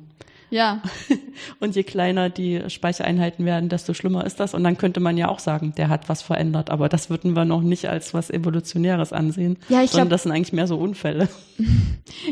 Ja. 0.50 0.82
Und 1.60 1.76
je 1.76 1.84
kleiner 1.84 2.28
die 2.28 2.62
Speichereinheiten 2.68 3.44
werden, 3.44 3.68
desto 3.68 3.94
schlimmer 3.94 4.26
ist 4.26 4.40
das. 4.40 4.54
Und 4.54 4.64
dann 4.64 4.76
könnte 4.76 5.00
man 5.00 5.16
ja 5.16 5.28
auch 5.28 5.38
sagen, 5.38 5.72
der 5.76 5.88
hat 5.88 6.08
was 6.08 6.22
verändert. 6.22 6.70
Aber 6.70 6.88
das 6.88 7.08
würden 7.08 7.34
wir 7.34 7.44
noch 7.44 7.62
nicht 7.62 7.88
als 7.88 8.12
was 8.14 8.30
Evolutionäres 8.30 9.12
ansehen. 9.12 9.58
Ja, 9.68 9.82
ich 9.82 9.92
glaube, 9.92 10.08
das 10.08 10.24
sind 10.24 10.32
eigentlich 10.32 10.52
mehr 10.52 10.66
so 10.66 10.76
Unfälle. 10.76 11.28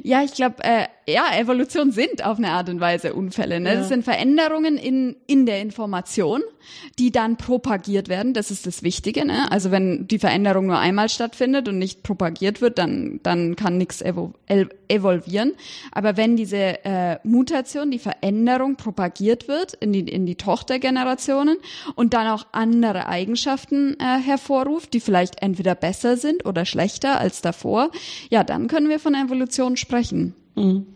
Ja, 0.03 0.23
ich 0.23 0.33
glaube, 0.33 0.57
äh, 0.65 0.87
ja, 1.07 1.37
Evolution 1.39 1.93
sind 1.93 2.25
auf 2.25 2.39
eine 2.39 2.51
Art 2.51 2.69
und 2.69 2.81
Weise 2.81 3.15
Unfälle. 3.15 3.61
Ne? 3.61 3.71
Ja. 3.71 3.75
Das 3.77 3.89
sind 3.89 4.05
Veränderungen 4.05 4.77
in, 4.77 5.17
in 5.27 5.47
der 5.47 5.61
Information, 5.61 6.43
die 6.99 7.11
dann 7.11 7.37
propagiert 7.37 8.09
werden. 8.09 8.35
Das 8.35 8.51
ist 8.51 8.67
das 8.67 8.83
Wichtige. 8.83 9.25
Ne? 9.25 9.51
Also 9.51 9.71
wenn 9.71 10.07
die 10.09 10.19
Veränderung 10.19 10.67
nur 10.67 10.79
einmal 10.79 11.09
stattfindet 11.09 11.69
und 11.69 11.79
nicht 11.79 12.03
propagiert 12.03 12.61
wird, 12.61 12.79
dann, 12.79 13.21
dann 13.23 13.57
kann 13.57 13.79
nichts 13.79 14.03
evo 14.03 14.35
evolvieren. 14.89 15.53
Aber 15.93 16.17
wenn 16.17 16.37
diese 16.37 16.85
äh, 16.85 17.19
Mutation, 17.23 17.91
die 17.91 17.99
Veränderung 17.99 18.77
propagiert 18.77 19.47
wird 19.47 19.75
in 19.75 19.93
die, 19.93 20.01
in 20.01 20.25
die 20.25 20.37
Tochtergenerationen 20.37 21.59
und 21.95 22.15
dann 22.15 22.27
auch 22.27 22.47
andere 22.53 23.07
Eigenschaften 23.07 23.97
äh, 24.01 24.19
hervorruft, 24.19 24.95
die 24.95 25.01
vielleicht 25.01 25.43
entweder 25.43 25.75
besser 25.75 26.17
sind 26.17 26.47
oder 26.47 26.65
schlechter 26.65 27.21
als 27.21 27.43
davor, 27.43 27.91
ja, 28.31 28.45
dann 28.45 28.69
können 28.69 28.89
wir 28.89 28.99
von 28.99 29.15
Evolution 29.15 29.77
sprechen. 29.77 30.35
Mhm. 30.55 30.87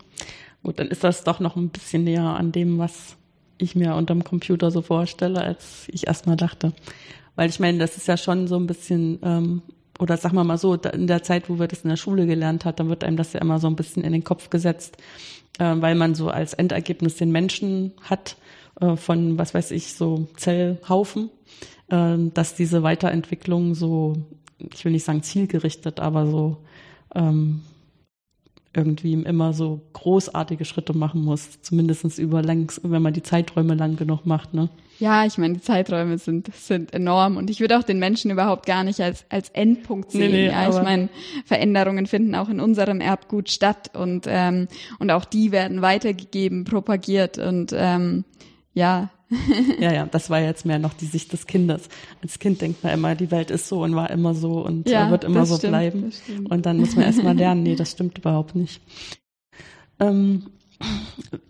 Gut, 0.62 0.78
dann 0.78 0.88
ist 0.88 1.02
das 1.02 1.24
doch 1.24 1.40
noch 1.40 1.56
ein 1.56 1.70
bisschen 1.70 2.04
näher 2.04 2.22
an 2.22 2.52
dem, 2.52 2.78
was 2.78 3.16
ich 3.64 3.74
mir 3.74 3.94
unterm 3.94 4.24
Computer 4.24 4.70
so 4.70 4.82
vorstelle, 4.82 5.40
als 5.40 5.86
ich 5.88 6.06
erstmal 6.06 6.36
dachte. 6.36 6.72
Weil 7.36 7.48
ich 7.48 7.60
meine, 7.60 7.78
das 7.78 7.96
ist 7.96 8.08
ja 8.08 8.16
schon 8.16 8.46
so 8.46 8.56
ein 8.56 8.66
bisschen, 8.66 9.18
ähm, 9.22 9.62
oder 9.98 10.16
sag 10.16 10.32
mal 10.32 10.44
mal 10.44 10.58
so, 10.58 10.74
in 10.74 11.06
der 11.06 11.22
Zeit, 11.22 11.48
wo 11.48 11.58
wir 11.58 11.68
das 11.68 11.82
in 11.82 11.90
der 11.90 11.96
Schule 11.96 12.26
gelernt 12.26 12.64
hat, 12.64 12.80
dann 12.80 12.88
wird 12.88 13.04
einem 13.04 13.16
das 13.16 13.32
ja 13.32 13.40
immer 13.40 13.58
so 13.58 13.68
ein 13.68 13.76
bisschen 13.76 14.04
in 14.04 14.12
den 14.12 14.24
Kopf 14.24 14.50
gesetzt, 14.50 14.96
äh, 15.58 15.74
weil 15.76 15.94
man 15.94 16.14
so 16.14 16.28
als 16.28 16.54
Endergebnis 16.54 17.16
den 17.16 17.30
Menschen 17.30 17.92
hat, 18.02 18.36
äh, 18.80 18.96
von, 18.96 19.38
was 19.38 19.54
weiß 19.54 19.70
ich, 19.70 19.94
so 19.94 20.28
Zellhaufen, 20.36 21.30
äh, 21.88 22.16
dass 22.34 22.54
diese 22.54 22.82
Weiterentwicklung 22.82 23.74
so, 23.74 24.16
ich 24.58 24.84
will 24.84 24.92
nicht 24.92 25.04
sagen 25.04 25.22
zielgerichtet, 25.22 26.00
aber 26.00 26.26
so 26.26 26.58
ähm, 27.14 27.62
irgendwie 28.74 29.12
immer 29.12 29.52
so 29.52 29.82
großartige 29.92 30.64
Schritte 30.64 30.96
machen 30.96 31.22
muss, 31.22 31.60
zumindestens 31.60 32.18
über 32.18 32.42
längs, 32.42 32.80
wenn 32.82 33.02
man 33.02 33.12
die 33.12 33.22
Zeiträume 33.22 33.74
lang 33.74 33.96
genug 33.96 34.24
macht, 34.24 34.54
ne? 34.54 34.70
Ja, 34.98 35.26
ich 35.26 35.36
meine, 35.36 35.54
die 35.54 35.60
Zeiträume 35.60 36.16
sind, 36.18 36.54
sind 36.54 36.94
enorm 36.94 37.36
und 37.36 37.50
ich 37.50 37.60
würde 37.60 37.76
auch 37.76 37.82
den 37.82 37.98
Menschen 37.98 38.30
überhaupt 38.30 38.66
gar 38.66 38.84
nicht 38.84 39.00
als, 39.00 39.24
als 39.30 39.48
Endpunkt 39.48 40.12
sehen. 40.12 40.30
Nee, 40.30 40.46
nee, 40.46 40.46
ja, 40.46 40.68
ich 40.68 40.80
meine, 40.80 41.08
Veränderungen 41.44 42.06
finden 42.06 42.34
auch 42.36 42.48
in 42.48 42.60
unserem 42.60 43.00
Erbgut 43.00 43.50
statt 43.50 43.90
und, 43.94 44.26
ähm, 44.28 44.68
und 45.00 45.10
auch 45.10 45.24
die 45.24 45.50
werden 45.50 45.82
weitergegeben, 45.82 46.64
propagiert 46.64 47.38
und 47.38 47.72
ähm, 47.74 48.24
ja, 48.74 49.10
ja, 49.80 49.92
ja, 49.92 50.06
das 50.06 50.30
war 50.30 50.40
jetzt 50.40 50.66
mehr 50.66 50.78
noch 50.78 50.94
die 50.94 51.06
Sicht 51.06 51.32
des 51.32 51.46
Kindes. 51.46 51.88
Als 52.22 52.38
Kind 52.38 52.60
denkt 52.60 52.82
man 52.82 52.92
immer, 52.92 53.14
die 53.14 53.30
Welt 53.30 53.50
ist 53.50 53.68
so 53.68 53.82
und 53.82 53.94
war 53.94 54.10
immer 54.10 54.34
so 54.34 54.64
und 54.64 54.88
ja, 54.88 55.10
wird 55.10 55.24
immer 55.24 55.46
so 55.46 55.56
stimmt, 55.56 55.70
bleiben. 55.70 56.12
Und 56.48 56.66
dann 56.66 56.78
muss 56.78 56.96
man 56.96 57.04
erstmal 57.04 57.36
lernen, 57.36 57.62
nee, 57.62 57.76
das 57.76 57.92
stimmt 57.92 58.18
überhaupt 58.18 58.54
nicht. 58.54 58.80
Ähm, 60.00 60.44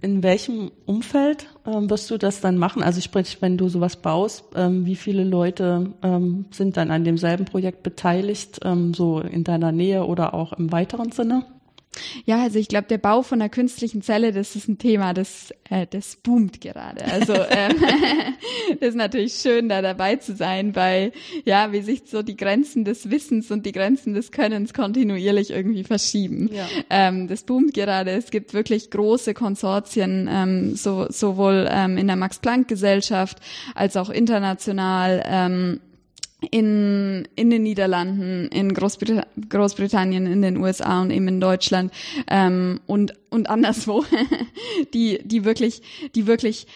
in 0.01 0.23
welchem 0.23 0.71
Umfeld 0.85 1.47
ähm, 1.67 1.89
wirst 1.89 2.11
du 2.11 2.19
das 2.19 2.41
dann 2.41 2.59
machen? 2.59 2.83
Also 2.83 3.01
sprich, 3.01 3.39
wenn 3.41 3.57
du 3.57 3.69
sowas 3.69 3.97
baust, 3.97 4.45
ähm, 4.55 4.85
wie 4.85 4.97
viele 4.97 5.25
Leute 5.25 5.93
ähm, 6.03 6.47
sind 6.51 6.77
dann 6.77 6.91
an 6.91 7.05
demselben 7.05 7.45
Projekt 7.45 7.83
beteiligt, 7.83 8.61
ähm, 8.65 8.95
so 8.95 9.21
in 9.21 9.45
deiner 9.45 9.73
Nähe 9.73 10.05
oder 10.05 10.35
auch 10.35 10.53
im 10.53 10.71
weiteren 10.73 11.13
Sinne? 11.13 11.45
Ja, 12.25 12.43
also 12.43 12.59
ich 12.59 12.69
glaube, 12.69 12.87
der 12.89 12.99
Bau 12.99 13.23
von 13.23 13.41
einer 13.41 13.51
künstlichen 13.51 14.03
Zelle, 14.03 14.33
das 14.33 14.57
ist 14.57 14.69
ein 14.69 14.79
Thema, 14.79 15.13
das, 15.13 15.53
äh, 15.69 15.87
das 15.89 16.17
boomt 16.17 16.61
gerade. 16.61 17.05
Also 17.05 17.35
ähm, 17.51 17.77
das 18.81 18.91
ist 18.91 18.95
natürlich 18.95 19.35
schön, 19.35 19.69
da 19.69 19.83
dabei 19.83 20.17
zu 20.17 20.35
sein, 20.35 20.75
weil 20.75 21.13
ja, 21.45 21.73
wie 21.73 21.83
sich 21.83 22.03
so 22.07 22.23
die 22.23 22.37
Grenzen 22.37 22.85
des 22.85 23.11
Wissens 23.11 23.51
und 23.51 23.67
die 23.67 23.73
Grenzen 23.73 24.15
des 24.15 24.33
Könnens 24.33 24.73
kontinuierlich 24.73 25.51
irgendwie 25.51 25.85
verschieben. 25.85 26.51
Ja. 26.53 26.67
Ähm, 26.89 27.29
das 27.29 27.43
boomt 27.43 27.75
gerade. 27.75 28.13
Es 28.13 28.31
gibt 28.31 28.55
wirklich 28.55 28.91
große 28.91 29.35
Konsortien, 29.35 30.29
ähm, 30.31 30.77
so, 30.77 31.07
sowohl 31.11 31.69
ähm, 31.71 31.99
in 31.99 32.07
der 32.07 32.17
Max-Planck-Gesellschaft 32.17 33.39
als 33.75 33.97
auch 33.97 34.09
international. 34.09 35.23
Ähm, 35.27 35.81
in, 36.51 37.29
in 37.37 37.51
den 37.51 37.63
Niederlanden, 37.63 38.49
in 38.49 38.75
Großbrit 38.75 39.27
Großbritannien, 39.49 40.27
in 40.27 40.43
den 40.43 40.57
USA 40.57 41.03
und 41.03 41.11
eben 41.11 41.29
in 41.29 41.41
Deutschland 41.41 41.93
ähm, 42.29 42.81
und 42.87 43.15
und 43.31 43.49
anderswo, 43.49 44.05
die 44.95 45.21
die 45.25 45.45
wirklich 45.45 45.83
die 46.15 46.27
wirklich 46.27 46.67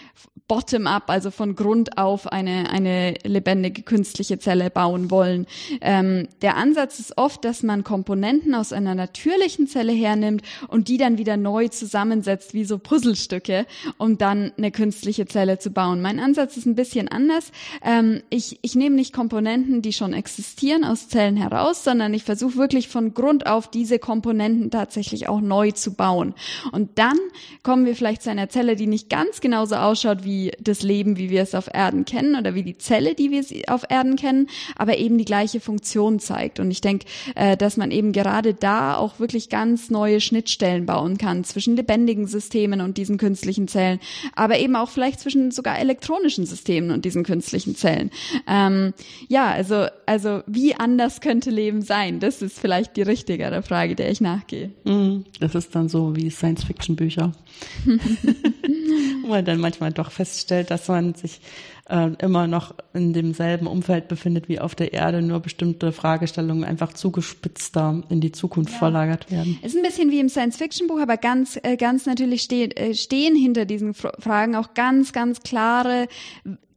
bottom 0.49 0.87
up, 0.87 1.11
also 1.11 1.31
von 1.31 1.57
Grund 1.57 1.99
auf 1.99 2.29
eine 2.29 2.71
eine 2.71 3.15
lebendige 3.25 3.83
künstliche 3.83 4.39
Zelle 4.39 4.71
bauen 4.71 5.11
wollen. 5.11 5.47
Ähm, 5.81 6.29
der 6.41 6.57
Ansatz 6.57 7.01
ist 7.01 7.19
oft, 7.19 7.45
dass 7.45 7.65
man 7.65 7.83
Komponenten 7.83 8.55
aus 8.55 8.73
einer 8.73 8.95
natürlichen 8.95 9.67
Zelle 9.67 9.93
hernimmt 9.93 10.43
und 10.69 10.87
die 10.89 10.99
dann 10.99 11.19
wieder 11.19 11.37
neu 11.37 11.69
zusammensetzt 11.69 12.55
wie 12.55 12.65
so 12.65 12.79
Puzzlestücke, 12.79 13.67
um 13.99 14.19
dann 14.19 14.53
eine 14.57 14.71
künstliche 14.71 15.27
Zelle 15.27 15.59
zu 15.59 15.71
bauen. 15.71 16.01
Mein 16.01 16.21
Ansatz 16.21 16.57
ist 16.57 16.67
ein 16.67 16.77
bisschen 16.77 17.09
anders. 17.09 17.51
Ähm, 17.85 18.23
ich 18.31 18.61
ich 18.63 18.77
nehme 18.77 18.95
nicht 18.95 19.13
Komponenten, 19.13 19.83
die 19.83 19.93
schon 19.93 20.13
existieren, 20.13 20.85
aus 20.85 21.09
Zellen 21.09 21.37
heraus, 21.37 21.83
sondern 21.83 22.15
ich 22.15 22.23
versuche 22.23 22.57
wirklich 22.57 22.89
von 22.89 23.15
Grund 23.15 23.47
auf 23.47 23.69
diese 23.69 23.99
Komponenten 23.99 24.71
tatsächlich 24.71 25.29
auch 25.29 25.41
neu 25.41 25.73
zu 25.73 25.95
bauen. 25.95 26.35
Und 26.71 26.99
dann 27.01 27.19
kommen 27.65 27.85
wir 27.85 27.97
vielleicht 27.97 28.23
zu 28.23 28.31
einer 28.31 28.49
Zelle, 28.49 28.77
die 28.77 28.87
nicht 28.87 29.11
ganz 29.11 29.41
genauso 29.41 29.75
ausschaut 29.75 30.23
wie 30.23 30.36
wie 30.37 30.53
das 30.61 30.83
Leben, 30.83 31.17
wie 31.17 31.31
wir 31.31 31.43
es 31.43 31.55
auf 31.55 31.69
Erden 31.73 32.05
kennen 32.05 32.37
oder 32.37 32.55
wie 32.55 32.63
die 32.63 32.77
Zelle, 32.77 33.15
die 33.15 33.31
wir 33.31 33.43
auf 33.73 33.85
Erden 33.89 34.17
kennen, 34.17 34.49
aber 34.77 34.99
eben 34.99 35.17
die 35.17 35.25
gleiche 35.25 35.61
Funktion 35.61 36.19
zeigt. 36.21 36.61
Und 36.61 36.71
ich 36.71 36.83
denke, 36.83 37.07
äh, 37.35 37.57
dass 37.57 37.77
man 37.77 37.91
eben 37.91 38.13
gerade 38.13 38.53
da 38.53 38.97
auch 38.97 39.19
wirklich 39.19 39.49
ganz 39.49 39.89
neue 39.91 40.21
Schnittstellen 40.21 40.85
bauen 40.85 41.17
kann 41.17 41.45
zwischen 41.45 41.77
lebendigen 41.77 42.27
Systemen 42.27 42.81
und 42.81 42.99
diesen 42.99 43.17
künstlichen 43.17 43.67
Zellen, 43.67 43.99
aber 44.35 44.59
eben 44.59 44.77
auch 44.77 44.91
vielleicht 44.91 45.21
zwischen 45.21 45.51
sogar 45.51 45.79
elektronischen 45.79 46.45
Systemen 46.45 46.91
und 46.91 47.05
diesen 47.05 47.25
künstlichen 47.25 47.75
Zellen. 47.75 48.11
Ähm, 48.47 48.93
ja, 49.29 49.51
also, 49.51 49.87
also 50.05 50.43
wie 50.47 50.75
anders 50.75 51.21
könnte 51.21 51.51
Leben 51.51 51.81
sein? 51.81 52.21
Das 52.21 52.43
ist 52.43 52.59
vielleicht 52.59 52.97
die 52.97 53.03
richtigere 53.03 53.63
Frage, 53.63 53.95
der 53.95 54.11
ich 54.11 54.21
nachgehe. 54.21 54.71
Mhm. 54.85 55.25
Das 55.41 55.55
ist 55.55 55.75
dann 55.75 55.89
so 55.89 56.15
wie 56.15 56.29
Science-Fiction-Bücher. 56.29 57.33
Wo 59.23 59.29
man 59.29 59.45
dann 59.45 59.61
manchmal 59.61 59.93
doch 59.93 60.11
feststellt, 60.27 60.71
dass 60.71 60.89
man 60.89 61.15
sich 61.15 61.41
äh, 61.89 62.11
immer 62.19 62.47
noch 62.47 62.75
in 62.93 63.13
demselben 63.13 63.67
Umfeld 63.67 64.09
befindet 64.09 64.49
wie 64.49 64.59
auf 64.59 64.75
der 64.75 64.93
Erde, 64.93 65.23
nur 65.23 65.41
bestimmte 65.41 65.93
Fragestellungen 65.93 66.65
einfach 66.65 66.93
zugespitzter 66.93 68.03
in 68.09 68.21
die 68.21 68.33
Zukunft 68.33 68.73
ja. 68.73 68.79
verlagert 68.79 69.31
werden. 69.31 69.59
Ist 69.63 69.77
ein 69.77 69.83
bisschen 69.83 70.11
wie 70.11 70.21
im 70.21 70.29
Science-Fiction-Buch, 70.29 71.01
aber 71.01 71.17
ganz, 71.17 71.59
äh, 71.63 71.77
ganz 71.77 72.07
natürlich 72.07 72.43
stehen, 72.43 72.73
äh, 72.73 72.95
stehen 72.95 73.37
hinter 73.37 73.65
diesen 73.65 73.95
Fragen 73.95 74.57
auch 74.57 74.75
ganz, 74.75 75.13
ganz 75.13 75.41
klare 75.43 76.09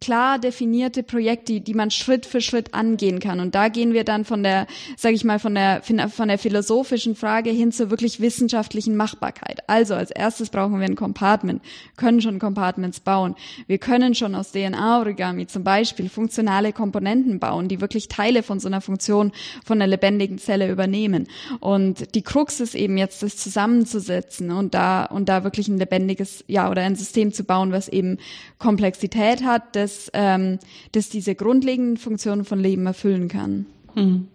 klar 0.02 0.40
definierte 0.40 1.04
Projekte, 1.04 1.60
die, 1.62 1.74
man 1.74 1.92
Schritt 1.92 2.26
für 2.26 2.42
Schritt 2.42 2.74
angehen 2.74 3.20
kann. 3.20 3.40
Und 3.40 3.56
da 3.56 3.68
gehen 3.68 3.94
wir 3.94 4.04
dann 4.04 4.26
von 4.26 4.44
der, 4.44 4.68
sage 4.98 5.16
ich 5.16 5.24
mal, 5.24 5.40
von 5.40 5.56
der 5.56 5.82
von 5.82 6.28
der 6.28 6.38
philosophischen 6.38 7.16
Frage 7.16 7.50
hin 7.50 7.72
zur 7.72 7.90
wirklich 7.90 8.20
wissenschaftlichen 8.20 8.96
Machbarkeit. 8.96 9.68
Also 9.68 9.96
als 9.96 10.12
erstes 10.12 10.50
brauchen 10.50 10.80
wir 10.80 10.88
ein 10.88 10.96
Compartment, 10.96 11.62
können 11.98 12.22
schon 12.22 12.40
Compartments 12.40 13.00
bauen. 13.00 13.36
Wir 13.68 13.78
können 13.78 14.16
schon 14.16 14.36
aus 14.36 14.52
DNA-Origami 14.52 15.48
zum 15.48 15.64
Beispiel 15.64 16.10
funktionale 16.10 16.74
Komponenten 16.74 17.40
bauen, 17.40 17.68
die 17.68 17.82
wirklich 17.82 18.08
Teile 18.08 18.44
von 18.44 18.60
so 18.60 18.68
einer 18.68 18.82
Funktion 18.82 19.32
von 19.66 19.78
einer 19.78 19.88
lebendigen 19.88 20.38
Zelle 20.38 20.72
übernehmen. 20.72 21.28
Und 21.60 22.16
die 22.16 22.22
Krux 22.22 22.60
ist 22.60 22.76
eben 22.76 22.98
jetzt, 22.98 23.24
das 23.24 23.38
zusammenzusetzen 23.38 24.52
und 24.52 24.74
da 24.74 25.06
und 25.06 25.30
da 25.30 25.44
wirklich 25.44 25.68
ein 25.68 25.78
lebendiges, 25.78 26.44
ja 26.48 26.70
oder 26.70 26.84
ein 26.84 26.96
System 26.96 27.34
zu 27.34 27.44
bauen, 27.44 27.72
was 27.72 27.88
eben 27.88 28.18
Komplexität 28.58 29.44
hat, 29.44 29.76
das 29.76 29.89
das, 29.90 30.12
ähm, 30.14 30.60
das 30.92 31.10
diese 31.10 31.36
grundlegenden 31.36 31.98
Funktionen 31.98 32.46
von 32.46 32.60
Leben 32.60 32.86
erfüllen 32.86 33.28
kann. 33.28 33.66
Hm. 33.96 34.28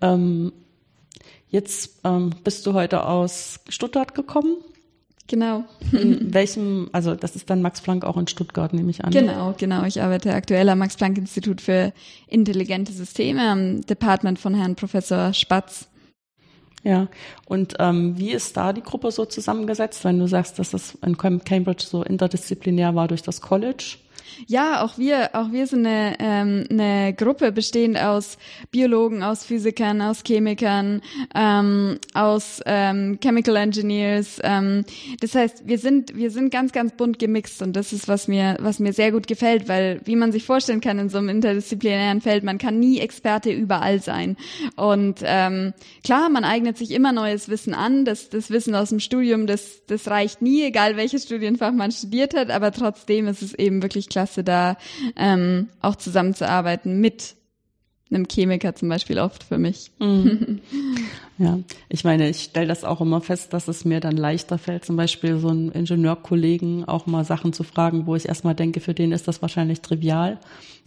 Ähm, 0.00 0.52
jetzt 1.48 2.00
ähm, 2.04 2.30
bist 2.44 2.66
du 2.66 2.74
heute 2.74 3.06
aus 3.06 3.60
Stuttgart 3.68 4.14
gekommen. 4.14 4.56
Genau. 5.26 5.64
In 5.92 6.34
welchem, 6.34 6.88
also 6.92 7.14
das 7.14 7.36
ist 7.36 7.50
dann 7.50 7.62
Max 7.62 7.80
Planck 7.80 8.04
auch 8.04 8.16
in 8.16 8.26
Stuttgart, 8.26 8.72
nehme 8.72 8.90
ich 8.90 9.04
an. 9.04 9.12
Genau, 9.12 9.54
genau. 9.56 9.84
Ich 9.84 10.02
arbeite 10.02 10.34
aktuell 10.34 10.68
am 10.68 10.78
Max 10.78 10.96
Planck 10.96 11.18
Institut 11.18 11.60
für 11.60 11.92
intelligente 12.26 12.92
Systeme 12.92 13.42
am 13.48 13.80
Department 13.82 14.38
von 14.38 14.54
Herrn 14.54 14.74
Professor 14.74 15.32
Spatz. 15.32 15.88
Ja, 16.82 17.08
und 17.44 17.74
ähm, 17.78 18.18
wie 18.18 18.30
ist 18.30 18.56
da 18.56 18.72
die 18.72 18.82
Gruppe 18.82 19.10
so 19.12 19.26
zusammengesetzt, 19.26 20.02
wenn 20.04 20.18
du 20.18 20.26
sagst, 20.26 20.58
dass 20.58 20.70
das 20.70 20.96
in 21.04 21.18
Cambridge 21.18 21.84
so 21.86 22.02
interdisziplinär 22.02 22.94
war 22.94 23.06
durch 23.06 23.22
das 23.22 23.42
College? 23.42 23.98
Ja, 24.46 24.82
auch 24.82 24.98
wir, 24.98 25.30
auch 25.34 25.52
wir 25.52 25.66
sind 25.66 25.86
eine, 25.86 26.16
ähm, 26.18 26.64
eine 26.70 27.14
Gruppe 27.14 27.52
bestehend 27.52 27.98
aus 27.98 28.38
Biologen, 28.70 29.22
aus 29.22 29.44
Physikern, 29.44 30.00
aus 30.00 30.22
Chemikern, 30.24 31.02
ähm, 31.34 31.98
aus 32.14 32.60
ähm, 32.66 33.18
Chemical 33.20 33.56
Engineers. 33.56 34.38
Ähm, 34.42 34.84
das 35.20 35.34
heißt, 35.34 35.66
wir 35.66 35.78
sind, 35.78 36.16
wir 36.16 36.30
sind 36.30 36.50
ganz, 36.50 36.72
ganz 36.72 36.92
bunt 36.92 37.18
gemixt 37.18 37.62
und 37.62 37.74
das 37.74 37.92
ist, 37.92 38.08
was 38.08 38.28
mir, 38.28 38.56
was 38.60 38.78
mir 38.78 38.92
sehr 38.92 39.12
gut 39.12 39.26
gefällt, 39.26 39.68
weil, 39.68 40.00
wie 40.04 40.16
man 40.16 40.32
sich 40.32 40.44
vorstellen 40.44 40.80
kann 40.80 40.98
in 40.98 41.08
so 41.08 41.18
einem 41.18 41.28
interdisziplinären 41.28 42.20
Feld, 42.20 42.44
man 42.44 42.58
kann 42.58 42.78
nie 42.78 43.00
Experte 43.00 43.50
überall 43.50 44.00
sein. 44.00 44.36
Und 44.76 45.20
ähm, 45.22 45.72
klar, 46.04 46.28
man 46.30 46.44
eignet 46.44 46.78
sich 46.78 46.90
immer 46.92 47.12
neues 47.12 47.48
Wissen 47.48 47.74
an. 47.74 48.04
Das, 48.04 48.30
das 48.30 48.50
Wissen 48.50 48.74
aus 48.74 48.90
dem 48.90 49.00
Studium, 49.00 49.46
das, 49.46 49.82
das 49.86 50.08
reicht 50.08 50.42
nie, 50.42 50.64
egal 50.64 50.96
welches 50.96 51.24
Studienfach 51.24 51.72
man 51.72 51.92
studiert 51.92 52.34
hat, 52.34 52.50
aber 52.50 52.72
trotzdem 52.72 53.26
ist 53.26 53.42
es 53.42 53.54
eben 53.54 53.82
wirklich 53.82 54.08
klasse 54.08 54.19
klasse, 54.20 54.44
da 54.44 54.76
ähm, 55.16 55.68
auch 55.80 55.96
zusammenzuarbeiten 55.96 57.00
mit 57.00 57.36
einem 58.10 58.26
Chemiker 58.28 58.74
zum 58.74 58.88
Beispiel 58.88 59.18
oft 59.18 59.44
für 59.44 59.58
mich. 59.58 59.90
Mhm. 59.98 60.60
Ja, 61.38 61.58
ich 61.88 62.04
meine, 62.04 62.28
ich 62.28 62.42
stelle 62.42 62.66
das 62.66 62.84
auch 62.84 63.00
immer 63.00 63.22
fest, 63.22 63.54
dass 63.54 63.66
es 63.66 63.86
mir 63.86 64.00
dann 64.00 64.18
leichter 64.18 64.58
fällt, 64.58 64.84
zum 64.84 64.96
Beispiel 64.96 65.38
so 65.38 65.48
einen 65.48 65.72
Ingenieurkollegen 65.72 66.84
auch 66.84 67.06
mal 67.06 67.24
Sachen 67.24 67.54
zu 67.54 67.64
fragen, 67.64 68.06
wo 68.06 68.14
ich 68.14 68.28
erstmal 68.28 68.54
denke, 68.54 68.80
für 68.80 68.92
den 68.92 69.10
ist 69.10 69.26
das 69.26 69.40
wahrscheinlich 69.40 69.80
trivial. 69.80 70.38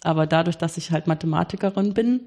Aber 0.03 0.27
dadurch, 0.27 0.57
dass 0.57 0.77
ich 0.77 0.91
halt 0.91 1.07
Mathematikerin 1.07 1.95
bin, 1.95 2.19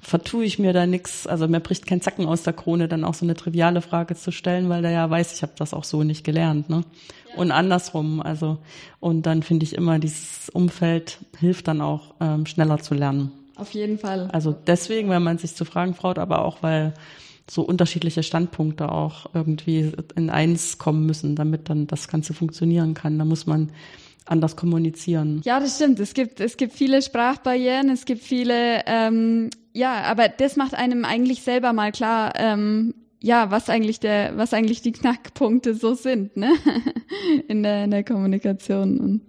vertue 0.00 0.46
ich 0.46 0.58
mir 0.58 0.72
da 0.72 0.86
nichts, 0.86 1.26
also 1.26 1.46
mir 1.46 1.60
bricht 1.60 1.86
kein 1.86 2.00
Zacken 2.00 2.24
aus 2.24 2.42
der 2.42 2.54
Krone, 2.54 2.88
dann 2.88 3.04
auch 3.04 3.12
so 3.12 3.26
eine 3.26 3.34
triviale 3.34 3.82
Frage 3.82 4.14
zu 4.14 4.32
stellen, 4.32 4.70
weil 4.70 4.80
der 4.80 4.92
ja 4.92 5.10
weiß, 5.10 5.34
ich 5.34 5.42
habe 5.42 5.52
das 5.58 5.74
auch 5.74 5.84
so 5.84 6.04
nicht 6.04 6.24
gelernt. 6.24 6.70
Ne? 6.70 6.84
Ja. 7.32 7.36
Und 7.36 7.50
andersrum, 7.50 8.22
also 8.22 8.56
und 8.98 9.26
dann 9.26 9.42
finde 9.42 9.64
ich 9.64 9.74
immer, 9.74 9.98
dieses 9.98 10.48
Umfeld 10.48 11.18
hilft 11.38 11.68
dann 11.68 11.82
auch, 11.82 12.14
ähm, 12.18 12.46
schneller 12.46 12.78
zu 12.78 12.94
lernen. 12.94 13.30
Auf 13.56 13.72
jeden 13.72 13.98
Fall. 13.98 14.28
Also 14.32 14.52
deswegen, 14.52 15.10
wenn 15.10 15.22
man 15.22 15.38
sich 15.38 15.54
zu 15.54 15.64
Fragen 15.64 15.94
traut, 15.94 16.18
aber 16.18 16.44
auch, 16.44 16.62
weil 16.62 16.94
so 17.48 17.62
unterschiedliche 17.62 18.22
Standpunkte 18.22 18.90
auch 18.90 19.26
irgendwie 19.34 19.92
in 20.16 20.30
eins 20.30 20.78
kommen 20.78 21.06
müssen, 21.06 21.36
damit 21.36 21.68
dann 21.68 21.86
das 21.86 22.08
Ganze 22.08 22.32
funktionieren 22.34 22.94
kann. 22.94 23.18
Da 23.18 23.24
muss 23.24 23.46
man 23.46 23.70
anders 24.26 24.56
kommunizieren. 24.56 25.42
Ja, 25.44 25.60
das 25.60 25.76
stimmt. 25.76 26.00
Es 26.00 26.14
gibt, 26.14 26.40
es 26.40 26.56
gibt 26.56 26.72
viele 26.72 27.02
Sprachbarrieren, 27.02 27.90
es 27.90 28.06
gibt 28.06 28.22
viele, 28.22 28.82
ähm, 28.86 29.50
ja, 29.72 30.02
aber 30.02 30.28
das 30.28 30.56
macht 30.56 30.74
einem 30.74 31.04
eigentlich 31.04 31.42
selber 31.42 31.72
mal 31.72 31.92
klar, 31.92 32.32
ähm, 32.36 32.94
ja, 33.20 33.50
was 33.50 33.68
eigentlich 33.68 34.00
der, 34.00 34.36
was 34.36 34.52
eigentlich 34.52 34.82
die 34.82 34.92
Knackpunkte 34.92 35.74
so 35.74 35.94
sind, 35.94 36.36
ne? 36.36 36.52
in 37.48 37.62
der, 37.62 37.84
in 37.84 37.90
der 37.90 38.04
Kommunikation. 38.04 38.98
Und 38.98 39.20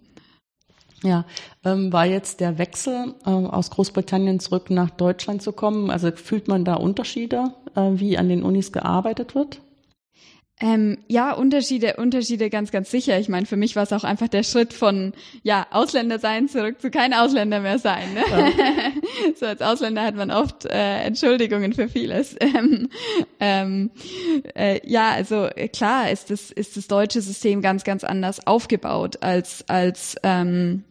ja, 1.06 1.26
ähm, 1.63 1.94
war 1.94 2.06
jetzt 2.06 2.39
der 2.39 2.58
Wechsel 2.58 3.13
äh, 3.26 3.30
aus 3.30 3.70
Großbritannien 3.70 4.39
zurück 4.39 4.70
nach 4.70 4.89
Deutschland 4.89 5.41
zu 5.41 5.54
kommen? 5.54 5.89
Also 5.91 6.12
fühlt 6.12 6.48
man 6.48 6.65
da 6.65 6.76
Unterschiede, 6.76 7.54
äh, 7.76 7.91
wie 7.94 8.18
an 8.18 8.28
den 8.28 8.44
Unis 8.44 8.72
gearbeitet 8.72 9.36
wird? 9.36 9.62
Ähm, 10.62 11.00
ja, 11.10 11.34
Unterschiede, 11.34 11.98
Unterschiede 11.98 12.50
ganz, 12.50 12.72
ganz 12.72 12.89
sicher. 12.89 13.20
Ich 13.20 13.28
meine, 13.28 13.46
für 13.46 13.58
mich 13.58 13.76
war 13.76 13.84
es 13.84 13.91
auch 13.91 14.06
einfach 14.06 14.30
der 14.30 14.44
Schritt 14.44 14.72
von 14.72 15.12
ja 15.44 15.68
Ausländer 15.72 16.18
sein 16.18 16.48
zurück 16.48 16.80
zu 16.80 16.89
kein 16.89 17.13
Ausländer 17.13 17.60
mehr 17.60 17.78
sein. 17.78 18.13
Ne? 18.13 18.22
Ja. 18.32 18.52
so 19.36 19.46
als 19.48 19.62
Ausländer 19.62 20.04
hat 20.04 20.15
man 20.15 20.32
oft 20.32 20.63
äh, 20.65 21.02
Entschuldigungen 21.02 21.74
für 21.74 21.89
vieles. 21.89 22.36
Ähm, 22.56 22.89
ähm, 23.39 23.91
äh, 24.56 24.80
ja, 24.88 25.10
also 25.10 25.50
klar 25.74 26.10
ist 26.10 26.30
das 26.30 26.52
ist 26.52 26.78
das 26.78 26.88
deutsche 26.88 27.22
System 27.22 27.62
ganz, 27.62 27.84
ganz 27.84 28.04
anders 28.04 28.46
aufgebaut 28.48 29.18
als 29.22 29.68
als 29.68 30.15
ähm, 30.24 30.84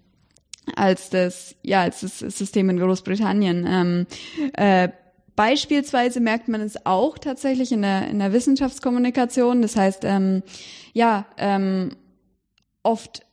als 0.77 1.11
das 1.11 1.55
ja 1.63 1.83
als 1.83 2.01
das 2.01 2.19
System 2.19 2.71
in 2.71 2.79
Großbritannien. 2.79 3.67
Ähm, 3.69 4.07
äh, 4.55 4.89
Beispielsweise 5.37 6.21
merkt 6.21 6.47
man 6.47 6.61
es 6.61 6.87
auch 6.87 7.19
tatsächlich 7.19 7.73
in 7.73 7.83
der, 7.83 8.09
in 8.09 8.21
der 8.21 8.33
Wissenschaftskommunikation. 8.33 9.63
Das 9.63 9.75
heißt, 9.75 10.05
ähm, 10.05 10.45
ja, 10.93 11.27
ähm, 11.39 11.97
oft, 12.85 13.27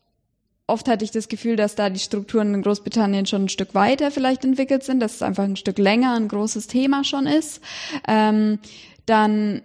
oft 0.66 0.88
hatte 0.88 1.06
ich 1.06 1.12
das 1.12 1.28
Gefühl, 1.28 1.58
dass 1.58 1.76
da 1.76 1.92
die 1.92 2.00
Strukturen 2.00 2.56
in 2.56 2.64
Großbritannien 2.64 3.28
schon 3.28 3.46
ein 3.46 3.50
Stück 3.50 3.76
weiter 3.76 4.10
vielleicht 4.10 4.44
entwickelt 4.44 4.84
sind, 4.84 5.00
dass 5.00 5.16
es 5.16 5.22
einfach 5.22 5.44
ein 5.44 5.58
Stück 5.58 5.78
länger 5.78 6.16
ein 6.16 6.28
großes 6.28 6.66
Thema 6.66 7.04
schon 7.04 7.28
ist. 7.28 7.62
Ähm, 8.08 8.58
dann 9.06 9.62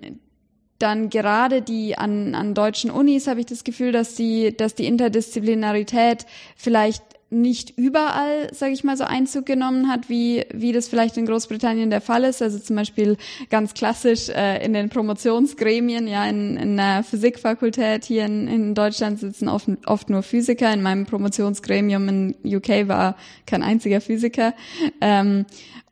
dann 0.79 1.09
gerade 1.09 1.63
die 1.63 1.97
an, 1.97 2.35
an 2.35 2.53
deutschen 2.53 2.91
Unis 2.91 3.29
habe 3.29 3.41
ich 3.41 3.47
das 3.47 3.65
Gefühl, 3.65 3.93
dass 3.93 4.15
die, 4.15 4.55
dass 4.55 4.75
die 4.75 4.85
Interdisziplinarität 4.85 6.27
vielleicht 6.55 7.03
nicht 7.29 7.77
überall, 7.77 8.53
sage 8.53 8.73
ich 8.73 8.85
mal, 8.85 8.97
so 8.97 9.05
Einzug 9.05 9.47
genommen 9.47 9.89
hat, 9.89 10.09
wie, 10.09 10.45
wie 10.53 10.73
das 10.73 10.87
vielleicht 10.87 11.17
in 11.17 11.27
Großbritannien 11.27 11.91
der 11.91 12.01
Fall 12.01 12.23
ist. 12.23 12.41
Also 12.41 12.59
zum 12.59 12.77
Beispiel 12.77 13.17
ganz 13.51 13.75
klassisch 13.75 14.29
äh, 14.29 14.65
in 14.65 14.73
den 14.73 14.91
Promotionsgremien, 14.91 16.07
ja, 16.07 16.25
in, 16.27 16.57
in 16.57 16.77
der 16.77 17.03
Physikfakultät 17.03 18.05
hier 18.05 18.27
in, 18.27 18.47
in 18.47 18.75
Deutschland 18.75 19.19
sitzen 19.19 19.49
oft, 19.49 19.69
oft 19.87 20.09
nur 20.09 20.23
Physiker. 20.23 20.73
In 20.73 20.83
meinem 20.83 21.07
Promotionsgremium 21.07 22.09
in 22.09 22.35
UK 22.45 22.87
war 22.87 23.17
kein 23.45 23.65
einziger 23.65 24.01
Physiker. 24.01 24.55
Ähm, 25.01 25.47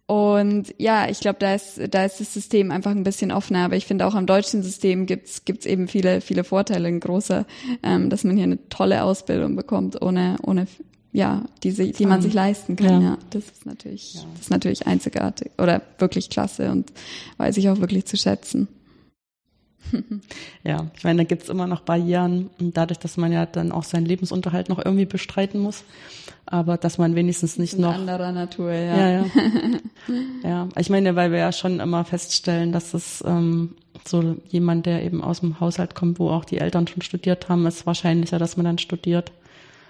und 0.06 0.74
ja, 0.78 1.08
ich 1.08 1.20
glaube, 1.20 1.38
da 1.40 1.54
ist, 1.54 1.80
da 1.90 2.04
ist 2.04 2.20
das 2.20 2.32
System 2.32 2.70
einfach 2.70 2.90
ein 2.90 3.04
bisschen 3.04 3.32
offener. 3.32 3.64
Aber 3.64 3.74
ich 3.74 3.86
finde 3.86 4.06
auch 4.06 4.14
am 4.14 4.26
deutschen 4.26 4.62
System 4.62 5.06
gibt's 5.06 5.44
gibt's 5.44 5.66
eben 5.66 5.88
viele, 5.88 6.20
viele 6.20 6.44
Vorteile, 6.44 6.88
ein 6.88 7.00
großer, 7.00 7.46
ähm, 7.82 8.10
dass 8.10 8.22
man 8.22 8.36
hier 8.36 8.44
eine 8.44 8.68
tolle 8.68 9.02
Ausbildung 9.02 9.56
bekommt, 9.56 10.00
ohne, 10.02 10.36
ohne 10.42 10.66
ja, 11.14 11.44
die, 11.62 11.92
die 11.92 12.06
man 12.06 12.20
sich 12.20 12.34
leisten 12.34 12.74
kann. 12.74 13.00
Ja, 13.00 13.08
ja 13.10 13.18
das 13.30 13.44
ist 13.44 13.66
natürlich, 13.66 14.14
ja. 14.14 14.22
das 14.32 14.42
ist 14.42 14.50
natürlich 14.50 14.86
einzigartig 14.88 15.52
oder 15.58 15.80
wirklich 15.98 16.28
klasse 16.28 16.72
und 16.72 16.92
weiß 17.36 17.56
ich 17.56 17.68
auch 17.68 17.78
wirklich 17.78 18.04
zu 18.04 18.16
schätzen. 18.16 18.66
ja, 20.64 20.90
ich 20.96 21.04
meine, 21.04 21.18
da 21.18 21.24
gibt's 21.24 21.48
immer 21.48 21.68
noch 21.68 21.82
Barrieren, 21.82 22.50
dadurch, 22.58 22.98
dass 22.98 23.16
man 23.16 23.30
ja 23.30 23.46
dann 23.46 23.70
auch 23.70 23.84
seinen 23.84 24.06
Lebensunterhalt 24.06 24.68
noch 24.68 24.84
irgendwie 24.84 25.04
bestreiten 25.04 25.60
muss. 25.60 25.84
Aber 26.46 26.78
dass 26.78 26.98
man 26.98 27.14
wenigstens 27.14 27.58
nicht 27.58 27.78
noch. 27.78 27.94
anderer 27.94 28.32
Natur, 28.32 28.72
ja. 28.72 28.96
Ja, 28.96 29.10
ja. 29.10 29.26
ja, 30.42 30.68
ich 30.76 30.90
meine, 30.90 31.14
weil 31.14 31.30
wir 31.30 31.38
ja 31.38 31.52
schon 31.52 31.78
immer 31.78 32.04
feststellen, 32.04 32.72
dass 32.72 32.92
es 32.92 33.22
ähm, 33.24 33.76
so 34.04 34.36
jemand, 34.48 34.86
der 34.86 35.04
eben 35.04 35.22
aus 35.22 35.40
dem 35.40 35.60
Haushalt 35.60 35.94
kommt, 35.94 36.18
wo 36.18 36.30
auch 36.30 36.44
die 36.44 36.58
Eltern 36.58 36.88
schon 36.88 37.02
studiert 37.02 37.48
haben, 37.48 37.66
ist 37.66 37.86
wahrscheinlicher, 37.86 38.40
dass 38.40 38.56
man 38.56 38.64
dann 38.64 38.78
studiert. 38.78 39.30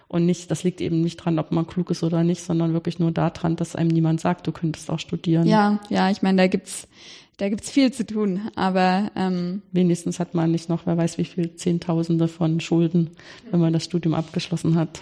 Und 0.09 0.27
nicht, 0.27 0.51
das 0.51 0.63
liegt 0.65 0.81
eben 0.81 1.01
nicht 1.01 1.17
dran, 1.17 1.39
ob 1.39 1.51
man 1.51 1.67
klug 1.67 1.91
ist 1.91 2.03
oder 2.03 2.23
nicht, 2.25 2.43
sondern 2.43 2.73
wirklich 2.73 2.99
nur 2.99 3.11
daran, 3.11 3.57
dass 3.57 3.75
einem 3.75 3.89
niemand 3.89 4.21
sagt, 4.21 4.47
du 4.47 4.53
könntest 4.53 4.91
auch 4.91 4.99
studieren. 4.99 5.47
Ja, 5.47 5.81
ja, 5.89 6.11
ich 6.11 6.23
meine, 6.23 6.43
da 6.43 6.47
gibt's 6.47 6.89
da 7.37 7.49
gibt's 7.49 7.71
viel 7.71 7.93
zu 7.93 8.07
tun, 8.07 8.49
aber 8.55 9.11
ähm, 9.17 9.63
wenigstens 9.73 10.21
hat 10.21 10.35
man 10.35 10.53
nicht 10.53 10.69
noch, 10.69 10.87
wer 10.87 10.97
weiß 10.97 11.19
wie 11.19 11.25
viel 11.25 11.57
Zehntausende 11.57 12.29
von 12.29 12.61
Schulden, 12.61 13.11
wenn 13.51 13.59
man 13.59 13.73
das 13.73 13.85
Studium 13.85 14.15
abgeschlossen 14.15 14.77
hat. 14.77 15.01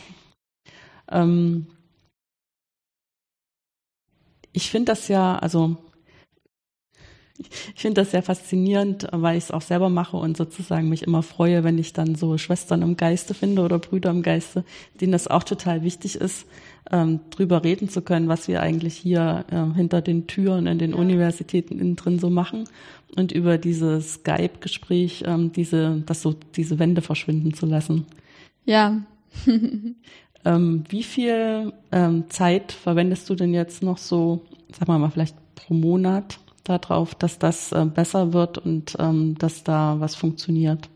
Ähm, 1.10 1.66
ich 4.52 4.70
finde 4.70 4.92
das 4.92 5.08
ja, 5.08 5.36
also 5.38 5.76
ich 7.38 7.80
finde 7.80 8.02
das 8.02 8.10
sehr 8.10 8.22
faszinierend, 8.22 9.08
weil 9.12 9.36
ich 9.36 9.44
es 9.44 9.50
auch 9.50 9.62
selber 9.62 9.88
mache 9.88 10.16
und 10.16 10.36
sozusagen 10.36 10.88
mich 10.88 11.02
immer 11.02 11.22
freue, 11.22 11.64
wenn 11.64 11.78
ich 11.78 11.92
dann 11.92 12.14
so 12.14 12.38
Schwestern 12.38 12.82
im 12.82 12.96
Geiste 12.96 13.34
finde 13.34 13.62
oder 13.62 13.78
Brüder 13.78 14.10
im 14.10 14.22
Geiste, 14.22 14.64
denen 15.00 15.12
das 15.12 15.28
auch 15.28 15.42
total 15.42 15.82
wichtig 15.82 16.16
ist, 16.16 16.46
ähm, 16.90 17.20
drüber 17.30 17.64
reden 17.64 17.88
zu 17.88 18.02
können, 18.02 18.28
was 18.28 18.48
wir 18.48 18.60
eigentlich 18.60 18.94
hier 18.94 19.44
äh, 19.50 19.74
hinter 19.76 20.02
den 20.02 20.26
Türen 20.26 20.66
in 20.66 20.78
den 20.78 20.92
ja. 20.92 20.96
Universitäten 20.96 21.78
innen 21.78 21.96
drin 21.96 22.18
so 22.18 22.30
machen 22.30 22.64
und 23.16 23.32
über 23.32 23.58
dieses 23.58 24.14
Skype-Gespräch 24.14 25.24
ähm, 25.26 25.52
diese, 25.52 26.02
das 26.06 26.22
so 26.22 26.34
diese 26.56 26.78
Wände 26.78 27.02
verschwinden 27.02 27.54
zu 27.54 27.66
lassen. 27.66 28.06
Ja. 28.64 29.02
ähm, 30.44 30.84
wie 30.88 31.02
viel 31.02 31.72
ähm, 31.90 32.24
Zeit 32.28 32.72
verwendest 32.72 33.28
du 33.30 33.34
denn 33.34 33.54
jetzt 33.54 33.82
noch 33.82 33.98
so, 33.98 34.42
sag 34.72 34.88
mal 34.88 34.98
mal 34.98 35.10
vielleicht 35.10 35.36
pro 35.54 35.74
Monat 35.74 36.38
darauf, 36.64 37.14
dass 37.14 37.38
das 37.38 37.72
äh, 37.72 37.84
besser 37.84 38.32
wird 38.32 38.58
und 38.58 38.96
ähm, 38.98 39.36
dass 39.38 39.64
da 39.64 39.96
was 39.98 40.14
funktioniert? 40.14 40.88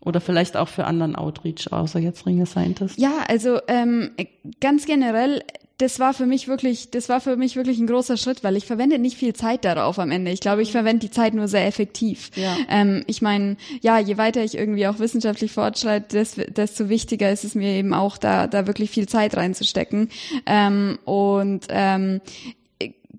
Oder 0.00 0.20
vielleicht 0.20 0.56
auch 0.56 0.68
für 0.68 0.84
anderen 0.84 1.16
Outreach, 1.16 1.72
außer 1.72 1.98
jetzt 1.98 2.24
Ringe 2.24 2.46
Scientist? 2.46 2.98
Ja, 2.98 3.24
also 3.26 3.58
ähm, 3.66 4.12
ganz 4.60 4.86
generell, 4.86 5.42
das 5.78 5.98
war 5.98 6.14
für 6.14 6.26
mich 6.26 6.46
wirklich, 6.46 6.90
das 6.90 7.08
war 7.08 7.20
für 7.20 7.36
mich 7.36 7.56
wirklich 7.56 7.78
ein 7.78 7.86
großer 7.86 8.16
Schritt, 8.16 8.42
weil 8.42 8.56
ich 8.56 8.64
verwende 8.64 8.98
nicht 8.98 9.16
viel 9.16 9.32
Zeit 9.32 9.64
darauf 9.64 9.98
am 9.98 10.10
Ende. 10.10 10.30
Ich 10.30 10.40
glaube, 10.40 10.62
ich 10.62 10.72
verwende 10.72 11.06
die 11.06 11.10
Zeit 11.10 11.34
nur 11.34 11.46
sehr 11.46 11.66
effektiv. 11.66 12.30
Ja. 12.36 12.56
Ähm, 12.68 13.04
ich 13.06 13.22
meine, 13.22 13.56
ja, 13.80 13.98
je 13.98 14.18
weiter 14.18 14.42
ich 14.42 14.56
irgendwie 14.56 14.86
auch 14.86 14.98
wissenschaftlich 15.00 15.52
fortschreite, 15.52 16.24
desto 16.48 16.88
wichtiger 16.88 17.30
ist 17.30 17.44
es 17.44 17.54
mir 17.54 17.72
eben 17.72 17.92
auch, 17.92 18.18
da, 18.18 18.46
da 18.46 18.66
wirklich 18.66 18.90
viel 18.90 19.08
Zeit 19.08 19.36
reinzustecken. 19.36 20.10
Ähm, 20.46 20.98
und 21.04 21.66
ähm, 21.70 22.20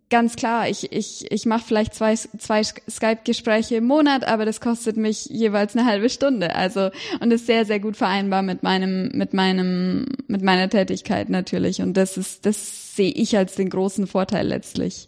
ganz 0.09 0.35
klar, 0.35 0.69
ich, 0.69 0.91
ich, 0.91 1.31
ich 1.31 1.45
mache 1.45 1.63
vielleicht 1.65 1.93
zwei, 1.93 2.15
zwei 2.15 2.63
Skype-Gespräche 2.63 3.75
im 3.75 3.85
Monat, 3.85 4.25
aber 4.25 4.45
das 4.45 4.59
kostet 4.59 4.97
mich 4.97 5.25
jeweils 5.25 5.75
eine 5.75 5.85
halbe 5.85 6.09
Stunde. 6.09 6.55
Also 6.55 6.89
und 7.19 7.31
ist 7.31 7.45
sehr, 7.45 7.65
sehr 7.65 7.79
gut 7.79 7.95
vereinbar 7.95 8.41
mit 8.41 8.63
meinem, 8.63 9.09
mit 9.13 9.33
meinem, 9.33 10.07
mit 10.27 10.41
meiner 10.41 10.69
Tätigkeit 10.69 11.29
natürlich. 11.29 11.81
Und 11.81 11.95
das 11.95 12.17
ist, 12.17 12.45
das 12.45 12.95
sehe 12.95 13.11
ich 13.11 13.37
als 13.37 13.55
den 13.55 13.69
großen 13.69 14.07
Vorteil 14.07 14.47
letztlich. 14.47 15.07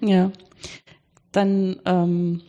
Ja. 0.00 0.30
Dann 1.32 1.76
ähm, 1.84 2.42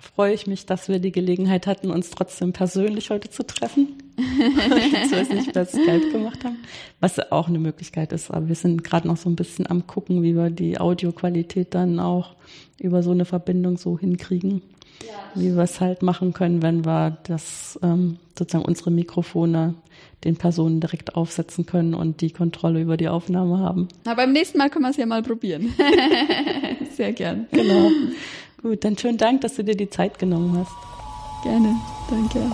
freue 0.00 0.32
ich 0.32 0.46
mich, 0.46 0.66
dass 0.66 0.88
wir 0.88 0.98
die 0.98 1.12
Gelegenheit 1.12 1.66
hatten, 1.66 1.90
uns 1.90 2.10
trotzdem 2.10 2.52
persönlich 2.52 3.10
heute 3.10 3.28
zu 3.28 3.46
treffen. 3.46 4.01
so 5.10 5.16
es 5.16 5.28
nicht 5.30 5.52
per 5.52 5.66
Skype 5.66 6.10
gemacht 6.10 6.44
haben. 6.44 6.58
Was 7.00 7.18
auch 7.32 7.48
eine 7.48 7.58
Möglichkeit 7.58 8.12
ist. 8.12 8.30
Aber 8.30 8.48
wir 8.48 8.54
sind 8.54 8.84
gerade 8.84 9.08
noch 9.08 9.16
so 9.16 9.28
ein 9.28 9.36
bisschen 9.36 9.66
am 9.68 9.86
gucken, 9.86 10.22
wie 10.22 10.36
wir 10.36 10.50
die 10.50 10.78
Audioqualität 10.78 11.74
dann 11.74 11.98
auch 11.98 12.34
über 12.78 13.02
so 13.02 13.10
eine 13.10 13.24
Verbindung 13.24 13.76
so 13.78 13.98
hinkriegen. 13.98 14.62
Ja. 15.00 15.40
Wie 15.40 15.56
wir 15.56 15.62
es 15.62 15.80
halt 15.80 16.02
machen 16.02 16.32
können, 16.32 16.62
wenn 16.62 16.84
wir 16.84 17.18
das 17.24 17.78
ähm, 17.82 18.18
sozusagen 18.38 18.64
unsere 18.64 18.90
Mikrofone 18.90 19.74
den 20.24 20.36
Personen 20.36 20.80
direkt 20.80 21.16
aufsetzen 21.16 21.66
können 21.66 21.94
und 21.94 22.20
die 22.20 22.30
Kontrolle 22.30 22.80
über 22.80 22.96
die 22.96 23.08
Aufnahme 23.08 23.58
haben. 23.58 23.88
Na, 24.04 24.14
beim 24.14 24.32
nächsten 24.32 24.58
Mal 24.58 24.70
können 24.70 24.84
wir 24.84 24.90
es 24.90 24.96
ja 24.96 25.06
mal 25.06 25.22
probieren. 25.22 25.74
Sehr 26.96 27.12
gern. 27.12 27.46
Genau. 27.50 27.90
Gut, 28.62 28.84
dann 28.84 28.96
schönen 28.96 29.18
Dank, 29.18 29.40
dass 29.40 29.56
du 29.56 29.64
dir 29.64 29.76
die 29.76 29.90
Zeit 29.90 30.18
genommen 30.18 30.56
hast. 30.56 30.72
Gerne, 31.42 31.74
danke. 32.08 32.52